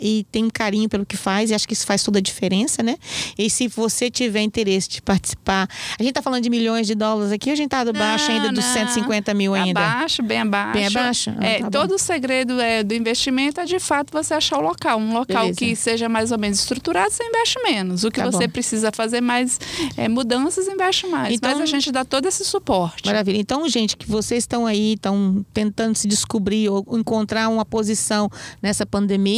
e 0.00 0.26
tem 0.30 0.44
um 0.44 0.50
carinho 0.50 0.88
pelo 0.88 1.06
que 1.06 1.16
faz, 1.16 1.50
e 1.50 1.54
acho 1.54 1.66
que 1.66 1.74
isso 1.74 1.86
faz 1.86 2.02
toda 2.02 2.18
a 2.18 2.22
diferença, 2.22 2.82
né? 2.82 2.96
E 3.36 3.48
se 3.48 3.68
você 3.68 4.10
tiver 4.10 4.42
interesse 4.42 4.88
de 4.88 5.02
participar, 5.02 5.68
a 5.98 6.02
gente 6.02 6.10
está 6.10 6.22
falando 6.22 6.42
de 6.42 6.50
milhões 6.50 6.86
de 6.86 6.94
dólares 6.94 7.32
aqui, 7.32 7.50
a 7.50 7.54
gente 7.54 7.66
está 7.66 7.80
abaixo 7.80 8.30
ainda 8.30 8.52
dos 8.52 8.64
150 8.64 9.34
mil 9.34 9.54
ainda. 9.54 9.80
Abaixo, 9.80 10.22
bem 10.22 10.40
abaixo. 10.40 10.72
Bem 10.72 10.86
abaixo? 10.86 11.34
Ah, 11.38 11.44
é, 11.44 11.58
tá 11.60 11.70
todo 11.70 11.94
o 11.94 11.98
segredo 11.98 12.60
é, 12.60 12.82
do 12.82 12.94
investimento 12.94 13.60
é 13.60 13.64
de 13.64 13.78
fato 13.78 14.12
você 14.12 14.34
achar 14.34 14.58
o 14.58 14.62
local. 14.62 14.98
Um 14.98 15.12
local 15.12 15.42
Beleza. 15.42 15.58
que 15.58 15.76
seja 15.76 16.08
mais 16.08 16.32
ou 16.32 16.38
menos 16.38 16.58
estruturado, 16.60 17.10
você 17.10 17.24
investe 17.24 17.62
menos. 17.62 18.04
O 18.04 18.10
que 18.10 18.20
tá 18.20 18.30
você 18.30 18.46
bom. 18.46 18.52
precisa 18.52 18.90
fazer 18.92 19.20
mais 19.20 19.58
é, 19.96 20.08
mudanças, 20.08 20.66
investe 20.66 21.06
mais. 21.06 21.34
Então, 21.34 21.50
Mas 21.50 21.60
a 21.60 21.66
gente 21.66 21.90
dá 21.92 22.04
todo 22.04 22.26
esse 22.26 22.44
suporte. 22.44 23.06
Maravilha. 23.06 23.38
Então, 23.38 23.68
gente, 23.68 23.96
que 23.96 24.08
vocês 24.08 24.44
estão 24.44 24.66
aí, 24.66 24.94
estão 24.94 25.44
tentando 25.52 25.96
se 25.96 26.06
descobrir 26.06 26.68
ou 26.68 26.84
encontrar 26.98 27.48
uma 27.48 27.64
posição 27.64 28.30
nessa 28.62 28.84
pandemia, 28.84 29.37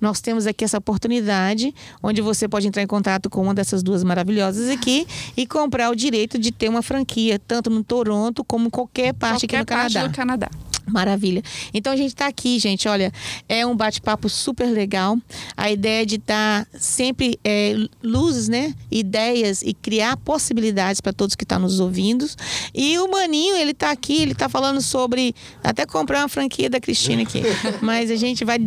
nós 0.00 0.20
temos 0.20 0.46
aqui 0.46 0.64
essa 0.64 0.78
oportunidade 0.78 1.74
onde 2.02 2.20
você 2.20 2.48
pode 2.48 2.66
entrar 2.66 2.82
em 2.82 2.86
contato 2.86 3.28
com 3.30 3.42
uma 3.42 3.54
dessas 3.54 3.82
duas 3.82 4.02
maravilhosas 4.02 4.68
aqui 4.68 5.06
e 5.36 5.46
comprar 5.46 5.90
o 5.90 5.94
direito 5.94 6.38
de 6.38 6.50
ter 6.50 6.68
uma 6.68 6.82
franquia, 6.82 7.38
tanto 7.38 7.70
no 7.70 7.82
Toronto 7.82 8.44
como 8.44 8.66
em 8.66 8.70
qualquer 8.70 9.12
parte 9.14 9.46
qualquer 9.46 9.58
aqui 9.58 9.72
no 9.72 9.78
parte 9.78 9.92
Canadá. 9.94 10.08
do 10.08 10.14
Canadá. 10.14 10.65
Maravilha. 10.86 11.42
Então 11.74 11.92
a 11.92 11.96
gente 11.96 12.10
está 12.10 12.26
aqui, 12.26 12.58
gente. 12.58 12.88
Olha, 12.88 13.12
é 13.48 13.66
um 13.66 13.76
bate-papo 13.76 14.28
super 14.28 14.66
legal. 14.66 15.18
A 15.56 15.70
ideia 15.70 16.02
é 16.02 16.04
de 16.04 16.18
dar 16.18 16.64
tá 16.64 16.78
sempre 16.78 17.38
é, 17.44 17.74
luzes, 18.02 18.48
né? 18.48 18.72
Ideias 18.90 19.62
e 19.62 19.74
criar 19.74 20.16
possibilidades 20.18 21.00
para 21.00 21.12
todos 21.12 21.34
que 21.34 21.44
estão 21.44 21.58
tá 21.58 21.62
nos 21.62 21.80
ouvindo. 21.80 22.26
E 22.72 22.98
o 22.98 23.10
Maninho, 23.10 23.56
ele 23.56 23.72
está 23.72 23.90
aqui, 23.90 24.22
ele 24.22 24.32
está 24.32 24.48
falando 24.48 24.80
sobre 24.80 25.34
até 25.62 25.84
comprar 25.84 26.20
uma 26.20 26.28
franquia 26.28 26.70
da 26.70 26.80
Cristina 26.80 27.22
aqui. 27.22 27.42
Mas 27.82 28.10
a 28.10 28.16
gente 28.16 28.44
vai 28.44 28.58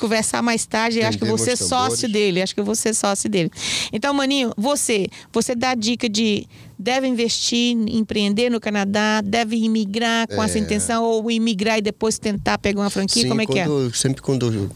conversar 0.00 0.42
mais 0.42 0.64
tarde. 0.64 1.02
Acho 1.02 1.18
que 1.18 1.24
eu 1.24 1.28
vou 1.28 1.38
ser 1.38 1.56
sócio 1.56 2.08
dele. 2.08 2.40
Acho 2.40 2.54
que 2.54 2.60
eu 2.60 2.64
vou 2.64 2.74
ser 2.74 2.94
sócio 2.94 3.28
dele. 3.28 3.50
Então, 3.92 4.14
Maninho, 4.14 4.52
você, 4.56 5.08
você 5.32 5.54
dá 5.54 5.74
dica 5.74 6.08
de 6.08 6.46
deve 6.78 7.06
investir, 7.06 7.76
empreender 7.88 8.50
no 8.50 8.60
Canadá, 8.60 9.20
deve 9.20 9.56
imigrar 9.56 10.28
com 10.28 10.42
é. 10.42 10.44
essa 10.44 10.58
intenção 10.58 11.04
ou 11.04 11.30
imigrar 11.30 11.78
e 11.78 11.82
depois 11.82 12.18
tentar 12.18 12.58
pegar 12.58 12.80
uma 12.80 12.90
franquia? 12.90 13.22
Sim, 13.22 13.28
Como 13.28 13.40
é 13.40 13.46
que 13.46 13.58
é? 13.58 13.66
Sempre 13.92 14.22
quando 14.22 14.70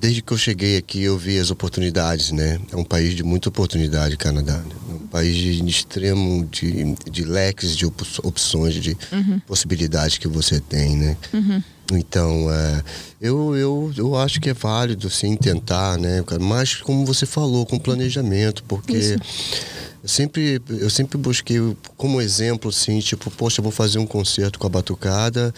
desde 0.00 0.22
que 0.22 0.32
eu 0.32 0.36
cheguei 0.36 0.76
aqui 0.76 1.02
eu 1.02 1.16
vi 1.16 1.38
as 1.38 1.50
oportunidades, 1.50 2.32
né? 2.32 2.58
É 2.72 2.76
um 2.76 2.84
país 2.84 3.14
de 3.14 3.22
muita 3.22 3.48
oportunidade, 3.48 4.16
Canadá. 4.16 4.56
Né? 4.56 4.74
É 4.90 4.94
um 4.94 5.06
país 5.06 5.36
de 5.36 5.64
extremo 5.66 6.44
de, 6.46 6.94
de 7.10 7.24
leques 7.24 7.76
de 7.76 7.86
opções, 7.86 8.74
de 8.74 8.96
uhum. 9.12 9.38
possibilidades 9.46 10.18
que 10.18 10.26
você 10.26 10.58
tem, 10.60 10.96
né? 10.96 11.16
Uhum. 11.32 11.62
Então, 11.98 12.50
é, 12.52 12.82
eu, 13.20 13.56
eu, 13.56 13.92
eu 13.96 14.16
acho 14.16 14.40
que 14.40 14.50
é 14.50 14.54
válido, 14.54 15.08
sim, 15.10 15.36
tentar, 15.36 15.98
né? 15.98 16.24
Mas, 16.40 16.76
como 16.76 17.04
você 17.04 17.26
falou, 17.26 17.64
com 17.66 17.78
planejamento, 17.78 18.62
porque 18.64 18.96
Isso. 18.96 19.84
Eu 20.04 20.08
sempre, 20.08 20.60
eu 20.68 20.90
sempre 20.90 21.16
busquei 21.16 21.56
como 21.96 22.20
exemplo, 22.20 22.68
assim, 22.68 23.00
tipo, 23.00 23.30
poxa, 23.30 23.60
eu 23.60 23.62
vou 23.62 23.72
fazer 23.72 23.98
um 23.98 24.04
concerto 24.06 24.58
com 24.58 24.66
a 24.66 24.68
batucada. 24.68 25.50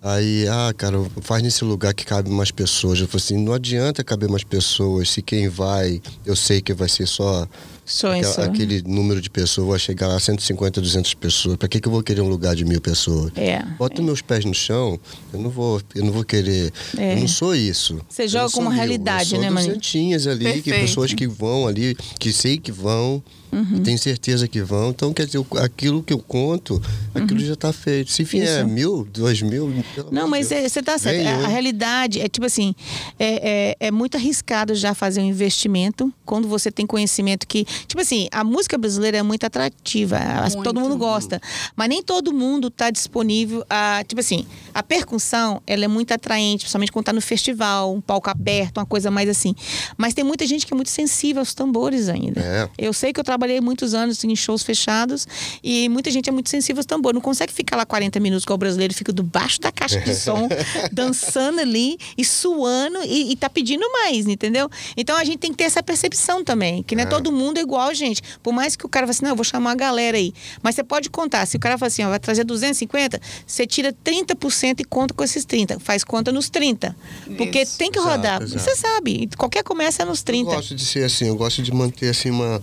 Aí, 0.00 0.46
ah, 0.46 0.72
cara, 0.76 0.96
faz 1.22 1.42
nesse 1.42 1.64
lugar 1.64 1.92
que 1.92 2.06
cabe 2.06 2.30
mais 2.30 2.52
pessoas. 2.52 3.00
Eu 3.00 3.08
falei 3.08 3.24
assim, 3.24 3.44
não 3.44 3.52
adianta 3.52 4.04
caber 4.04 4.28
mais 4.28 4.44
pessoas 4.44 5.10
se 5.10 5.20
quem 5.20 5.48
vai, 5.48 6.00
eu 6.24 6.36
sei 6.36 6.60
que 6.60 6.72
vai 6.72 6.88
ser 6.88 7.04
só 7.08 7.48
só 7.90 8.12
aquela, 8.12 8.44
aquele 8.46 8.82
número 8.82 9.20
de 9.20 9.28
pessoas, 9.28 9.68
vai 9.68 9.78
chegar 9.78 10.06
lá 10.06 10.20
150, 10.20 10.80
200 10.80 11.14
pessoas. 11.14 11.56
Para 11.56 11.68
que, 11.68 11.80
que 11.80 11.88
eu 11.88 11.92
vou 11.92 12.02
querer 12.02 12.20
um 12.20 12.28
lugar 12.28 12.54
de 12.54 12.64
mil 12.64 12.80
pessoas? 12.80 13.32
É. 13.36 13.62
Bota 13.76 14.00
é. 14.00 14.04
meus 14.04 14.22
pés 14.22 14.44
no 14.44 14.54
chão, 14.54 14.98
eu 15.32 15.40
não 15.40 15.50
vou, 15.50 15.82
eu 15.94 16.04
não 16.04 16.12
vou 16.12 16.24
querer. 16.24 16.72
É. 16.96 17.14
Eu 17.14 17.20
não 17.20 17.28
sou 17.28 17.54
isso. 17.54 18.00
Você 18.08 18.28
joga 18.28 18.50
como 18.52 18.68
realidade, 18.68 19.34
eu 19.34 19.40
né, 19.40 19.50
mano? 19.50 19.70
ali, 19.70 20.62
que 20.62 20.70
pessoas 20.70 21.12
que 21.12 21.26
vão 21.26 21.66
ali, 21.66 21.96
que 22.18 22.32
sei 22.32 22.58
que 22.58 22.70
vão. 22.70 23.22
Uhum. 23.52 23.82
Tenho 23.82 23.98
certeza 23.98 24.46
que 24.46 24.62
vão. 24.62 24.90
Então, 24.90 25.12
quer 25.12 25.26
dizer, 25.26 25.44
aquilo 25.60 26.02
que 26.02 26.12
eu 26.12 26.20
conto, 26.20 26.80
aquilo 27.14 27.40
uhum. 27.40 27.46
já 27.46 27.54
está 27.54 27.72
feito. 27.72 28.12
Se 28.12 28.22
vier 28.22 28.64
Isso. 28.64 28.68
mil, 28.68 29.08
dois 29.12 29.42
mil. 29.42 29.72
Não, 30.10 30.28
mas 30.28 30.46
você 30.46 30.78
está 30.78 30.96
certo. 30.96 31.26
A, 31.26 31.46
a, 31.46 31.48
realidade 31.48 32.20
é 32.20 32.28
tipo 32.28 32.46
assim: 32.46 32.74
é, 33.18 33.76
é, 33.80 33.88
é, 33.88 33.90
muito 33.90 34.16
arriscado 34.16 34.74
já 34.74 34.94
fazer 34.94 35.20
um 35.20 35.24
investimento 35.24 36.12
quando 36.24 36.46
você 36.46 36.70
tem 36.70 36.86
conhecimento 36.86 37.46
que. 37.46 37.66
Tipo 37.86 38.00
assim, 38.00 38.28
a 38.32 38.44
música 38.44 38.76
brasileira 38.78 39.18
é 39.18 39.22
muito 39.22 39.44
atrativa. 39.44 40.18
Muito. 40.42 40.62
Todo 40.62 40.80
mundo 40.80 40.96
gosta. 40.96 41.40
Mas 41.76 41.88
nem 41.88 42.02
todo 42.02 42.32
mundo 42.32 42.68
está 42.68 42.90
disponível 42.90 43.64
a. 43.68 44.02
Tipo 44.06 44.20
assim, 44.20 44.46
a 44.74 44.82
percussão, 44.82 45.62
ela 45.66 45.84
é 45.84 45.88
muito 45.88 46.12
atraente, 46.12 46.64
principalmente 46.64 46.92
quando 46.92 47.02
está 47.02 47.12
no 47.12 47.20
festival, 47.20 47.94
um 47.94 48.00
palco 48.00 48.30
aberto, 48.30 48.78
uma 48.78 48.86
coisa 48.86 49.10
mais 49.10 49.28
assim. 49.28 49.54
Mas 49.96 50.14
tem 50.14 50.24
muita 50.24 50.46
gente 50.46 50.66
que 50.66 50.72
é 50.72 50.76
muito 50.76 50.90
sensível 50.90 51.40
aos 51.40 51.54
tambores 51.54 52.08
ainda. 52.08 52.40
É. 52.40 52.68
Eu 52.78 52.92
sei 52.92 53.12
que 53.12 53.20
eu 53.20 53.24
trabalhei 53.24 53.60
muitos 53.60 53.94
anos 53.94 54.22
em 54.24 54.34
shows 54.36 54.62
fechados 54.62 55.26
e 55.62 55.88
muita 55.88 56.10
gente 56.10 56.28
é 56.28 56.32
muito 56.32 56.48
sensível 56.48 56.80
ao 56.80 56.84
tambor. 56.84 57.14
Não 57.14 57.20
consegue 57.20 57.52
ficar 57.52 57.76
lá 57.76 57.86
40 57.86 58.20
minutos 58.20 58.44
com 58.44 58.54
o 58.54 58.58
brasileiro, 58.58 58.94
fica 58.94 59.12
debaixo 59.12 59.60
da 59.60 59.72
caixa 59.72 60.00
de 60.00 60.14
som, 60.16 60.48
dançando 60.92 61.60
ali 61.60 61.98
e 62.16 62.24
suando 62.24 62.98
e, 63.04 63.32
e 63.32 63.36
tá 63.36 63.48
pedindo 63.48 63.90
mais, 63.92 64.26
entendeu? 64.26 64.68
Então 64.96 65.16
a 65.16 65.24
gente 65.24 65.38
tem 65.38 65.50
que 65.50 65.58
ter 65.58 65.64
essa 65.64 65.82
percepção 65.82 66.44
também, 66.44 66.82
que 66.82 66.94
não 66.94 67.04
é, 67.04 67.06
é. 67.06 67.08
todo 67.08 67.32
mundo 67.32 67.58
igual, 67.70 67.94
gente. 67.94 68.22
Por 68.42 68.52
mais 68.52 68.76
que 68.76 68.84
o 68.84 68.88
cara 68.88 69.06
fale 69.06 69.16
assim, 69.16 69.24
não, 69.24 69.30
eu 69.30 69.36
vou 69.36 69.44
chamar 69.44 69.72
a 69.72 69.74
galera 69.74 70.16
aí. 70.16 70.32
Mas 70.62 70.74
você 70.74 70.82
pode 70.82 71.08
contar, 71.08 71.46
se 71.46 71.56
o 71.56 71.60
cara 71.60 71.78
fala 71.78 71.88
assim, 71.88 72.04
ó, 72.04 72.08
vai 72.08 72.18
trazer 72.18 72.44
250, 72.44 73.20
você 73.46 73.66
tira 73.66 73.92
30% 73.92 74.80
e 74.80 74.84
conta 74.84 75.14
com 75.14 75.24
esses 75.24 75.44
30. 75.44 75.78
Faz 75.80 76.04
conta 76.04 76.32
nos 76.32 76.50
30. 76.50 76.96
Porque 77.36 77.62
Isso. 77.62 77.78
tem 77.78 77.90
que 77.90 77.98
rodar. 77.98 78.42
Exato, 78.42 78.44
exato. 78.44 78.62
Você 78.62 78.76
sabe, 78.76 79.28
qualquer 79.36 79.62
comércio 79.62 80.02
é 80.02 80.04
nos 80.04 80.22
30. 80.22 80.50
Eu 80.50 80.56
gosto 80.56 80.74
de 80.74 80.84
ser 80.84 81.04
assim, 81.04 81.28
eu 81.28 81.36
gosto 81.36 81.62
de 81.62 81.72
manter 81.72 82.10
assim 82.10 82.30
uma 82.30 82.62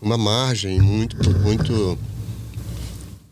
uma 0.00 0.16
margem 0.16 0.80
muito, 0.80 1.16
muito 1.40 1.98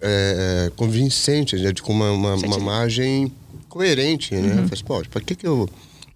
é, 0.00 0.70
convincente, 0.76 1.56
né? 1.56 1.72
com 1.82 1.92
uma, 1.92 2.10
uma, 2.10 2.34
uma, 2.34 2.58
margem 2.58 3.32
coerente, 3.68 4.34
né? 4.34 4.54
Uhum. 4.54 4.62
Eu 4.62 4.68
falei, 4.68 4.84
pô, 4.84 5.10
para 5.10 5.20
que 5.22 5.34
que 5.34 5.46
eu... 5.46 5.68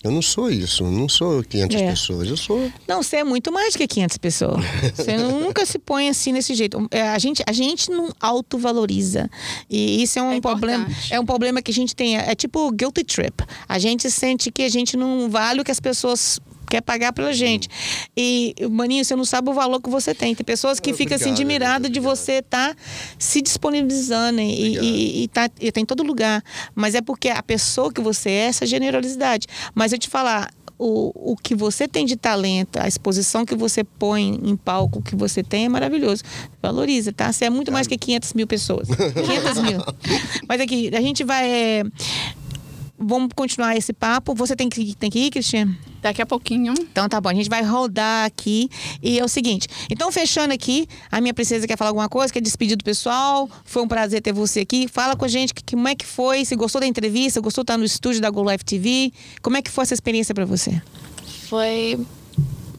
Eu 0.03 0.11
não 0.11 0.23
sou 0.23 0.51
isso, 0.51 0.85
não 0.85 1.09
sou 1.09 1.43
500 1.45 1.77
é. 1.77 1.91
pessoas, 1.91 2.29
eu 2.29 2.37
sou... 2.37 2.73
Não, 2.89 3.03
você 3.03 3.19
é 3.19 3.25
muito 3.25 3.53
mais 3.53 3.77
que 3.77 3.87
500 3.87 4.19
pessoas. 4.19 4.65
Você 4.95 5.17
nunca 5.17 5.65
se 5.65 5.79
põe 5.79 6.09
assim 6.09 6.33
nesse 6.33 6.55
jeito. 6.55 6.87
É, 6.91 7.03
a 7.03 7.19
gente, 7.19 7.43
a 7.47 7.53
gente 7.53 7.91
não 7.91 8.11
autovaloriza. 8.21 9.31
E 9.71 10.03
isso 10.03 10.19
é 10.19 10.23
um 10.23 10.33
é 10.33 10.41
problema. 10.41 10.87
É 11.11 11.21
um 11.21 11.25
problema 11.25 11.63
que 11.63 11.71
a 11.71 11.75
gente 11.75 11.95
tem. 11.95 12.17
É 12.17 12.35
tipo 12.35 12.71
guilty 12.73 13.05
trip. 13.05 13.45
A 13.69 13.79
gente 13.79 14.11
sente 14.11 14.51
que 14.51 14.63
a 14.63 14.69
gente 14.69 14.97
não 14.97 15.31
vale 15.31 15.61
o 15.61 15.65
que 15.65 15.71
as 15.71 15.81
pessoas 15.81 16.41
quer 16.73 16.81
pagar 16.81 17.13
pela 17.13 17.35
gente. 17.35 17.69
E, 18.17 18.55
maninho, 18.71 19.05
você 19.05 19.15
não 19.15 19.27
sabe 19.27 19.51
o 19.51 19.53
valor 19.53 19.79
que 19.79 19.91
você 19.91 20.15
tem. 20.15 20.35
Tem 20.35 20.45
pessoas 20.45 20.81
que 20.81 20.95
ficam 20.95 21.17
assim 21.17 21.31
admiradas 21.31 21.91
de 21.91 22.01
você 22.01 22.39
estar 22.39 22.75
tá 22.75 22.77
se 23.19 23.43
disponibilizando 23.43 24.41
e, 24.41 24.79
e, 24.79 25.23
e, 25.25 25.29
tá, 25.29 25.51
e 25.61 25.71
tá 25.71 25.81
em 25.81 25.85
todo 25.85 26.03
lugar. 26.03 26.43
Mas 26.75 26.95
é 26.95 27.03
porque 27.03 27.29
a 27.29 27.43
pessoa 27.43 27.93
que 27.93 28.01
você 28.01 28.31
é, 28.31 28.47
essa 28.47 28.65
generosidade. 28.65 29.47
Mas 29.75 29.93
eu 29.93 29.99
te 29.99 30.09
falar, 30.09 30.51
o, 30.79 31.33
o 31.33 31.37
que 31.37 31.55
você 31.55 31.87
tem 31.87 32.07
de 32.07 32.17
talento, 32.17 32.79
a 32.79 32.89
exposição 32.89 33.45
que 33.45 33.55
você 33.55 33.85
põe 33.85 34.41
em 34.43 34.57
palco 34.57 35.03
que 35.03 35.15
você 35.15 35.43
tem 35.43 35.67
é 35.67 35.69
maravilhoso. 35.69 36.23
Valoriza, 36.63 37.13
tá? 37.13 37.31
Você 37.31 37.45
é 37.45 37.51
muito 37.51 37.71
mais 37.71 37.87
que 37.87 37.99
500 37.99 38.33
mil 38.33 38.47
pessoas. 38.47 38.89
500 38.89 39.63
mil. 39.63 39.79
Mas 40.49 40.59
aqui, 40.59 40.91
a 40.95 41.01
gente 41.03 41.23
vai. 41.23 41.51
É, 41.51 41.85
vamos 42.99 43.29
continuar 43.37 43.77
esse 43.77 43.93
papo. 43.93 44.35
Você 44.35 44.57
tem 44.57 44.71
que, 44.71 44.95
tem 44.95 45.11
que 45.11 45.19
ir, 45.19 45.31
Cristiane? 45.31 45.92
Daqui 46.03 46.21
a 46.21 46.27
pouquinho. 46.27 46.75
Então 46.81 47.09
tá 47.09 47.21
bom, 47.21 47.29
a 47.29 47.35
gente 47.35 47.49
vai 47.49 47.63
rodar 47.63 48.27
aqui. 48.27 48.69
E 49.01 49.19
é 49.21 49.25
o 49.25 49.29
seguinte: 49.29 49.69
então, 49.89 50.11
fechando 50.11 50.53
aqui, 50.53 50.89
a 51.11 51.21
minha 51.21 51.33
princesa 51.33 51.67
quer 51.67 51.79
falar 51.79 51.91
alguma 51.91 52.09
coisa, 52.09 52.33
quer 52.33 52.41
despedir 52.41 52.77
do 52.77 52.85
pessoal. 52.85 53.49
Foi 53.65 53.83
um 53.83 53.89
prazer 53.89 54.21
ter 54.21 54.33
você 54.33 54.61
aqui. 54.61 54.89
Fala 54.89 55.15
com 55.15 55.25
a 55.25 55.29
gente 55.29 55.55
que, 55.55 55.63
como 55.63 55.87
é 55.87 55.95
que 55.95 56.05
foi, 56.05 56.45
se 56.45 56.57
gostou 56.57 56.81
da 56.81 56.87
entrevista, 56.87 57.41
gostou 57.41 57.63
de 57.63 57.67
estar 57.67 57.79
no 57.79 57.85
estúdio 57.85 58.21
da 58.21 58.29
Go 58.29 58.43
Live 58.43 58.65
TV. 58.65 59.13
Como 59.41 59.57
é 59.57 59.63
que 59.63 59.71
foi 59.71 59.83
essa 59.83 59.95
experiência 59.95 60.35
para 60.35 60.45
você? 60.45 60.83
Foi 61.49 61.99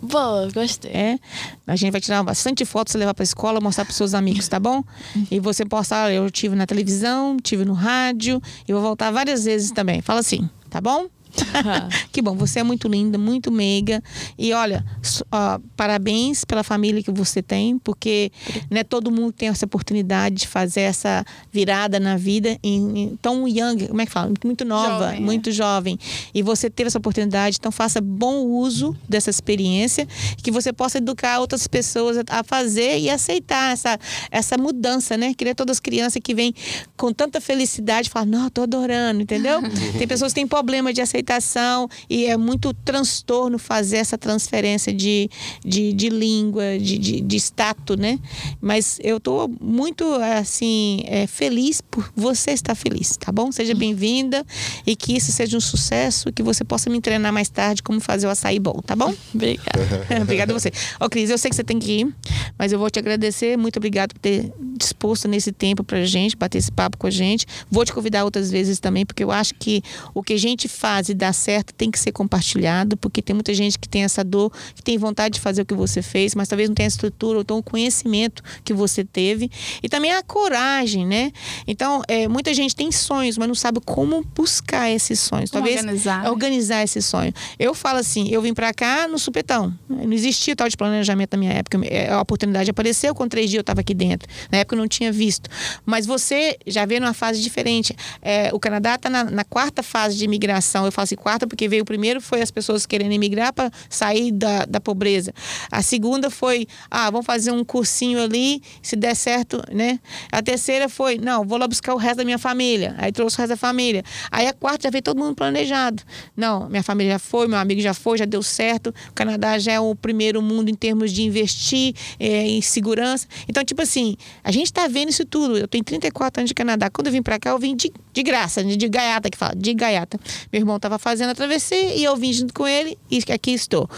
Boa, 0.03 0.49
gostei. 0.53 0.91
É. 0.91 1.19
A 1.65 1.77
gente 1.77 1.91
vai 1.91 2.01
tirar 2.01 2.21
bastante 2.23 2.65
fotos, 2.65 2.91
você 2.91 2.97
levar 2.97 3.13
para 3.13 3.23
a 3.23 3.25
escola, 3.25 3.61
mostrar 3.61 3.85
para 3.85 3.93
seus 3.93 4.13
amigos, 4.13 4.49
tá 4.49 4.59
bom? 4.59 4.83
E 5.31 5.39
você 5.39 5.63
postar, 5.63 6.11
eu 6.11 6.29
tive 6.29 6.57
na 6.57 6.65
televisão, 6.65 7.37
tive 7.41 7.63
no 7.63 7.73
rádio 7.73 8.41
e 8.67 8.73
vou 8.73 8.81
voltar 8.81 9.11
várias 9.11 9.45
vezes 9.45 9.71
também. 9.71 10.01
Fala 10.01 10.19
assim, 10.19 10.49
tá 10.69 10.81
bom? 10.81 11.07
que 12.11 12.21
bom, 12.21 12.35
você 12.35 12.59
é 12.59 12.63
muito 12.63 12.87
linda, 12.87 13.17
muito 13.17 13.51
meiga. 13.51 14.01
E 14.37 14.53
olha, 14.53 14.85
ó, 15.31 15.59
parabéns 15.75 16.45
pela 16.45 16.63
família 16.63 17.01
que 17.01 17.11
você 17.11 17.41
tem, 17.41 17.77
porque 17.79 18.31
né, 18.69 18.83
todo 18.83 19.11
mundo 19.11 19.31
tem 19.31 19.49
essa 19.49 19.65
oportunidade 19.65 20.35
de 20.35 20.47
fazer 20.47 20.81
essa 20.81 21.25
virada 21.51 21.99
na 21.99 22.17
vida 22.17 22.57
em, 22.63 22.99
em 22.99 23.15
tão 23.21 23.47
young, 23.47 23.87
como 23.87 24.01
é 24.01 24.05
que 24.05 24.11
fala? 24.11 24.31
Muito 24.43 24.65
nova, 24.65 25.05
jovem, 25.05 25.21
muito 25.21 25.49
é. 25.49 25.53
jovem. 25.53 25.99
E 26.33 26.41
você 26.41 26.69
teve 26.69 26.87
essa 26.87 26.97
oportunidade, 26.97 27.57
então 27.59 27.71
faça 27.71 27.99
bom 28.01 28.43
uso 28.43 28.95
dessa 29.07 29.29
experiência, 29.29 30.07
que 30.41 30.51
você 30.51 30.71
possa 30.71 30.97
educar 30.97 31.39
outras 31.39 31.67
pessoas 31.67 32.17
a 32.29 32.43
fazer 32.43 32.99
e 32.99 33.09
aceitar 33.09 33.73
essa, 33.73 33.99
essa 34.29 34.57
mudança, 34.57 35.17
né? 35.17 35.33
Queria 35.33 35.55
todas 35.55 35.77
as 35.77 35.79
crianças 35.79 36.21
que 36.23 36.33
vêm 36.33 36.53
com 36.95 37.11
tanta 37.11 37.41
felicidade 37.41 38.09
falar, 38.09 38.25
não, 38.25 38.49
tô 38.49 38.63
adorando, 38.63 39.21
entendeu? 39.21 39.61
tem 39.97 40.07
pessoas 40.07 40.31
que 40.33 40.39
têm 40.39 40.47
problema 40.47 40.93
de 40.93 41.01
aceitação 41.23 41.89
e 42.09 42.25
é 42.25 42.35
muito 42.35 42.73
transtorno 42.73 43.57
fazer 43.57 43.97
essa 43.97 44.17
transferência 44.17 44.93
de, 44.93 45.29
de, 45.63 45.93
de 45.93 46.09
língua, 46.09 46.77
de, 46.77 46.97
de, 46.97 47.21
de 47.21 47.35
status, 47.37 47.97
né? 47.97 48.19
Mas 48.61 48.99
eu 49.01 49.19
tô 49.19 49.49
muito, 49.61 50.05
assim, 50.37 51.03
é, 51.05 51.25
feliz 51.25 51.81
por 51.81 52.11
você 52.15 52.51
estar 52.51 52.75
feliz, 52.75 53.17
tá 53.17 53.31
bom? 53.31 53.51
Seja 53.51 53.73
bem-vinda 53.73 54.45
e 54.85 54.95
que 54.95 55.15
isso 55.15 55.31
seja 55.31 55.57
um 55.57 55.61
sucesso, 55.61 56.31
que 56.31 56.43
você 56.43 56.63
possa 56.63 56.89
me 56.89 56.99
treinar 56.99 57.31
mais 57.31 57.49
tarde 57.49 57.81
como 57.81 57.99
fazer 57.99 58.27
o 58.27 58.29
açaí 58.29 58.59
bom, 58.59 58.79
tá 58.85 58.95
bom? 58.95 59.13
Obrigada. 59.33 60.07
Obrigada 60.21 60.53
a 60.53 60.59
você. 60.59 60.71
Ó, 60.99 61.07
Cris, 61.07 61.29
eu 61.29 61.37
sei 61.37 61.49
que 61.49 61.55
você 61.55 61.63
tem 61.63 61.79
que 61.79 62.01
ir, 62.01 62.15
mas 62.57 62.71
eu 62.71 62.79
vou 62.79 62.89
te 62.89 62.99
agradecer. 62.99 63.57
Muito 63.57 63.77
obrigado 63.77 64.13
por 64.13 64.19
ter 64.19 64.51
disposto 64.77 65.27
nesse 65.27 65.51
tempo 65.51 65.83
pra 65.83 66.03
gente, 66.03 66.35
bater 66.35 66.57
esse 66.57 66.71
papo 66.71 66.97
com 66.97 67.07
a 67.07 67.11
gente. 67.11 67.45
Vou 67.69 67.85
te 67.85 67.93
convidar 67.93 68.25
outras 68.25 68.51
vezes 68.51 68.79
também, 68.79 69.05
porque 69.05 69.23
eu 69.23 69.31
acho 69.31 69.53
que 69.55 69.81
o 70.13 70.21
que 70.21 70.33
a 70.33 70.39
gente 70.39 70.67
faz 70.67 71.09
e 71.13 71.15
dá 71.15 71.31
certo 71.31 71.73
tem 71.73 71.89
que 71.89 71.99
ser 71.99 72.11
compartilhado, 72.11 72.97
porque 72.97 73.21
tem 73.21 73.33
muita 73.33 73.53
gente 73.53 73.79
que 73.79 73.87
tem 73.87 74.03
essa 74.03 74.23
dor, 74.23 74.51
que 74.75 74.83
tem 74.83 74.97
vontade 74.97 75.35
de 75.35 75.39
fazer 75.39 75.61
o 75.61 75.65
que 75.65 75.73
você 75.73 76.01
fez, 76.01 76.35
mas 76.35 76.47
talvez 76.47 76.69
não 76.69 76.75
tenha 76.75 76.87
a 76.87 76.89
estrutura 76.89 77.37
ou 77.37 77.41
então 77.41 77.57
o 77.57 77.63
conhecimento 77.63 78.43
que 78.63 78.73
você 78.73 79.03
teve. 79.03 79.49
E 79.81 79.87
também 79.87 80.11
a 80.11 80.21
coragem, 80.23 81.05
né? 81.05 81.31
Então, 81.67 82.01
é, 82.07 82.27
muita 82.27 82.53
gente 82.53 82.75
tem 82.75 82.91
sonhos, 82.91 83.37
mas 83.37 83.47
não 83.47 83.55
sabe 83.55 83.79
como 83.85 84.23
buscar 84.35 84.89
esses 84.89 85.19
sonhos. 85.19 85.49
Como 85.49 85.63
talvez 85.63 85.81
organizar, 85.81 86.23
né? 86.23 86.29
organizar 86.29 86.83
esse 86.83 87.01
sonho. 87.01 87.33
Eu 87.59 87.73
falo 87.73 87.99
assim, 87.99 88.29
eu 88.29 88.41
vim 88.41 88.53
para 88.53 88.73
cá 88.73 89.07
no 89.07 89.19
supetão. 89.19 89.73
Não 89.87 90.11
existia 90.11 90.55
tal 90.55 90.67
de 90.67 90.75
planejamento 90.75 91.33
na 91.33 91.37
minha 91.37 91.53
época. 91.53 91.79
É, 91.85 92.09
a 92.09 92.21
oportunidade 92.21 92.69
apareceu, 92.69 93.13
com 93.13 93.27
três 93.27 93.49
dias 93.49 93.59
eu 93.59 93.61
estava 93.61 93.81
aqui 93.81 93.93
dentro. 93.93 94.27
Na 94.51 94.59
época 94.59 94.75
eu 94.75 94.79
não 94.79 94.87
tinha 94.87 95.11
visto. 95.11 95.49
Mas 95.85 96.05
você 96.05 96.57
já 96.65 96.85
vê 96.85 96.99
numa 96.99 97.13
fase 97.13 97.41
diferente. 97.41 97.95
É, 98.21 98.49
o 98.53 98.59
Canadá 98.59 98.95
está 98.95 99.09
na, 99.09 99.23
na, 99.23 99.43
quarta 99.43 99.83
fase 99.83 100.17
de 100.17 100.25
imigração. 100.25 100.85
Eu 100.85 100.91
falo 100.91 101.02
assim 101.03 101.15
quarta 101.15 101.47
porque 101.47 101.67
veio 101.67 101.85
primeiro 101.85 102.21
foi 102.21 102.41
as 102.41 102.51
pessoas 102.51 102.85
querendo 102.85 103.11
emigrar 103.11 103.53
para 103.53 103.71
sair 103.89 104.31
da, 104.31 104.65
da 104.65 104.79
pobreza. 104.79 105.33
A 105.71 105.81
segunda 105.81 106.29
foi, 106.29 106.67
ah, 106.89 107.09
vamos 107.09 107.25
fazer 107.25 107.51
um 107.51 107.63
cursinho 107.63 108.21
ali, 108.21 108.61
se 108.81 108.95
der 108.95 109.15
certo, 109.15 109.61
né? 109.71 109.99
A 110.31 110.41
terceira 110.41 110.89
foi, 110.89 111.17
não, 111.17 111.45
vou 111.45 111.57
lá 111.57 111.67
buscar 111.67 111.93
o 111.93 111.97
resto 111.97 112.17
da 112.17 112.25
minha 112.25 112.39
família. 112.39 112.95
Aí 112.97 113.11
trouxe 113.11 113.37
o 113.37 113.39
resto 113.39 113.49
da 113.49 113.57
família. 113.57 114.03
Aí 114.31 114.47
a 114.47 114.53
quarta 114.53 114.83
já 114.83 114.89
veio 114.89 115.01
todo 115.01 115.17
mundo 115.17 115.35
planejado. 115.35 116.03
Não, 116.35 116.69
minha 116.69 116.83
família 116.83 117.13
já 117.13 117.19
foi, 117.19 117.47
meu 117.47 117.57
amigo 117.57 117.81
já 117.81 117.93
foi, 117.93 118.17
já 118.17 118.25
deu 118.25 118.41
certo. 118.41 118.93
O 119.09 119.13
Canadá 119.13 119.57
já 119.59 119.73
é 119.73 119.79
o 119.79 119.95
primeiro 119.95 120.41
mundo 120.41 120.69
em 120.69 120.75
termos 120.75 121.11
de 121.11 121.23
investir 121.23 121.95
é, 122.19 122.47
em 122.47 122.61
segurança. 122.61 123.27
Então, 123.47 123.63
tipo 123.63 123.81
assim, 123.81 124.15
a 124.43 124.51
gente 124.51 124.65
está 124.67 124.87
vendo 124.87 125.09
isso 125.09 125.25
tudo. 125.25 125.57
Eu 125.57 125.67
tenho 125.67 125.83
34 125.83 126.41
anos 126.41 126.49
de 126.49 126.53
Canadá. 126.53 126.89
Quando 126.89 127.07
eu 127.07 127.13
vim 127.13 127.21
para 127.21 127.39
cá, 127.39 127.51
eu 127.51 127.59
vim 127.59 127.75
de, 127.75 127.91
de 128.11 128.23
graça, 128.23 128.63
de, 128.63 128.75
de 128.75 128.87
gaiata 128.87 129.29
que 129.29 129.37
fala, 129.37 129.55
de 129.55 129.73
gaiata. 129.73 130.19
Meu 130.51 130.61
irmão 130.61 130.75
estava 130.75 130.92
fazendo 130.97 131.31
a 131.31 131.35
travessia 131.35 131.95
e 131.95 132.03
eu 132.03 132.15
vim 132.15 132.33
junto 132.33 132.53
com 132.53 132.67
ele 132.67 132.97
e 133.09 133.23
aqui 133.31 133.51
estou. 133.51 133.89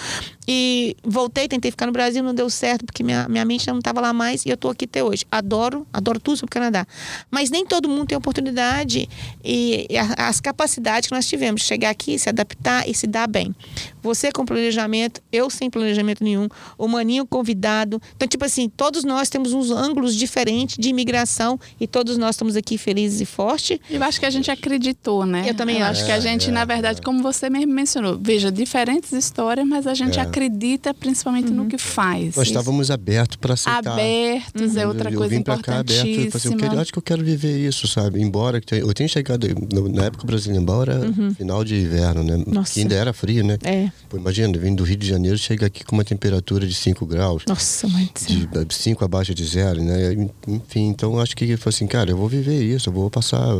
E 0.48 0.96
voltei, 1.04 1.48
tentei 1.48 1.72
ficar 1.72 1.86
no 1.86 1.92
Brasil, 1.92 2.24
não 2.24 2.34
deu 2.34 2.50
certo, 2.50 2.86
porque 2.86 3.04
minha, 3.04 3.28
minha 3.28 3.44
mente 3.46 3.68
não 3.68 3.80
estava 3.80 4.00
lá 4.00 4.14
mais 4.14 4.46
e 4.46 4.50
eu 4.50 4.56
estou 4.56 4.72
aqui 4.72 4.86
até 4.86 5.04
hoje. 5.04 5.26
Adoro, 5.32 5.88
adoro 5.92 6.20
tudo 6.20 6.38
sobre 6.38 6.50
o 6.50 6.54
Canadá. 6.54 6.86
Mas 7.32 7.50
nem 7.50 7.66
todo 7.66 7.90
mundo 7.90 8.08
tem 8.08 8.18
oportunidade 8.18 9.10
e, 9.44 9.88
e 9.90 9.98
as 9.98 10.40
capacidades 10.40 11.10
que 11.10 11.16
nós 11.16 11.28
tivemos 11.28 11.62
de 11.62 11.68
chegar 11.68 11.90
aqui, 11.90 12.20
se 12.20 12.30
adaptar 12.30 12.88
e 12.88 12.94
se 12.94 13.08
dar 13.08 13.28
bem. 13.28 13.56
Você 14.02 14.32
com 14.32 14.46
planejamento, 14.46 15.22
eu 15.32 15.50
sem 15.50 15.70
planejamento 15.70 16.24
nenhum, 16.24 16.48
o 16.78 16.88
Maninho 16.88 17.26
convidado. 17.26 18.00
Então, 18.16 18.28
tipo 18.28 18.46
assim, 18.46 18.70
todos 18.70 19.04
nós 19.04 19.30
temos 19.30 19.52
uns 19.52 19.72
ângulos 19.72 20.16
diferentes 20.16 20.78
de 20.78 20.90
imigração 20.90 21.60
e 21.80 21.88
todos 21.88 22.18
nós 22.18 22.36
estamos 22.36 22.56
aqui 22.56 22.78
felizes 22.78 23.20
e 23.22 23.26
fortes. 23.26 23.80
Eu 23.90 24.04
acho 24.04 24.20
que 24.20 24.26
a 24.26 24.30
gente 24.30 24.52
acreditou, 24.52 25.26
né? 25.26 25.46
Eu 25.48 25.56
também 25.56 25.80
eu 25.80 25.86
acho. 25.86 26.02
acho 26.02 26.06
que 26.06 26.12
a 26.12 26.20
gente, 26.20 26.50
é, 26.50 26.52
na 26.52 26.66
verdade, 26.66 27.00
é. 27.00 27.04
como 27.04 27.24
você 27.24 27.50
mesmo 27.50 27.74
mencionou, 27.74 28.18
veja, 28.22 28.52
diferentes 28.52 29.12
histórias, 29.12 29.68
mas 29.68 29.88
a 29.88 29.94
gente 29.94 30.20
é. 30.20 30.22
Acredita 30.36 30.94
principalmente 30.94 31.50
uhum. 31.50 31.64
no 31.64 31.68
que 31.68 31.78
faz. 31.78 32.36
Nós 32.36 32.48
estávamos 32.48 32.92
abertos 32.92 33.38
para 33.38 33.54
aceitar. 33.54 33.94
Abertos 33.94 34.74
uhum. 34.74 34.82
é 34.82 34.88
outra 34.88 35.10
eu, 35.10 35.18
coisa 35.18 35.34
eu 35.34 35.38
vim 35.38 35.42
importantíssima. 35.42 36.04
Cá 36.04 36.12
aberto, 36.12 36.38
assim, 36.38 36.52
eu, 36.52 36.58
quero, 36.58 36.80
acho 36.80 36.92
que 36.92 36.98
eu 37.00 37.02
quero 37.02 37.24
viver 37.24 37.58
isso, 37.58 37.88
sabe? 37.88 38.22
Embora 38.22 38.62
eu 38.72 38.94
tenha 38.94 39.08
chegado 39.08 39.48
na 39.94 40.06
época 40.06 40.28
brasileira, 40.28 40.62
embora 40.62 41.00
uhum. 41.00 41.34
final 41.34 41.64
de 41.64 41.76
inverno, 41.76 42.24
né? 42.24 42.44
Nossa. 42.46 42.74
Que 42.74 42.82
ainda 42.82 42.96
era 42.96 43.14
frio, 43.14 43.46
né? 43.46 43.58
É. 43.64 43.90
Pô, 44.10 44.18
imagina, 44.18 44.58
vindo 44.58 44.78
do 44.78 44.84
Rio 44.84 44.98
de 44.98 45.08
Janeiro, 45.08 45.38
chega 45.38 45.68
aqui 45.68 45.86
com 45.86 45.96
uma 45.96 46.04
temperatura 46.04 46.68
de 46.68 46.74
5 46.74 47.06
graus. 47.06 47.44
Nossa, 47.48 47.88
mãe 47.88 48.10
de 48.14 48.76
5 48.76 49.06
abaixo 49.06 49.34
de 49.34 49.46
zero, 49.46 49.82
né? 49.82 50.14
Enfim, 50.48 50.88
então 50.88 51.20
acho 51.20 51.36
que 51.36 51.56
foi 51.56 51.70
assim, 51.70 51.88
cara, 51.88 52.12
eu 52.12 52.18
vou 52.18 52.28
viver 52.28 52.62
isso, 52.62 52.90
eu 52.90 52.94
vou 52.94 53.10
passar 53.10 53.56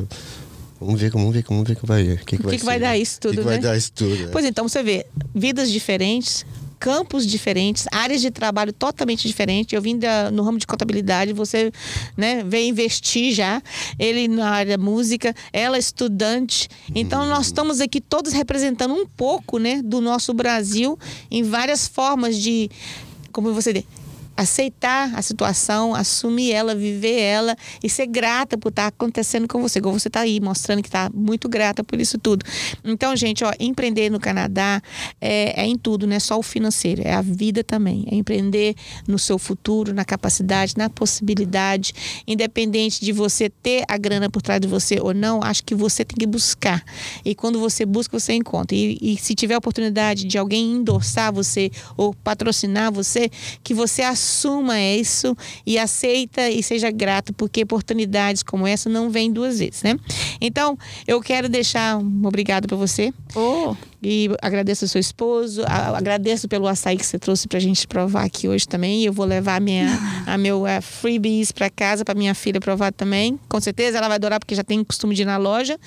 Vamos 0.80 1.00
ver, 1.00 1.10
vamos 1.10 1.34
ver, 1.34 1.44
vamos 1.48 1.68
ver 1.68 1.76
que 1.76 1.86
vai, 1.86 2.04
que, 2.18 2.38
que, 2.38 2.44
vai, 2.44 2.58
que 2.58 2.66
vai 2.66 2.80
dar 2.80 2.98
isso 2.98 3.20
tudo, 3.20 3.32
que, 3.32 3.38
que 3.38 3.46
né? 3.46 3.52
vai 3.54 3.60
dar 3.60 3.78
isso 3.78 3.92
tudo. 3.94 4.26
É. 4.26 4.28
Pois 4.28 4.44
então, 4.44 4.68
você 4.68 4.84
vê, 4.84 5.06
vidas 5.34 5.72
diferentes, 5.72 6.46
campos 6.80 7.26
diferentes, 7.26 7.86
áreas 7.92 8.22
de 8.22 8.32
trabalho 8.32 8.72
totalmente 8.72 9.28
diferentes. 9.28 9.74
Eu 9.74 9.82
vim 9.82 9.98
da, 9.98 10.30
no 10.32 10.44
ramo 10.44 10.58
de 10.58 10.68
contabilidade, 10.68 11.34
você 11.34 11.72
né, 12.16 12.44
veio 12.44 12.70
investir 12.70 13.34
já, 13.34 13.62
ele 13.98 14.28
na 14.28 14.50
área 14.50 14.78
música, 14.78 15.34
ela 15.52 15.78
estudante. 15.78 16.68
Então 16.94 17.24
hum. 17.24 17.28
nós 17.28 17.48
estamos 17.48 17.82
aqui 17.82 18.00
todos 18.00 18.34
representando 18.34 18.94
um 18.94 19.06
pouco 19.06 19.58
né, 19.58 19.82
do 19.84 20.02
nosso 20.02 20.34
Brasil 20.34 20.98
em 21.32 21.44
várias 21.44 21.88
formas 21.88 22.38
de, 22.38 22.70
como 23.32 23.54
você 23.54 23.74
diz, 23.74 23.84
aceitar 24.36 25.14
a 25.16 25.22
situação, 25.22 25.96
assumir 25.96 26.52
ela, 26.52 26.76
viver 26.76 27.20
ela 27.20 27.56
e 27.82 27.90
ser 27.90 28.06
grata 28.08 28.58
por 28.58 28.70
estar 28.70 28.88
acontecendo 28.88 29.48
com 29.48 29.62
você. 29.62 29.80
Igual 29.80 29.98
você 29.98 30.10
está 30.10 30.22
aí 30.22 30.40
mostrando 30.40 30.82
que 30.82 30.88
está 30.88 31.10
muito 31.14 31.48
grata 31.48 31.84
por 31.84 32.00
isso 32.00 32.18
tudo. 32.18 32.46
Então, 32.84 33.16
gente, 33.16 33.44
ó, 33.44 33.54
empreender 33.60 34.10
no 34.10 34.20
Canadá 34.20 34.82
é, 35.22 35.62
é, 35.62 35.66
em 35.66 35.78
tudo, 35.78 36.06
não 36.06 36.16
é 36.16 36.20
só 36.20 36.38
o 36.38 36.44
financeiro, 36.44 37.02
é 37.06 37.14
a 37.14 37.22
vida 37.22 37.64
também. 37.64 38.06
É 38.12 38.16
empreender 38.16 38.76
no 39.08 39.18
seu 39.18 39.38
futuro, 39.40 39.94
na 39.94 40.04
capacidade, 40.04 40.74
na 40.78 40.90
possibilidade, 40.90 41.94
independente 42.28 43.04
de 43.04 43.12
você 43.12 43.50
ter 43.50 43.84
a 43.88 43.98
grana 43.98 44.30
por 44.30 44.42
trás 44.42 44.60
de 44.60 44.68
você 44.68 45.00
ou 45.00 45.14
não, 45.14 45.42
acho 45.42 45.64
que 45.64 45.74
você 45.74 46.04
tem 46.04 46.18
que 46.18 46.26
buscar. 46.26 46.84
E 47.24 47.34
quando 47.34 47.60
você 47.60 47.86
busca, 47.86 48.20
você 48.20 48.34
encontra. 48.34 48.76
E, 48.76 48.98
e 49.02 49.18
se 49.18 49.34
tiver 49.34 49.56
a 49.56 49.60
oportunidade 49.60 50.26
de 50.26 50.38
alguém 50.38 50.74
endossar 50.74 51.32
você 51.32 51.72
ou 51.96 52.14
patrocinar 52.14 52.92
você, 52.92 53.30
que 53.64 53.74
você 53.74 54.02
assuma 54.02 54.25
assuma 54.26 54.82
isso 54.82 55.38
e 55.66 55.78
aceita 55.78 56.50
e 56.50 56.64
seja 56.64 56.90
grato, 56.90 57.32
porque 57.34 57.62
oportunidades 57.62 58.42
como 58.42 58.66
essa 58.66 58.90
não 58.90 59.10
vêm 59.12 59.32
duas 59.32 59.60
vezes, 59.60 59.84
né? 59.84 59.98
Então, 60.42 60.78
eu 61.08 61.22
quero 61.22 61.48
deixar 61.48 61.98
um 61.98 62.26
obrigado 62.26 62.68
para 62.68 62.76
você. 62.76 63.14
Oh. 63.36 63.76
E 64.02 64.30
agradeço 64.42 64.86
ao 64.86 64.90
seu 64.90 65.02
esposo, 65.02 65.64
agradeço 65.66 66.48
pelo 66.48 66.68
açaí 66.68 66.98
que 66.98 67.06
você 67.06 67.18
trouxe 67.18 67.48
para 67.48 67.58
a 67.58 67.62
gente 67.62 67.88
provar 67.88 68.24
aqui 68.24 68.48
hoje 68.48 68.68
também. 68.68 69.04
Eu 69.04 69.14
vou 69.14 69.26
levar 69.26 69.56
a 69.56 69.60
minha, 69.60 69.88
a 70.28 70.38
meu 70.38 70.64
uh, 70.64 70.82
freebies 70.82 71.52
para 71.52 71.70
casa 71.70 72.06
para 72.06 72.14
minha 72.14 72.36
filha 72.36 72.60
provar 72.60 72.92
também. 72.92 73.40
Com 73.50 73.60
certeza 73.60 73.98
ela 73.98 74.08
vai 74.08 74.16
adorar 74.16 74.40
porque 74.40 74.54
já 74.54 74.64
tem 74.64 74.84
costume 74.84 75.16
de 75.16 75.24
ir 75.24 75.26
na 75.26 75.38
loja. 75.38 75.80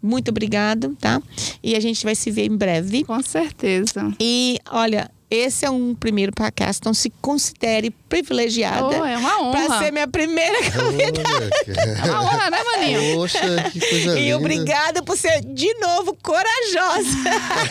Muito 0.00 0.28
obrigado, 0.28 0.96
tá? 1.00 1.20
E 1.62 1.74
a 1.74 1.80
gente 1.80 2.04
vai 2.04 2.14
se 2.14 2.30
ver 2.30 2.46
em 2.46 2.56
breve. 2.56 3.04
Com 3.04 3.20
certeza. 3.22 4.14
E 4.20 4.58
olha, 4.70 5.10
esse 5.34 5.64
é 5.64 5.70
um 5.70 5.94
primeiro 5.94 6.32
podcast, 6.32 6.80
então 6.80 6.94
se 6.94 7.10
considere 7.20 7.90
privilegiada. 8.08 8.86
Oh, 9.00 9.04
é 9.04 9.16
uma 9.16 9.42
honra. 9.42 9.66
Para 9.66 9.78
ser 9.78 9.92
minha 9.92 10.06
primeira 10.08 10.56
convidada. 10.70 11.50
é 11.66 12.10
uma 12.10 12.22
honra, 12.22 12.50
né, 12.50 12.58
Maninho? 12.62 13.14
Poxa, 13.16 13.40
que 13.72 13.80
coisa 13.80 14.18
E 14.18 14.24
linda. 14.24 14.36
obrigada 14.36 15.02
por 15.02 15.16
ser, 15.16 15.40
de 15.42 15.72
novo, 15.74 16.16
corajosa. 16.22 17.16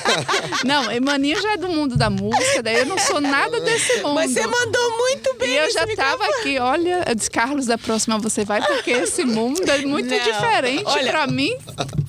não, 0.66 0.92
e 0.92 1.00
Maninho 1.00 1.42
já 1.42 1.54
é 1.54 1.58
do 1.58 1.70
mundo 1.70 1.96
da 1.96 2.10
música, 2.10 2.62
daí 2.62 2.80
eu 2.80 2.86
não 2.86 2.98
sou 2.98 3.22
nada 3.22 3.60
desse 3.62 4.02
mundo. 4.02 4.16
Mas 4.16 4.32
você 4.32 4.46
mandou 4.46 4.98
muito 4.98 5.36
bem. 5.38 5.50
E 5.50 5.56
eu 5.58 5.72
já 5.72 5.84
estava 5.86 6.26
aqui, 6.26 6.58
olha, 6.60 7.04
eu 7.08 7.16
disse, 7.16 7.30
Carlos, 7.32 7.66
da 7.66 7.78
próxima 7.78 8.18
você 8.18 8.44
vai, 8.44 8.62
porque 8.62 8.92
esse 8.92 9.24
mundo 9.24 9.62
é 9.70 9.78
muito 9.80 10.10
não. 10.10 10.20
diferente 10.20 11.06
para 11.10 11.28
mim. 11.28 11.56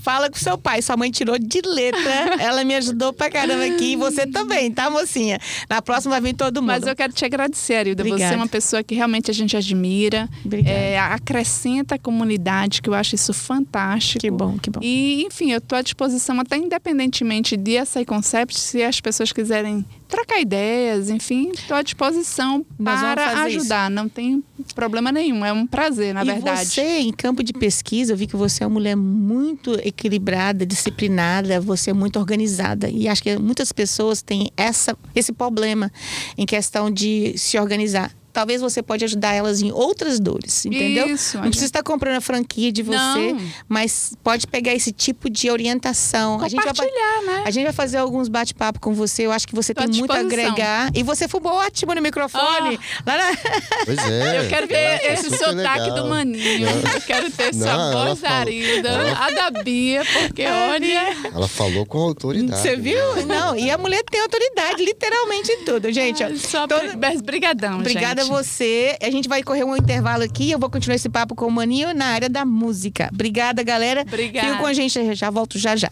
Fala 0.03 0.29
com 0.29 0.37
seu 0.39 0.59
pai. 0.59 0.83
Sua 0.83 0.97
mãe 0.97 1.11
tirou 1.11 1.39
de 1.39 1.63
letra. 1.65 2.37
Ela 2.39 2.63
me 2.63 2.75
ajudou 2.75 3.13
pra 3.13 3.31
caramba 3.31 3.65
aqui. 3.65 3.93
E 3.93 3.97
você 3.97 4.27
também, 4.27 4.71
tá, 4.71 4.91
mocinha? 4.91 5.39
Na 5.69 5.83
próxima 5.83 6.13
vai 6.13 6.21
vir 6.21 6.35
todo 6.35 6.61
mundo. 6.61 6.69
Mas 6.69 6.87
eu 6.87 6.95
quero 6.95 7.13
te 7.13 7.25
agradecer, 7.25 7.75
Arilda. 7.75 8.05
Você 8.05 8.23
é 8.23 8.37
uma 8.37 8.49
pessoa 8.49 8.83
que 8.83 8.95
realmente 8.95 9.31
a 9.31 9.35
gente 9.35 9.57
admira. 9.57 10.29
É, 10.67 10.99
acrescenta 10.99 11.97
a 11.97 11.99
comunidade, 11.99 12.81
que 12.81 12.89
eu 12.89 12.95
acho 12.95 13.15
isso 13.15 13.33
fantástico. 13.33 14.21
Que 14.21 14.31
bom, 14.31 14.59
que 14.59 14.71
bom. 14.71 14.81
E, 14.83 15.25
enfim, 15.25 15.53
eu 15.53 15.61
tô 15.61 15.75
à 15.75 15.83
disposição, 15.83 16.39
até 16.41 16.57
independentemente 16.57 17.57
de 17.57 17.79
Açaí 17.79 18.05
Concept, 18.05 18.59
se 18.59 18.83
as 18.83 19.01
pessoas 19.01 19.33
quiserem 19.33 19.85
trocar 20.09 20.41
ideias, 20.41 21.11
enfim, 21.11 21.51
estou 21.53 21.77
à 21.77 21.83
disposição 21.83 22.65
Nós 22.79 23.01
para 23.01 23.43
ajudar. 23.43 23.91
Isso. 23.91 23.95
Não 23.95 24.09
tem 24.09 24.45
problema 24.75 25.11
nenhum, 25.11 25.45
é 25.45 25.53
um 25.53 25.67
prazer, 25.67 26.15
na 26.15 26.23
e 26.23 26.27
verdade. 26.27 26.67
Você, 26.67 27.01
em 27.01 27.13
campo 27.13 27.43
de 27.43 27.53
pesquisa, 27.53 28.13
eu 28.13 28.17
vi 28.17 28.27
que 28.27 28.37
você 28.37 28.63
é 28.63 28.67
uma 28.67 28.75
mulher 28.75 28.97
muito 28.97 29.75
equilibrada, 29.83 30.65
disciplinada, 30.65 31.61
você 31.61 31.91
é 31.91 31.93
muito 31.93 32.19
organizada. 32.19 32.89
E 32.89 33.09
acho 33.09 33.23
que 33.23 33.37
muitas 33.39 33.73
pessoas 33.73 34.23
têm 34.23 34.51
essa, 34.57 34.97
esse 35.25 35.33
problema 35.33 35.91
em 36.37 36.45
questão 36.47 36.91
de 36.91 37.37
se 37.37 37.59
organizar 37.59 38.13
talvez 38.35 38.61
você 38.61 38.83
pode 38.83 39.05
ajudar 39.05 39.33
elas 39.33 39.63
em 39.63 39.71
outras 39.71 40.19
dores, 40.19 40.67
entendeu? 40.67 41.07
Isso, 41.07 41.37
não 41.37 41.45
precisa 41.45 41.67
estar 41.67 41.83
comprando 41.85 42.17
a 42.17 42.21
franquia 42.21 42.73
de 42.73 42.83
você, 42.83 43.33
não. 43.33 43.41
mas 43.69 44.13
pode 44.25 44.49
pegar 44.49 44.75
esse 44.75 44.91
tipo 44.91 45.31
de 45.31 45.49
orientação. 45.49 46.41
A 46.43 46.49
gente 46.49 46.63
vai, 46.65 46.91
né? 47.25 47.43
A 47.47 47.51
gente 47.53 47.65
vai 47.65 47.73
fazer 47.73 47.99
alguns 47.99 48.29
bate-papo 48.29 48.81
com 48.81 48.93
você. 48.93 49.25
Eu 49.25 49.31
acho 49.31 49.47
que 49.47 49.55
você 49.55 49.73
Tô 49.73 49.83
tem 49.83 50.01
muito 50.01 50.13
a 50.13 50.19
agregar. 50.19 50.91
E 50.95 51.05
você 51.05 51.29
foi 51.29 51.41
ótimo 51.45 51.95
no 51.95 52.03
microfone. 52.03 52.77
Oh. 52.77 53.11
Lá 53.11 53.17
na... 53.17 53.37
Pois 53.85 53.99
é. 53.99 54.41
Eu 54.41 54.49
quero 54.49 54.67
ver 54.67 55.13
esse 55.13 55.31
sotaque 55.31 55.91
legal. 55.91 55.95
do 55.95 56.07
maninho. 56.09 56.67
Não. 56.67 56.93
Eu 56.93 57.01
quero 57.03 57.31
ter 57.31 57.55
não, 57.55 57.67
sua 57.67 57.93
voz 57.93 58.21
ela... 58.25 59.27
a 59.27 59.31
da 59.31 59.63
Bia, 59.63 60.05
porque 60.05 60.45
olha. 60.45 61.17
Ela 61.33 61.47
falou 61.47 61.87
com 61.87 61.99
autoridade. 61.99 62.61
Você 62.61 62.77
viu? 62.77 63.15
Né? 63.17 63.25
Não, 63.27 63.57
e 63.57 63.71
a 63.71 63.79
mulher 63.79 64.03
tem 64.11 64.21
autoridade, 64.21 64.85
literalmente 64.85 65.53
em 65.53 65.65
tudo, 65.65 65.93
gente. 65.93 66.25
Ai, 66.25 66.37
só 66.37 66.67
todo... 66.67 66.83
Brigadão, 67.23 67.79
Obrigada 67.79 68.24
gente. 68.25 68.33
você. 68.33 68.97
A 69.03 69.11
gente 69.11 69.29
vai 69.29 69.43
correr 69.43 69.65
um 69.65 69.77
intervalo 69.77 70.23
aqui. 70.23 70.51
Eu 70.51 70.59
vou 70.59 70.71
continuar 70.71 70.97
esse 70.97 71.09
papo 71.09 71.35
com 71.35 71.47
o 71.47 71.51
Maninho 71.51 71.95
na 71.95 72.07
área 72.07 72.29
da 72.29 72.45
música. 72.45 73.09
Obrigada, 73.13 73.63
galera. 73.63 74.03
Obrigada. 74.03 74.47
Fica 74.49 74.61
com 74.61 74.67
a 74.67 74.73
gente, 74.73 75.15
já 75.15 75.31
volto 75.31 75.59
já 75.59 75.77
já. 75.77 75.91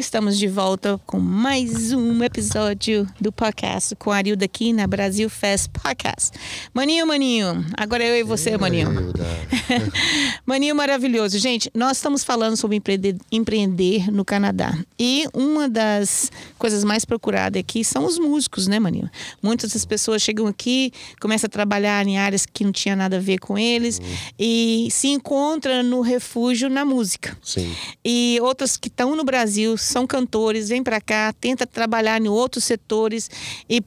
Estamos 0.00 0.38
de 0.38 0.48
volta 0.48 0.98
com 1.04 1.20
mais 1.20 1.92
um 1.92 2.24
episódio 2.24 3.06
do 3.20 3.30
podcast 3.30 3.94
com 3.96 4.10
a 4.10 4.16
Arilda 4.16 4.46
aqui 4.46 4.72
na 4.72 4.86
Brasil 4.86 5.28
Fest 5.28 5.68
Podcast. 5.68 6.38
Maninho, 6.72 7.06
maninho, 7.06 7.66
agora 7.76 8.02
eu 8.02 8.16
e 8.16 8.22
você, 8.22 8.56
maninho. 8.56 8.88
maninho 10.46 10.74
maravilhoso. 10.74 11.38
Gente, 11.38 11.70
nós 11.74 11.98
estamos 11.98 12.24
falando 12.24 12.56
sobre 12.56 12.78
empreender, 12.78 13.14
empreender 13.30 14.10
no 14.10 14.24
Canadá. 14.24 14.74
E 14.98 15.26
uma 15.34 15.68
das 15.68 16.32
coisas 16.56 16.82
mais 16.82 17.04
procuradas 17.04 17.60
aqui 17.60 17.84
são 17.84 18.06
os 18.06 18.18
músicos, 18.18 18.66
né, 18.66 18.80
maninho? 18.80 19.10
Muitas 19.42 19.72
das 19.72 19.84
pessoas 19.84 20.22
chegam 20.22 20.46
aqui, 20.46 20.92
começam 21.20 21.46
a 21.46 21.50
trabalhar 21.50 22.06
em 22.06 22.16
áreas 22.16 22.46
que 22.46 22.64
não 22.64 22.72
tinha 22.72 22.96
nada 22.96 23.18
a 23.18 23.20
ver 23.20 23.38
com 23.38 23.58
eles 23.58 23.98
uhum. 23.98 24.16
e 24.38 24.88
se 24.90 25.08
encontram 25.08 25.82
no 25.82 26.00
refúgio 26.00 26.70
na 26.70 26.86
música. 26.86 27.36
Sim. 27.44 27.70
E 28.02 28.38
outras 28.40 28.78
que 28.78 28.88
estão 28.88 29.14
no 29.14 29.24
Brasil 29.24 29.76
são 29.90 30.06
cantores, 30.06 30.68
vem 30.68 30.82
para 30.82 31.00
cá, 31.00 31.32
tenta 31.32 31.66
trabalhar 31.66 32.20
em 32.20 32.28
outros 32.28 32.64
setores 32.64 33.30
e 33.68 33.82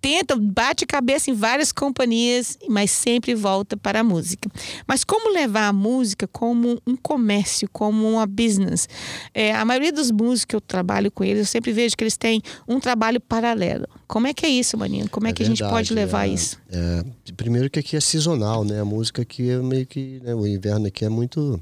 tenta, 0.00 0.36
bate 0.36 0.84
cabeça 0.84 1.30
em 1.30 1.34
várias 1.34 1.72
companhias, 1.72 2.58
mas 2.68 2.90
sempre 2.90 3.34
volta 3.34 3.76
para 3.76 4.00
a 4.00 4.04
música. 4.04 4.50
Mas 4.86 5.04
como 5.04 5.32
levar 5.32 5.68
a 5.68 5.72
música 5.72 6.26
como 6.26 6.78
um 6.86 6.96
comércio, 6.96 7.68
como 7.72 8.10
uma 8.10 8.26
business? 8.26 8.88
É, 9.32 9.54
a 9.54 9.64
maioria 9.64 9.92
dos 9.92 10.10
músicos 10.10 10.44
que 10.44 10.56
eu 10.56 10.60
trabalho 10.60 11.10
com 11.10 11.24
eles, 11.24 11.38
eu 11.38 11.46
sempre 11.46 11.72
vejo 11.72 11.96
que 11.96 12.02
eles 12.02 12.16
têm 12.16 12.42
um 12.68 12.80
trabalho 12.80 13.20
paralelo. 13.20 13.86
Como 14.06 14.26
é 14.26 14.34
que 14.34 14.44
é 14.44 14.48
isso, 14.48 14.76
Maninho? 14.76 15.08
Como 15.08 15.26
é, 15.26 15.30
é 15.30 15.32
que 15.32 15.42
verdade, 15.42 15.62
a 15.62 15.66
gente 15.66 15.72
pode 15.72 15.94
levar 15.94 16.28
é, 16.28 16.32
isso? 16.32 16.58
É, 16.68 17.04
primeiro 17.36 17.70
que 17.70 17.78
aqui 17.78 17.96
é 17.96 18.00
sazonal, 18.00 18.64
né? 18.64 18.80
A 18.80 18.84
música 18.84 19.22
aqui 19.22 19.50
é 19.50 19.58
meio 19.58 19.86
que... 19.86 20.20
Né? 20.22 20.34
O 20.34 20.46
inverno 20.46 20.86
aqui 20.88 21.04
é 21.04 21.08
muito... 21.08 21.60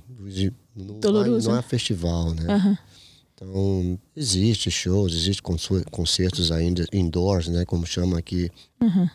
Não, 0.75 0.99
Doloroso. 0.99 1.49
Não 1.49 1.57
é, 1.57 1.61
não 1.61 1.61
é 1.61 1.63
festival, 1.63 2.33
né? 2.33 2.57
Uhum. 2.57 2.77
Então, 3.41 3.99
existe 4.15 4.71
shows, 4.71 5.15
existe 5.15 5.43
concertos 5.91 6.53
ainda 6.53 6.85
indoors, 6.93 7.49
né, 7.49 7.65
como 7.65 7.87
chama 7.87 8.19
aqui. 8.19 8.51
Uhum. 8.81 9.09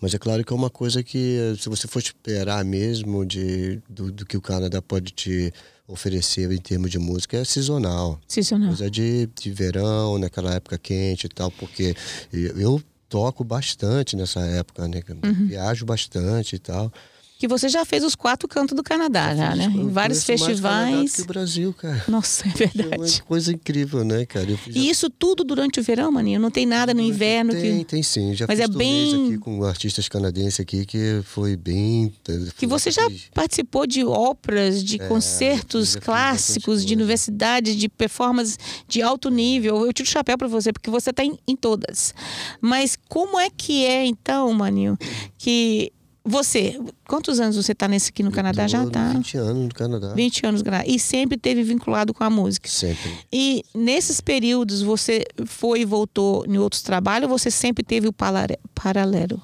Mas 0.00 0.14
é 0.14 0.18
claro 0.18 0.44
que 0.44 0.52
é 0.52 0.56
uma 0.56 0.70
coisa 0.70 1.02
que, 1.02 1.54
se 1.58 1.68
você 1.68 1.88
for 1.88 1.98
esperar 1.98 2.64
mesmo 2.64 3.26
de, 3.26 3.82
do, 3.88 4.12
do, 4.12 4.24
que 4.24 4.36
o 4.36 4.40
Canadá 4.40 4.80
pode 4.80 5.10
te 5.10 5.52
oferecer 5.86 6.50
em 6.52 6.58
termos 6.58 6.90
de 6.90 6.98
música, 6.98 7.36
é 7.36 7.44
sazonal. 7.44 8.18
Sazonal. 8.28 8.68
Coisa 8.68 8.90
de, 8.90 9.28
de 9.38 9.50
verão, 9.50 10.18
naquela 10.18 10.54
época 10.54 10.78
quente 10.78 11.26
e 11.26 11.28
tal, 11.28 11.50
porque 11.50 11.94
eu 12.32 12.80
toco 13.08 13.42
bastante 13.42 14.14
nessa 14.14 14.40
época, 14.40 14.86
né? 14.86 15.02
Uhum. 15.24 15.46
Viajo 15.48 15.84
bastante 15.84 16.56
e 16.56 16.58
tal 16.58 16.92
que 17.38 17.46
você 17.46 17.68
já 17.68 17.84
fez 17.84 18.02
os 18.02 18.16
quatro 18.16 18.48
cantos 18.48 18.74
do 18.74 18.82
Canadá, 18.82 19.34
já, 19.34 19.54
né? 19.54 19.72
Em 19.72 19.88
vários 19.88 20.24
festivais. 20.24 20.60
Mais 20.92 21.14
que 21.14 21.22
o 21.22 21.24
Brasil, 21.24 21.72
cara. 21.72 22.04
Nossa, 22.08 22.48
é 22.48 22.50
verdade. 22.50 22.90
É 22.92 22.96
uma 22.98 23.26
coisa 23.26 23.52
incrível, 23.52 24.04
né, 24.04 24.26
cara? 24.26 24.48
E 24.66 24.90
isso 24.90 25.08
tudo 25.08 25.44
durante 25.44 25.78
o 25.78 25.82
verão, 25.82 26.10
maninho? 26.10 26.40
Não 26.40 26.50
tem 26.50 26.66
nada 26.66 26.92
no 26.92 27.00
inverno 27.00 27.52
tem, 27.52 27.78
que. 27.78 27.84
Tem 27.84 28.02
sim. 28.02 28.34
Já 28.34 28.44
Mas 28.48 28.58
fiz 28.58 28.68
é 28.68 28.72
bem. 28.72 29.26
aqui 29.26 29.38
com 29.38 29.62
artistas 29.62 30.08
canadenses 30.08 30.58
aqui 30.58 30.84
que 30.84 31.20
foi 31.22 31.56
bem. 31.56 32.12
Que 32.56 32.66
você 32.66 32.90
já 32.90 33.08
participou 33.32 33.86
de 33.86 34.04
óperas, 34.04 34.82
de 34.82 35.00
é, 35.00 35.06
concertos 35.06 35.94
clássicos, 35.94 36.84
de 36.84 36.92
universidades, 36.92 37.76
de 37.76 37.88
performances 37.88 38.58
de 38.88 39.00
alto 39.00 39.30
nível. 39.30 39.86
Eu 39.86 39.92
tiro 39.92 40.08
o 40.08 40.10
chapéu 40.10 40.36
para 40.36 40.48
você, 40.48 40.72
porque 40.72 40.90
você 40.90 41.10
está 41.10 41.24
em, 41.24 41.38
em 41.46 41.54
todas. 41.54 42.12
Mas 42.60 42.98
como 43.08 43.38
é 43.38 43.48
que 43.48 43.84
é, 43.84 44.04
então, 44.04 44.52
maninho, 44.52 44.98
que 45.38 45.92
você, 46.28 46.78
quantos 47.06 47.40
anos 47.40 47.56
você 47.56 47.72
está 47.72 47.88
nesse 47.88 48.10
aqui 48.10 48.22
no 48.22 48.30
Canadá? 48.30 48.68
Já 48.68 48.84
está? 48.84 49.08
20 49.12 49.36
anos 49.38 49.62
no 49.64 49.74
Canadá. 49.74 50.14
20 50.14 50.46
anos 50.46 50.62
E 50.86 50.98
sempre 50.98 51.38
teve 51.38 51.62
vinculado 51.62 52.12
com 52.12 52.22
a 52.22 52.30
música? 52.30 52.68
Sempre. 52.68 53.10
E 53.32 53.64
nesses 53.74 54.20
períodos 54.20 54.82
você 54.82 55.24
foi 55.46 55.80
e 55.80 55.84
voltou 55.84 56.44
em 56.46 56.58
outros 56.58 56.82
trabalhos 56.82 57.30
ou 57.30 57.38
você 57.38 57.50
sempre 57.50 57.82
teve 57.82 58.06
o 58.08 58.12
paralelo? 58.12 59.42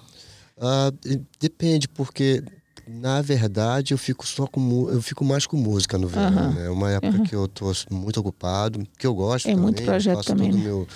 Ah, 0.60 0.92
depende, 1.40 1.88
porque 1.88 2.44
na 2.86 3.22
verdade 3.22 3.94
eu 3.94 3.98
fico 3.98 4.26
só 4.26 4.46
com 4.46 4.90
eu 4.90 5.00
fico 5.00 5.24
mais 5.24 5.46
com 5.46 5.56
música 5.56 5.96
no 5.96 6.06
verão, 6.06 6.52
né? 6.52 6.66
É 6.66 6.70
uma 6.70 6.90
época 6.90 7.22
que 7.22 7.34
eu 7.34 7.46
estou 7.46 7.72
muito 7.90 8.20
ocupado, 8.20 8.86
que 8.98 9.06
eu 9.06 9.14
gosto 9.14 9.46
é 9.46 9.52
também. 9.52 9.62
muito 9.62 9.82
projeto 9.82 10.24
também. 10.24 10.52
Né? 10.52 10.62
Meu, 10.62 10.86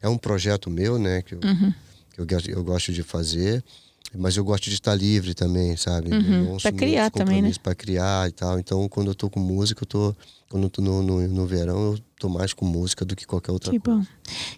é 0.00 0.08
um 0.08 0.16
projeto 0.16 0.70
meu, 0.70 0.98
né? 0.98 1.22
Que 1.22 1.34
eu, 1.34 1.40
uhum. 1.44 1.74
que 2.12 2.20
eu, 2.20 2.26
eu 2.48 2.64
gosto 2.64 2.92
de 2.92 3.02
fazer. 3.02 3.64
Mas 4.16 4.36
eu 4.36 4.44
gosto 4.44 4.64
de 4.64 4.74
estar 4.74 4.94
livre 4.94 5.34
também, 5.34 5.76
sabe? 5.76 6.12
Uhum. 6.12 6.56
Para 6.58 6.72
criar 6.72 7.10
também, 7.10 7.42
né? 7.42 7.52
Para 7.62 7.74
criar 7.74 8.28
e 8.28 8.32
tal. 8.32 8.58
Então, 8.58 8.88
quando 8.88 9.08
eu 9.08 9.14
tô 9.14 9.28
com 9.28 9.40
música, 9.40 9.82
eu 9.82 9.86
tô. 9.86 10.16
Quando 10.50 10.68
tô 10.68 10.82
no, 10.82 11.02
no, 11.02 11.26
no 11.26 11.46
verão, 11.46 11.92
eu 11.92 11.98
tô 12.18 12.28
mais 12.28 12.52
com 12.52 12.64
música 12.64 13.04
do 13.04 13.14
que 13.14 13.26
qualquer 13.26 13.52
outra 13.52 13.70
que 13.70 13.78
coisa. 13.78 14.00
Bom. 14.00 14.06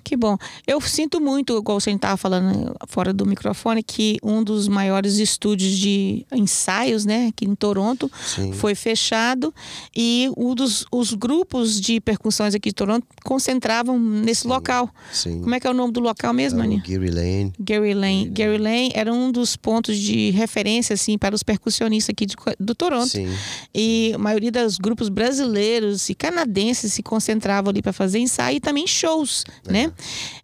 Que 0.05 0.17
bom. 0.17 0.37
Eu 0.67 0.81
sinto 0.81 1.21
muito, 1.21 1.59
igual 1.59 1.81
você 1.81 1.91
estava 1.91 2.17
falando 2.17 2.77
fora 2.87 3.13
do 3.13 3.27
microfone, 3.27 3.83
que 3.83 4.19
um 4.23 4.45
dos 4.45 4.69
maiores 4.69 5.19
estúdios 5.19 5.73
de 5.77 6.25
ensaios, 6.33 7.05
né, 7.05 7.29
aqui 7.29 7.45
em 7.45 7.55
Toronto, 7.55 8.11
Sim. 8.25 8.53
foi 8.53 8.75
fechado 8.75 9.53
e 9.97 10.31
um 10.37 10.55
dos 10.55 10.87
os 10.93 11.15
grupos 11.15 11.81
de 11.81 12.01
percussões 12.01 12.55
aqui 12.55 12.69
de 12.69 12.75
Toronto 12.75 13.07
concentravam 13.25 13.99
nesse 13.99 14.43
Sim. 14.43 14.49
local. 14.49 14.89
Sim. 15.13 15.41
Como 15.41 15.55
é 15.55 15.59
que 15.59 15.67
é 15.67 15.71
o 15.71 15.75
nome 15.75 15.93
do 15.93 16.01
local 16.01 16.33
mesmo, 16.33 16.63
Aninha? 16.63 16.83
Gary 16.87 17.11
Lane. 17.11 17.53
Gary 17.59 17.95
Lane. 17.95 18.29
Gary 18.29 18.59
Lane 18.59 18.93
era 18.95 19.13
um 19.13 19.33
dos 19.33 19.57
pontos 19.57 19.97
de 19.99 20.31
referência 20.31 20.95
assim 20.95 21.19
para 21.19 21.35
os 21.35 21.43
percussionistas 21.43 22.13
aqui 22.13 22.27
de, 22.27 22.37
do 22.61 22.75
Toronto. 22.75 23.09
Sim. 23.09 23.29
E 23.75 24.13
a 24.15 24.19
maioria 24.19 24.53
dos 24.53 24.79
grupos 24.79 25.09
brasileiros 25.09 25.76
e 26.09 26.15
canadenses 26.15 26.93
se 26.93 27.03
concentravam 27.03 27.71
ali 27.71 27.83
para 27.83 27.93
fazer 27.93 28.19
ensaio 28.19 28.57
e 28.57 28.61
também 28.61 28.87
shows, 28.87 29.45
é. 29.67 29.73
né? 29.73 29.93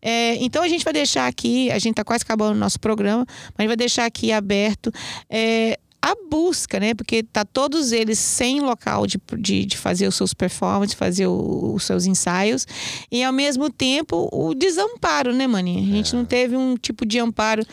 É, 0.01 0.37
então 0.37 0.62
a 0.62 0.68
gente 0.68 0.85
vai 0.85 0.93
deixar 0.93 1.26
aqui, 1.26 1.70
a 1.70 1.78
gente 1.78 1.93
está 1.93 2.05
quase 2.05 2.22
acabando 2.22 2.57
o 2.57 2.59
nosso 2.59 2.78
programa, 2.78 3.24
mas 3.26 3.59
a 3.59 3.62
gente 3.62 3.68
vai 3.68 3.76
deixar 3.76 4.05
aqui 4.07 4.33
aberto. 4.33 4.93
É, 5.28 5.78
a 6.03 6.16
busca, 6.28 6.80
né? 6.80 6.95
Porque 6.95 7.22
tá 7.22 7.45
todos 7.45 7.93
eles 7.93 8.18
sem 8.18 8.61
local 8.61 9.07
de, 9.07 9.20
de, 9.39 9.64
de 9.64 9.78
fazer 9.78 10.09
os 10.09 10.16
seus 10.16 10.35
performances, 10.35 10.95
fazer 10.95 11.28
o, 11.28 11.74
os 11.74 11.85
seus 11.85 12.07
ensaios, 12.07 12.66
e 13.11 13.22
ao 13.22 13.33
mesmo 13.33 13.70
tempo 13.70 14.28
o 14.33 14.53
desamparo, 14.53 15.33
né, 15.33 15.47
Maninha? 15.47 15.80
A 15.80 15.97
gente 15.97 16.12
é. 16.12 16.18
não 16.18 16.24
teve 16.24 16.57
um 16.57 16.76
tipo 16.76 17.07
de 17.07 17.20
amparo. 17.20 17.64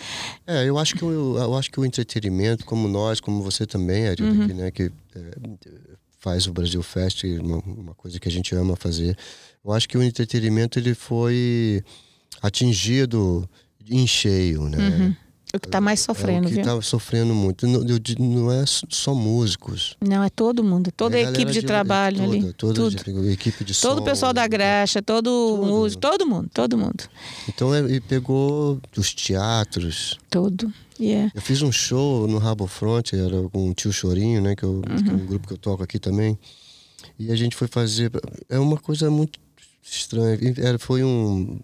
É, 0.45 0.69
eu 0.69 0.77
acho 0.77 0.95
que 0.95 1.01
eu, 1.01 1.37
eu 1.37 1.55
acho 1.55 1.71
que 1.71 1.79
o 1.79 1.85
entretenimento, 1.85 2.63
como 2.65 2.87
nós, 2.87 3.19
como 3.19 3.41
você 3.41 3.65
também, 3.65 4.07
Ari, 4.07 4.21
uhum. 4.21 4.47
né, 4.47 4.69
que 4.69 4.91
é, 5.15 5.21
faz 6.19 6.47
o 6.47 6.53
Brasil 6.53 6.83
Fest, 6.83 7.23
uma, 7.23 7.57
uma, 7.59 7.95
coisa 7.95 8.19
que 8.19 8.27
a 8.27 8.31
gente 8.31 8.53
ama 8.53 8.75
fazer. 8.75 9.17
Eu 9.63 9.71
acho 9.71 9.87
que 9.87 9.97
o 9.97 10.03
entretenimento 10.03 10.77
ele 10.77 10.93
foi 10.93 11.83
atingido 12.41 13.49
em 13.89 14.05
cheio, 14.05 14.69
né? 14.69 14.77
Uhum. 14.77 15.15
O 15.51 15.59
que 15.59 15.67
está 15.67 15.81
mais 15.81 15.99
sofrendo, 16.01 16.43
é 16.43 16.45
o 16.45 16.49
que 16.49 16.53
viu? 16.53 16.61
está 16.61 16.79
sofrendo 16.81 17.33
muito. 17.33 17.65
Não, 17.65 17.81
eu 17.81 17.99
não 18.19 18.51
é 18.51 18.63
só 18.67 19.15
músicos. 19.15 19.95
Não, 19.99 20.23
é 20.23 20.29
todo 20.29 20.63
mundo. 20.63 20.91
Toda 20.91 21.17
É 21.19 21.23
a 21.25 21.27
a 21.27 21.31
equipe 21.31 21.51
de 21.51 21.61
galera 21.61 21.67
trabalho 21.67 22.17
toda, 22.17 22.29
ali. 22.37 22.53
Toda 22.53 22.73
tudo. 22.75 23.19
a 23.27 23.31
equipe 23.31 23.63
de 23.63 23.73
Todo 23.81 24.01
o 24.01 24.03
pessoal 24.03 24.31
da 24.31 24.41
né? 24.43 24.47
graxa, 24.47 25.01
todo 25.01 25.23
Tudo. 25.57 25.65
músico, 25.65 26.01
todo 26.01 26.27
mundo, 26.27 26.49
todo 26.53 26.77
mundo. 26.77 27.03
Então, 27.47 27.73
é, 27.73 27.79
e 27.91 27.99
pegou 27.99 28.79
os 28.95 29.11
teatros. 29.13 30.19
Todo. 30.29 30.71
Yeah. 30.99 31.31
Eu 31.33 31.41
fiz 31.41 31.61
um 31.63 31.71
show 31.71 32.27
no 32.27 32.37
Rabo 32.37 32.67
Front, 32.67 33.13
era 33.13 33.41
com 33.49 33.69
o 33.69 33.73
Tio 33.73 33.91
Chorinho, 33.91 34.41
né? 34.41 34.55
Que, 34.55 34.63
eu, 34.63 34.81
que 35.03 35.09
é 35.09 35.13
Uhum. 35.13 35.21
um 35.23 35.25
grupo 35.25 35.47
que 35.47 35.53
eu 35.53 35.57
toco 35.57 35.81
aqui 35.81 35.97
também. 35.97 36.37
E 37.17 37.31
a 37.31 37.35
gente 37.35 37.55
foi 37.55 37.67
fazer... 37.67 38.11
É 38.49 38.59
uma 38.59 38.77
coisa 38.77 39.09
muito 39.09 39.39
estranha. 39.81 40.37
Era, 40.57 40.77
foi 40.77 41.03
um, 41.03 41.59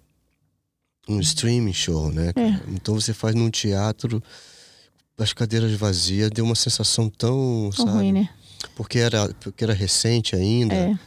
um 1.08 1.20
streaming 1.20 1.72
show, 1.72 2.10
né? 2.10 2.32
É. 2.36 2.60
Então 2.72 2.94
você 2.94 3.12
faz 3.14 3.34
num 3.34 3.50
teatro, 3.50 4.22
as 5.18 5.32
cadeiras 5.32 5.72
vazias, 5.72 6.30
deu 6.30 6.44
uma 6.44 6.54
sensação 6.54 7.08
tão, 7.08 7.70
sabe? 7.74 7.90
ruim, 7.90 8.12
né? 8.12 8.28
Porque 8.74 8.98
era, 8.98 9.28
porque 9.40 9.64
era 9.64 9.72
recente 9.72 10.34
ainda. 10.34 10.74
É. 10.74 10.98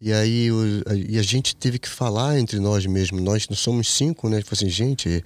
E 0.00 0.12
aí 0.12 0.52
o- 0.52 0.82
a, 0.86 0.94
e 0.94 1.18
a 1.18 1.22
gente 1.22 1.56
teve 1.56 1.78
que 1.78 1.88
falar 1.88 2.38
entre 2.38 2.60
nós 2.60 2.86
mesmos. 2.86 3.20
Nós 3.20 3.48
não 3.48 3.56
somos 3.56 3.88
cinco, 3.92 4.28
né? 4.28 4.38
Tipo 4.40 4.54
assim, 4.54 4.68
gente, 4.68 5.24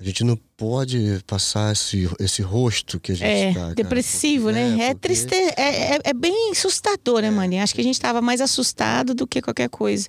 a 0.00 0.02
gente 0.04 0.24
não 0.24 0.36
pode 0.60 1.20
passar 1.26 1.72
esse, 1.72 2.06
esse 2.18 2.42
rosto 2.42 3.00
que 3.00 3.12
a 3.12 3.14
gente 3.14 3.26
É, 3.26 3.54
tá. 3.54 3.60
cara, 3.60 3.74
depressivo, 3.74 4.44
porque- 4.50 4.60
né? 4.60 4.84
É, 4.84 4.88
porque- 4.94 5.08
triste, 5.08 5.34
é, 5.34 5.94
é, 5.94 5.98
é 6.04 6.12
bem 6.12 6.50
assustador, 6.52 7.22
né, 7.22 7.30
Mani? 7.30 7.58
Acho 7.58 7.74
que 7.74 7.80
a 7.80 7.84
gente 7.84 7.94
estava 7.94 8.20
mais 8.20 8.42
assustado 8.42 9.14
do 9.14 9.26
que 9.26 9.40
qualquer 9.40 9.70
coisa. 9.70 10.06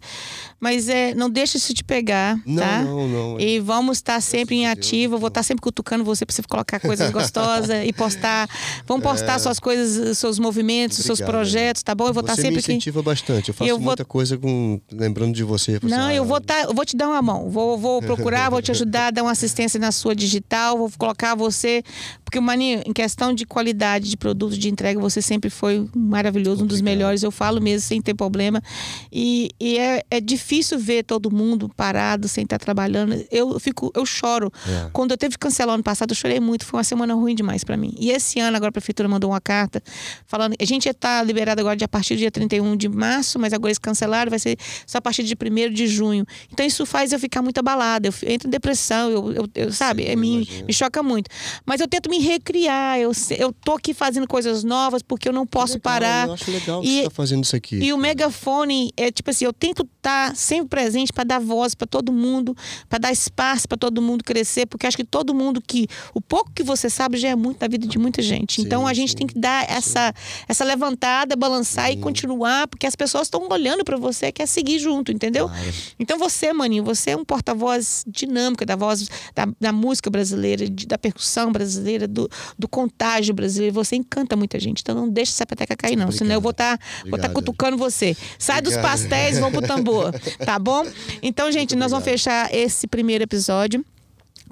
Mas 0.59 0.89
é, 0.89 1.15
não 1.15 1.29
deixa 1.29 1.55
isso 1.57 1.73
te 1.73 1.83
pegar, 1.85 2.37
Não, 2.45 2.61
tá? 2.61 2.81
não, 2.83 3.07
não. 3.07 3.39
E 3.39 3.59
vamos 3.61 3.97
estar 3.99 4.19
sempre 4.21 4.57
em 4.57 4.67
ativo. 4.67 5.15
Eu 5.15 5.19
vou 5.19 5.27
então. 5.29 5.39
estar 5.39 5.43
sempre 5.43 5.61
cutucando 5.61 6.03
você 6.03 6.25
para 6.25 6.35
você 6.35 6.43
colocar 6.43 6.79
coisas 6.81 7.09
gostosas 7.11 7.69
e 7.87 7.93
postar. 7.93 8.49
Vamos 8.85 9.03
postar 9.03 9.39
suas 9.39 9.57
coisas, 9.57 10.17
seus 10.17 10.37
movimentos, 10.37 10.97
seus 10.97 11.19
É. 11.19 11.23
Obrigado, 11.23 11.31
projetos, 11.31 11.81
tá 11.83 11.95
bom? 11.95 12.07
Eu 12.07 12.13
vou 12.13 12.21
estar 12.21 12.35
você 12.35 12.41
sempre 12.41 12.55
me 12.57 12.59
aqui. 12.59 12.71
incentiva 12.73 13.01
bastante. 13.01 13.47
Eu 13.49 13.53
faço 13.53 13.69
eu 13.71 13.77
vou- 13.77 13.85
muita 13.87 14.03
coisa 14.03 14.37
com 14.37 14.81
lembrando 14.91 15.33
de 15.33 15.43
você. 15.43 15.79
Não, 15.81 16.11
eu 16.11 16.25
vou, 16.25 16.41
tá, 16.41 16.63
eu 16.63 16.73
vou 16.73 16.85
te 16.85 16.97
dar 16.97 17.07
uma 17.07 17.21
mão. 17.21 17.49
Vou, 17.49 17.77
vou 17.77 18.01
procurar, 18.35 18.49
vou 18.49 18.61
te 18.61 18.69
ajudar, 18.71 19.11
dar 19.11 19.23
uma 19.23 19.31
assistência 19.31 19.79
na 19.79 19.91
sua 19.93 20.13
digital, 20.13 20.40
vou 20.77 20.91
colocar 20.97 21.35
você. 21.35 21.83
Porque, 22.31 22.39
Maninho, 22.39 22.81
em 22.85 22.93
questão 22.93 23.33
de 23.33 23.45
qualidade 23.45 24.09
de 24.09 24.15
produto, 24.15 24.57
de 24.57 24.69
entrega, 24.69 24.97
você 24.97 25.21
sempre 25.21 25.49
foi 25.49 25.85
maravilhoso, 25.93 26.63
um 26.63 26.65
dos 26.65 26.79
Obrigado. 26.79 26.95
melhores. 26.97 27.23
Eu 27.23 27.29
falo 27.29 27.59
mesmo 27.59 27.85
sem 27.85 28.01
ter 28.01 28.13
problema. 28.13 28.63
E, 29.11 29.49
e 29.59 29.77
é, 29.77 30.01
é 30.09 30.21
difícil 30.21 30.79
ver 30.79 31.03
todo 31.03 31.29
mundo 31.29 31.67
parado, 31.75 32.29
sem 32.29 32.45
estar 32.45 32.57
trabalhando. 32.57 33.21
Eu 33.29 33.59
fico, 33.59 33.91
eu 33.93 34.05
choro. 34.05 34.49
É. 34.65 34.89
Quando 34.93 35.11
eu 35.11 35.17
teve 35.17 35.33
que 35.33 35.39
cancelar 35.39 35.75
ano 35.75 35.83
passado, 35.83 36.11
eu 36.11 36.15
chorei 36.15 36.39
muito. 36.39 36.65
Foi 36.65 36.77
uma 36.77 36.85
semana 36.85 37.13
ruim 37.13 37.35
demais 37.35 37.65
para 37.65 37.75
mim. 37.75 37.93
E 37.99 38.11
esse 38.11 38.39
ano, 38.39 38.55
agora 38.55 38.69
a 38.69 38.71
prefeitura 38.71 39.09
mandou 39.09 39.31
uma 39.31 39.41
carta 39.41 39.83
falando. 40.25 40.55
A 40.57 40.63
gente 40.63 40.87
está 40.87 41.21
liberado 41.21 41.59
agora 41.59 41.75
de 41.75 41.83
a 41.83 41.87
partir 41.89 42.13
do 42.15 42.19
dia 42.19 42.31
31 42.31 42.77
de 42.77 42.87
março, 42.87 43.37
mas 43.39 43.51
agora 43.51 43.71
eles 43.71 43.77
cancelaram, 43.77 44.29
vai 44.29 44.39
ser 44.39 44.57
só 44.87 44.99
a 44.99 45.01
partir 45.01 45.23
de 45.23 45.35
1 45.35 45.73
de 45.73 45.85
junho. 45.85 46.25
Então 46.49 46.65
isso 46.65 46.85
faz 46.85 47.11
eu 47.11 47.19
ficar 47.19 47.41
muito 47.41 47.57
abalada. 47.57 48.07
Eu 48.07 48.13
entro 48.25 48.47
em 48.47 48.51
depressão, 48.51 49.09
eu, 49.09 49.33
eu, 49.33 49.49
eu- 49.53 49.73
sabe? 49.73 50.03
Sim, 50.03 50.09
é, 50.11 50.15
me, 50.15 50.47
me 50.65 50.71
choca 50.71 51.03
muito. 51.03 51.29
Mas 51.65 51.81
eu 51.81 51.89
tento 51.89 52.09
me 52.09 52.20
recriar. 52.21 52.99
Eu, 52.99 53.11
eu 53.37 53.51
tô 53.53 53.73
aqui 53.73 53.93
fazendo 53.93 54.27
coisas 54.27 54.63
novas 54.63 55.01
porque 55.01 55.27
eu 55.27 55.33
não 55.33 55.45
posso 55.45 55.73
legal, 55.73 55.81
parar. 55.81 56.27
Eu 56.27 56.33
acho 56.33 56.51
legal 56.51 56.81
que 56.81 56.87
E- 56.87 56.97
você 56.99 57.03
tá 57.05 57.09
fazendo 57.09 57.43
isso 57.43 57.55
aqui. 57.55 57.75
E 57.77 57.93
o 57.93 57.97
megafone 57.97 58.91
é 58.95 59.11
tipo 59.11 59.29
assim, 59.29 59.45
eu 59.45 59.53
tento 59.53 59.87
estar 59.97 60.35
sempre 60.35 60.67
presente 60.69 61.11
para 61.13 61.23
dar 61.23 61.39
voz 61.39 61.75
para 61.75 61.85
todo 61.87 62.11
mundo, 62.11 62.55
para 62.89 62.99
dar 62.99 63.11
espaço 63.11 63.67
para 63.67 63.77
todo 63.77 64.01
mundo 64.01 64.23
crescer, 64.23 64.65
porque 64.65 64.87
acho 64.87 64.97
que 64.97 65.03
todo 65.03 65.33
mundo 65.33 65.61
que 65.65 65.87
o 66.13 66.21
pouco 66.21 66.51
que 66.53 66.63
você 66.63 66.89
sabe 66.89 67.17
já 67.17 67.29
é 67.29 67.35
muito 67.35 67.59
na 67.61 67.67
vida 67.67 67.85
de 67.87 67.97
muita 67.99 68.21
gente. 68.21 68.55
Sim, 68.55 68.61
então 68.63 68.87
a 68.87 68.93
gente 68.93 69.11
sim, 69.11 69.17
tem 69.17 69.27
que 69.27 69.37
dar 69.39 69.69
essa 69.69 70.13
essa 70.47 70.63
levantada, 70.63 71.35
balançar 71.35 71.91
e 71.91 71.97
continuar, 71.97 72.67
porque 72.67 72.85
as 72.87 72.95
pessoas 72.95 73.23
estão 73.27 73.47
olhando 73.49 73.83
para 73.83 73.97
você, 73.97 74.31
quer 74.31 74.47
seguir 74.47 74.79
junto, 74.79 75.11
entendeu? 75.11 75.47
Claro. 75.47 75.73
Então 75.99 76.17
você, 76.17 76.51
maninho, 76.53 76.83
você 76.83 77.11
é 77.11 77.15
um 77.17 77.23
porta-voz 77.25 78.03
dinâmico 78.07 78.65
da 78.65 78.75
voz 78.75 79.07
da, 79.35 79.47
da 79.59 79.71
música 79.71 80.09
brasileira, 80.09 80.67
de- 80.69 80.85
da 80.87 80.97
percussão 80.97 81.51
brasileira, 81.51 82.07
do, 82.11 82.29
do 82.57 82.67
contágio 82.67 83.33
brasileiro. 83.33 83.73
Você 83.73 83.95
encanta 83.95 84.35
muita 84.35 84.59
gente. 84.59 84.81
Então 84.81 84.93
não 84.93 85.09
deixe 85.09 85.31
essa 85.31 85.45
peteca 85.45 85.75
cair, 85.75 85.95
não. 85.95 86.11
Senão 86.11 86.35
eu 86.35 86.41
vou 86.41 86.51
estar 86.51 86.77
vou 86.77 86.83
tá 86.83 87.07
Obrigado. 87.07 87.33
cutucando 87.33 87.77
você. 87.77 88.15
Sai 88.37 88.61
dos 88.61 88.73
Obrigado. 88.73 88.91
pastéis, 88.91 89.39
vão 89.39 89.51
pro 89.51 89.61
tambor. 89.61 90.11
Tá 90.45 90.59
bom? 90.59 90.85
Então, 91.21 91.51
gente, 91.51 91.75
nós 91.75 91.91
vamos 91.91 92.05
fechar 92.05 92.53
esse 92.53 92.87
primeiro 92.87 93.23
episódio 93.23 93.85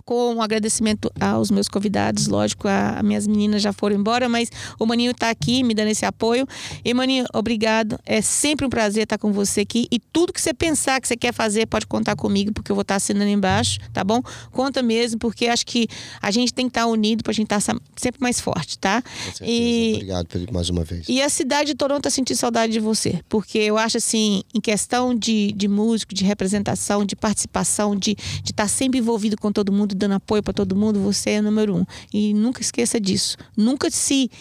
com 0.10 0.34
um 0.34 0.42
agradecimento 0.42 1.12
aos 1.20 1.52
meus 1.52 1.68
convidados. 1.68 2.26
Lógico, 2.26 2.68
a, 2.68 2.98
a 2.98 3.04
minhas 3.04 3.28
meninas 3.28 3.62
já 3.62 3.72
foram 3.72 3.96
embora, 3.96 4.28
mas 4.28 4.50
o 4.80 4.86
Maninho 4.88 5.14
tá 5.14 5.30
aqui 5.30 5.62
me 5.64 5.76
dando 5.76 5.90
esse 5.90 6.04
apoio. 6.04 6.48
E, 6.84 6.92
Maninho, 6.96 7.26
obrigado. 7.32 7.96
É 8.08 8.20
sempre 8.20 8.66
um 8.66 8.72
prazer 8.72 9.04
estar 9.04 9.20
com 9.20 9.32
você 9.32 9.62
aqui. 9.62 9.86
E 9.92 10.00
tudo 10.00 10.34
que 10.34 10.42
você 10.42 10.52
pensar 10.52 11.00
que 11.00 11.08
você 11.08 11.16
quer 11.16 11.32
fazer, 11.32 11.68
pode 11.68 11.86
contar 11.86 12.16
comigo, 12.16 12.52
porque 12.52 12.72
eu 12.72 12.76
vou 12.76 12.82
estar 12.82 12.96
assinando 12.96 13.30
embaixo, 13.30 13.78
tá 13.94 14.04
bom? 14.04 14.20
Conta 14.52 14.82
mesmo, 14.82 15.20
porque 15.20 15.46
acho 15.46 15.64
que 15.64 15.88
a 16.20 16.32
gente 16.32 16.52
tem 16.52 16.66
que 16.66 16.72
estar 16.72 16.88
unido 16.88 17.24
pra 17.24 17.32
gente 17.32 17.46
estar 17.54 17.62
sempre 17.96 18.20
mais 18.20 18.40
forte, 18.42 18.80
tá? 18.80 19.04
Com. 19.38 19.46
E, 19.46 19.92
Obrigado 19.94 20.26
por- 20.26 20.52
mais 20.52 20.72
uma 20.72 20.84
vez. 20.84 21.08
e 21.08 21.22
a 21.22 21.30
cidade 21.30 21.68
de 21.68 21.76
Toronto 21.76 22.02
tá 22.02 22.10
sentindo 22.10 22.36
saudade 22.36 22.74
de 22.74 22.80
você. 22.80 23.22
Porque 23.30 23.60
eu 23.60 23.78
acho 23.78 23.98
assim, 23.98 24.42
em 24.56 24.60
questão 24.60 25.14
de, 25.14 25.52
de 25.52 25.68
músico, 25.68 26.16
de 26.16 26.24
representação, 26.26 27.06
de 27.06 27.16
participação, 27.16 27.96
de 27.96 28.16
estar 28.44 28.68
sempre 28.68 28.98
envolvido 28.98 29.38
com 29.38 29.52
todo 29.52 29.72
mundo, 29.72 29.99
dando 30.00 30.14
apoio 30.14 30.42
para 30.42 30.54
todo 30.54 30.76
mundo, 30.76 31.00
você 31.00 31.32
é 31.32 31.42
número 31.42 31.76
um. 31.76 31.86
E 32.14 32.34
nunca 32.34 32.62
esqueça 32.62 33.00
disso. 33.00 33.38
Nunca 33.56 33.92
se 33.92 34.32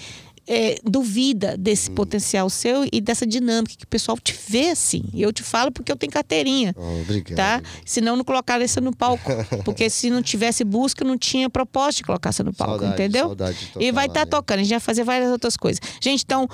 é, 0.49 0.79
duvida 0.83 1.57
desse 1.59 1.91
potencial 1.91 2.49
seu 2.49 2.89
e 2.91 3.01
dessa 3.03 3.27
dinâmica 3.27 3.75
que 3.77 3.85
o 3.85 3.89
pessoal 3.89 4.19
te 4.19 4.35
vê 4.49 4.71
assim. 4.71 5.05
E 5.13 5.21
eu 5.21 5.31
te 5.31 5.43
falo 5.43 5.71
porque 5.71 5.93
eu 5.93 5.97
tenho 5.97 6.11
carteirinha. 6.11 6.75
Oh, 6.77 7.03
obrigado. 7.03 7.37
Tá? 7.37 7.63
Senão 7.85 8.17
não 8.17 8.25
colocaram 8.25 8.65
essa 8.65 8.81
no 8.81 8.97
palco. 8.97 9.31
Porque 9.65 9.91
se 9.91 10.09
não 10.09 10.23
tivesse 10.23 10.65
busca, 10.65 11.05
não 11.05 11.19
tinha 11.19 11.51
propósito 11.51 11.99
de 11.99 12.05
colocar 12.05 12.31
essa 12.31 12.43
no 12.43 12.55
palco, 12.55 12.79
Saudade, 12.79 12.95
entendeu? 12.95 13.27
saudade 13.27 13.73
e 13.79 13.93
vai 13.93 14.07
estar 14.07 14.25
né? 14.25 14.27
tocando, 14.27 14.61
a 14.61 14.63
gente 14.63 14.71
vai 14.71 14.81
fazer 14.81 15.05
várias 15.05 15.31
outras 15.31 15.57
coisas. 15.57 15.81
Gente, 16.01 16.23
então, 16.25 16.49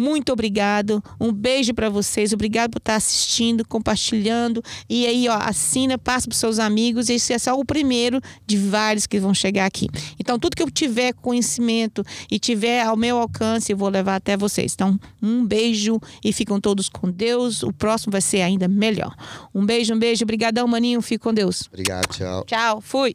muito 0.00 0.32
obrigado. 0.32 1.02
Um 1.20 1.32
beijo 1.32 1.74
pra 1.74 1.90
vocês. 1.90 2.32
Obrigado 2.32 2.70
por 2.70 2.78
estar 2.78 2.94
assistindo, 2.94 3.66
compartilhando. 3.66 4.62
E 4.88 5.06
aí, 5.06 5.28
ó, 5.28 5.36
assina, 5.36 5.98
passa 5.98 6.26
pros 6.26 6.38
seus 6.38 6.58
amigos. 6.58 7.10
Esse 7.10 7.32
é 7.32 7.38
só 7.38 7.58
o 7.58 7.64
primeiro 7.64 8.20
de 8.46 8.56
vários 8.56 9.06
que 9.06 9.20
vão 9.20 9.34
chegar 9.34 9.66
aqui. 9.66 9.88
Então, 10.18 10.38
tudo 10.38 10.56
que 10.56 10.62
eu 10.62 10.70
tiver 10.70 11.12
conhecimento 11.12 12.02
e 12.30 12.38
tiver 12.38 12.82
ao 12.82 12.96
meu 12.96 13.18
alcance, 13.18 13.39
eu 13.68 13.76
vou 13.76 13.88
levar 13.88 14.16
até 14.16 14.36
vocês. 14.36 14.72
Então, 14.74 14.98
um 15.22 15.44
beijo 15.44 16.00
e 16.24 16.32
ficam 16.32 16.60
todos 16.60 16.88
com 16.88 17.10
Deus. 17.10 17.62
O 17.62 17.72
próximo 17.72 18.12
vai 18.12 18.20
ser 18.20 18.42
ainda 18.42 18.68
melhor. 18.68 19.14
Um 19.54 19.64
beijo, 19.64 19.94
um 19.94 19.98
beijo. 19.98 20.24
Obrigadão, 20.24 20.66
maninho. 20.66 21.00
Fique 21.00 21.22
com 21.22 21.34
Deus. 21.34 21.68
Obrigado, 21.68 22.06
tchau. 22.08 22.44
Tchau. 22.44 22.80
Fui. 22.80 23.14